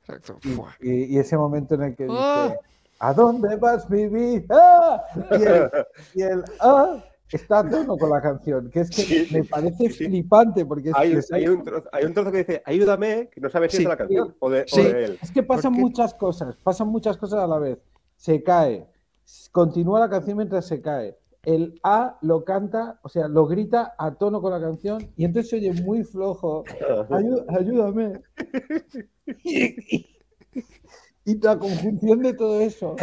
[0.00, 0.38] Exacto.
[0.80, 2.54] y, y- y ese momento en el que dice, ¡Ah!
[3.00, 5.04] ¿A dónde vas mi vida?
[5.30, 5.70] Y el,
[6.14, 7.04] y el ah,
[7.36, 11.18] está a tono con la canción, que es que me parece flipante porque es, hay,
[11.32, 13.96] hay, un trozo, hay, un trozo, que dice ayúdame, que no sabes si es la
[13.96, 15.18] canción o de, o de, él.
[15.22, 15.80] Es que pasan porque...
[15.82, 17.78] muchas cosas, pasan muchas cosas a la vez.
[18.16, 18.86] Se cae,
[19.52, 21.16] continúa la canción mientras se cae.
[21.42, 25.50] El A lo canta, o sea, lo grita a tono con la canción y entonces
[25.50, 26.64] se oye muy flojo.
[27.10, 28.22] Ayú, ayúdame.
[29.42, 30.06] Y, y,
[31.24, 32.96] y la conjunción de todo eso.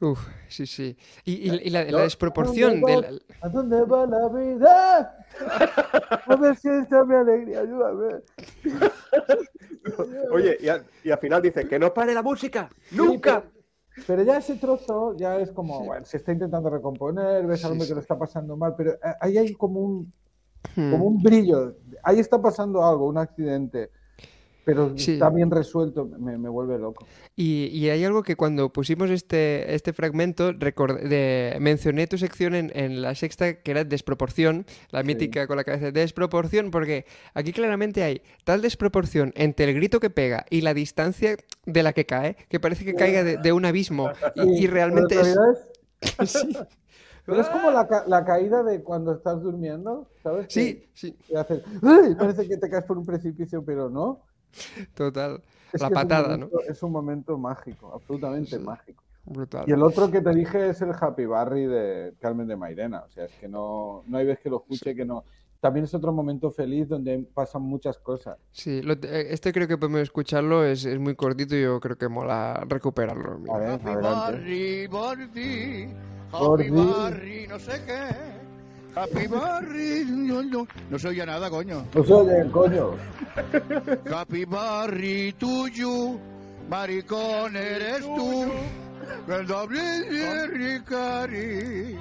[0.00, 0.96] Uf, sí, sí.
[1.24, 3.08] Y, y, y la, la, desproporción ¿A de la...
[3.40, 5.26] ¿A dónde va la vida?
[6.26, 8.20] A ver si está mi alegría, ayúdame.
[10.32, 13.40] Oye, y, a, y, al final dice que no pare la música, nunca.
[13.40, 13.62] Sí,
[13.94, 17.72] pero, pero, ya ese trozo ya es como, bueno, se está intentando recomponer, ves al
[17.72, 20.12] hombre que lo está pasando mal, pero ahí hay como un,
[20.74, 20.90] hmm.
[20.90, 23.90] como un brillo, ahí está pasando algo, un accidente
[24.66, 25.12] pero sí.
[25.12, 27.06] está bien resuelto, me, me vuelve loco.
[27.36, 32.72] Y, y, hay algo que cuando pusimos este, este fragmento, de, mencioné tu sección en,
[32.74, 35.06] en, la sexta, que era desproporción, la sí.
[35.06, 40.10] mítica con la cabeza, desproporción, porque aquí claramente hay tal desproporción entre el grito que
[40.10, 43.66] pega y la distancia de la que cae, que parece que caiga de, de un
[43.66, 45.38] abismo, y, y realmente es...
[46.28, 46.56] sí.
[47.24, 50.46] Pero es como la, la, caída de cuando estás durmiendo, ¿sabes?
[50.48, 51.12] Sí, que, sí.
[51.12, 51.62] Que haces,
[52.18, 54.22] parece que te caes por un precipicio, pero no.
[54.94, 55.42] Total.
[55.72, 56.72] Es la patada, es momento, ¿no?
[56.72, 58.58] Es un momento mágico, absolutamente Sí.
[58.58, 59.02] mágico.
[59.24, 59.64] Brutal.
[59.66, 63.00] Y el otro que te dije es el Happy Barry de Carmen de Mairena.
[63.00, 65.24] O sea, es que no, no hay vez que lo escuche que no.
[65.60, 68.38] También es otro momento feliz donde pasan muchas cosas.
[68.52, 72.08] Sí, lo, este creo que podemos escucharlo, es, es, muy cortito y yo creo que
[72.08, 73.40] mola recuperarlo.
[73.52, 75.88] A ver, Happy Barry, Barry,
[76.30, 78.45] Happy Barry, no sé qué.
[78.96, 81.86] Happy Barry, no, no, no se oye nada, coño.
[81.94, 82.96] No se oye, coño.
[84.10, 86.18] Happy Barry, tuyo,
[86.70, 88.50] maricón eres tú.
[89.28, 91.98] El doble de Ricari.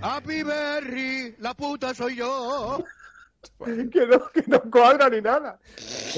[0.00, 2.82] Happy Berry, la puta soy yo.
[3.92, 5.58] Que no, que no cuadra ni nada.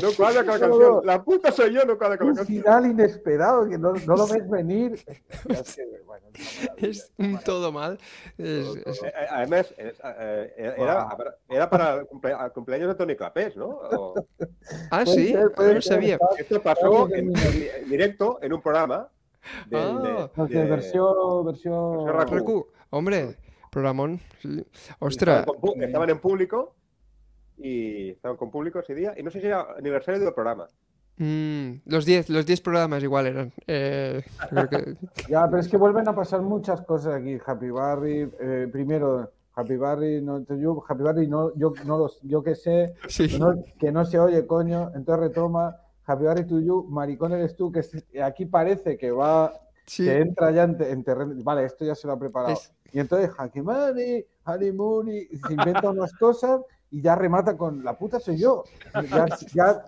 [0.03, 1.01] No cuadra con la canción.
[1.05, 2.63] La puta soy yo, no cuadra con un la canción.
[2.63, 5.03] final inesperado que no, no lo ves venir.
[6.77, 7.99] es un todo mal.
[8.37, 9.03] Es, es...
[9.03, 9.95] Eh, Además, eh,
[10.57, 11.09] era,
[11.49, 13.67] era, para el, cumple, el, cumpleaños de Tony Clapés, ¿no?
[13.69, 14.15] O...
[14.91, 16.19] Ah, sí, ser, no sabía.
[16.39, 19.09] Esto pasó en, en, directo en un programa.
[19.67, 22.07] De, ah, de, de, versión, versión...
[22.07, 23.37] versión Hombre,
[23.71, 24.21] programón.
[24.41, 24.65] Sí.
[25.01, 25.47] Ostras.
[25.81, 26.75] Estaban en público
[27.59, 29.15] y estaban con público ese día.
[29.17, 30.69] Y no sé si era aniversario del programa.
[31.17, 33.53] Mm, los 10 los diez programas igual eran.
[33.67, 34.23] Eh,
[34.71, 34.97] que...
[35.29, 37.39] ya, pero es que vuelven a pasar muchas cosas aquí.
[37.45, 42.43] Happy Barry, eh, primero, Happy Barry, no, yo, Happy Barry, no, yo, no los, yo
[42.43, 43.29] que sé, sí.
[43.29, 44.91] que, no, que, no, se oye, coño.
[44.95, 47.83] Entonces retoma, Happy Barry to you, maricón eres tú, que
[48.21, 49.53] aquí parece que va,
[49.87, 50.05] sí.
[50.05, 51.35] que entra ya en, en, terreno.
[51.45, 52.55] Vale, esto ya se lo ha preparado.
[52.55, 52.73] Es...
[52.93, 56.61] Y entonces, Hakimani, Honeymoon, y se inventa unas cosas
[56.95, 58.63] y ya remata con la puta soy yo.
[59.11, 59.85] Ya, ya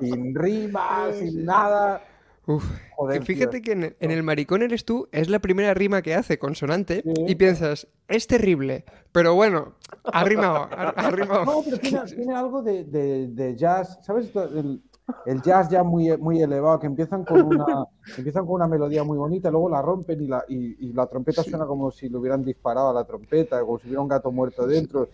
[0.00, 2.02] sin rima, sin nada.
[2.46, 2.64] Uf,
[2.96, 3.62] Joder, que fíjate tío.
[3.62, 7.24] que en, en, el maricón eres tú es la primera rima que hace consonante sí.
[7.28, 9.74] y piensas, es terrible, pero bueno,
[10.12, 11.44] ha rimado, ha, ha rimado.
[11.46, 14.34] No, pero tiene, tiene algo de, de, de, jazz, ¿sabes?
[14.34, 14.82] El,
[15.24, 17.86] el, jazz ya muy, muy elevado, que empiezan con, una,
[18.18, 21.42] empiezan con una melodía muy bonita, luego la rompen y la, y, y la trompeta
[21.42, 21.50] sí.
[21.50, 24.66] suena como si le hubieran disparado a la trompeta, como si hubiera un gato muerto
[24.66, 25.08] dentro.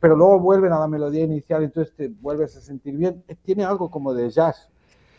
[0.00, 3.24] Pero luego vuelven a la melodía inicial, entonces te vuelves a sentir bien.
[3.42, 4.68] Tiene algo como de jazz.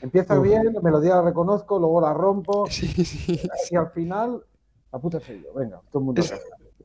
[0.02, 0.44] Empieza Uf.
[0.44, 2.66] bien, la melodía la reconozco, luego la rompo.
[2.70, 3.42] Sí, sí,
[3.72, 4.44] y al final,
[4.92, 5.54] la puta soy yo.
[5.54, 6.22] Venga, todo el mundo.
[6.22, 6.34] Es,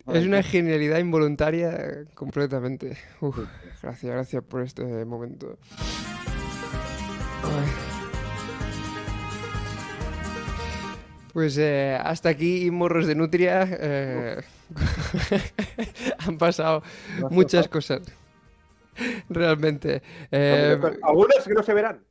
[0.07, 2.97] es una genialidad involuntaria completamente.
[3.21, 3.39] Uf,
[3.83, 5.59] gracias, gracias por este momento.
[7.43, 7.98] Ay.
[11.39, 13.65] Pues eh, hasta aquí morros de Nutria.
[13.71, 14.43] Eh,
[16.19, 16.83] han pasado
[17.31, 18.03] muchas cosas.
[19.29, 20.03] Realmente.
[20.33, 22.05] Eh, Algunas que no se verán.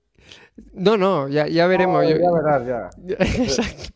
[0.71, 2.07] No, no, ya, ya veremos.
[2.07, 2.89] Ya verás, ya.
[3.19, 3.89] Exacto.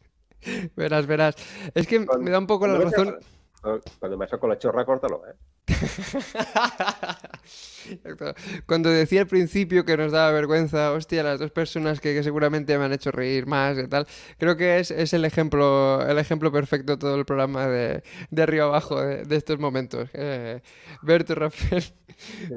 [0.76, 1.36] Verás, verás.
[1.76, 3.16] Es que cuando, me da un poco la razón.
[3.62, 5.36] Cuando me saco la chorra, córtalo, ¿eh?
[8.66, 12.76] Cuando decía al principio que nos daba vergüenza, hostia, las dos personas que, que seguramente
[12.80, 14.08] me han hecho reír más y tal,
[14.40, 18.02] creo que es, es el ejemplo el ejemplo perfecto todo el programa de,
[18.32, 20.10] de arriba abajo de, de estos momentos.
[20.14, 20.62] Eh,
[21.04, 21.94] Berto, Rafael, sí,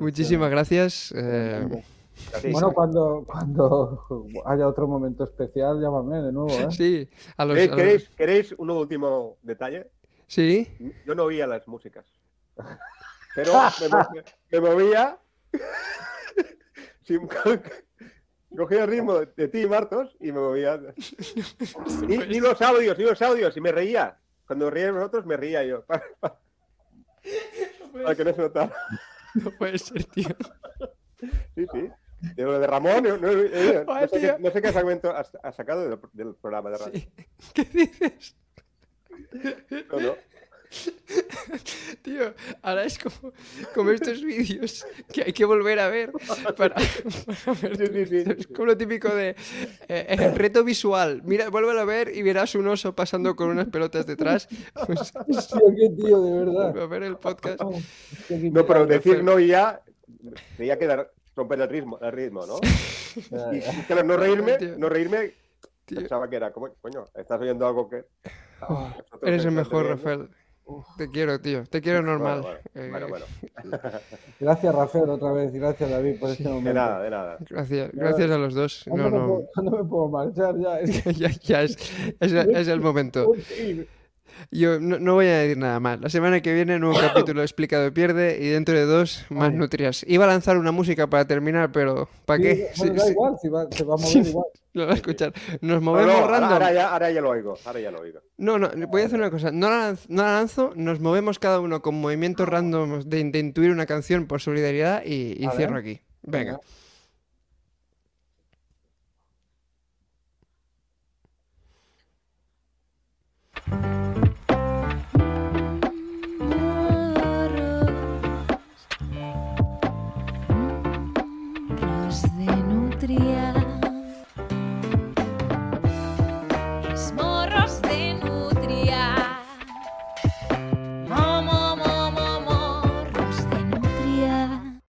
[0.01, 0.53] muchísimas sí.
[0.53, 1.13] gracias.
[1.17, 1.69] Eh,
[2.51, 4.07] bueno, cuando, cuando
[4.47, 6.51] haya otro momento especial, llámame de nuevo.
[6.51, 6.69] ¿eh?
[6.71, 7.77] Sí, a los, ¿Queréis, a los...
[7.77, 9.91] ¿queréis, ¿Queréis un último detalle?
[10.27, 10.69] Sí.
[11.07, 12.07] Yo no oía las músicas.
[13.35, 13.53] Pero
[14.51, 15.19] me, movía
[17.03, 17.29] sin,
[18.57, 20.79] cogía el ritmo de ti, Martos, y me movía.
[22.09, 24.19] Y, los audios, y los audios, y me reía.
[24.47, 25.85] Cuando reían nosotros, me reía yo.
[25.87, 26.05] Para,
[28.15, 28.73] que no se notara.
[29.35, 30.29] No puede ser, tío.
[31.55, 31.91] Sí, sí.
[32.37, 33.29] De lo de Ramón, no, no,
[34.09, 37.03] sé, qué, no sé, qué, fragmento has, sacado del, programa de radio.
[37.53, 38.35] ¿Qué dices?
[39.91, 40.15] No, no.
[42.03, 43.32] Tío, ahora es como,
[43.74, 46.12] como estos vídeos que hay que volver a ver
[46.57, 46.74] para,
[47.62, 48.36] ver.
[48.39, 49.36] Es como lo típico de
[49.89, 51.23] eh, el reto visual.
[51.24, 54.49] Mira, vuélvelo a ver y verás un oso pasando con unas pelotas detrás.
[54.86, 55.12] Pues,
[55.77, 56.78] qué tío, de verdad.
[56.78, 57.61] A ver el podcast.
[58.31, 59.81] No, pero decir no y ya
[60.57, 62.59] tenía que dar, romper el ritmo, el ritmo ¿no?
[63.53, 65.32] y, claro, no reírme, no reírme
[65.86, 68.07] Pensaba que era, como, coño, estás oyendo algo que.
[68.69, 68.89] Oh,
[69.23, 70.29] eres el mejor, Rafael.
[70.97, 71.65] Te quiero, tío.
[71.65, 72.43] Te quiero normal.
[72.75, 73.27] Bueno, bueno.
[73.37, 74.01] Eh,
[74.41, 75.53] gracias, Rafael, otra vez.
[75.53, 76.69] Gracias, David, por este momento.
[76.69, 77.37] De nada, de nada.
[77.51, 78.85] Gracias, gracias a los dos.
[78.87, 79.11] No, no.
[79.11, 80.81] Me puedo, me puedo marchar ya?
[81.13, 81.77] ya, ya es,
[82.19, 83.33] es, es, el momento.
[84.51, 86.01] Yo no, voy a decir nada más.
[86.01, 90.05] La semana que viene, nuevo capítulo explicado pierde y dentro de dos, más nutrias.
[90.09, 92.71] Iba a lanzar una música para terminar, pero ¿para qué?
[92.73, 94.47] Sí, da igual, se va a mover igual.
[94.79, 95.33] Lo va a escuchar.
[95.61, 96.53] Nos movemos random.
[96.53, 98.21] Ahora ya, ahora ya, lo oigo, ahora ya lo oigo.
[98.39, 99.53] No, no, voy a hacer una cosa.
[99.53, 103.39] No la, lanzo, no la lanzo, nos movemos cada uno con movimientos random de, de
[103.39, 106.01] intuir una canción por solidaridad y, y cierro aquí.
[106.23, 106.59] Venga.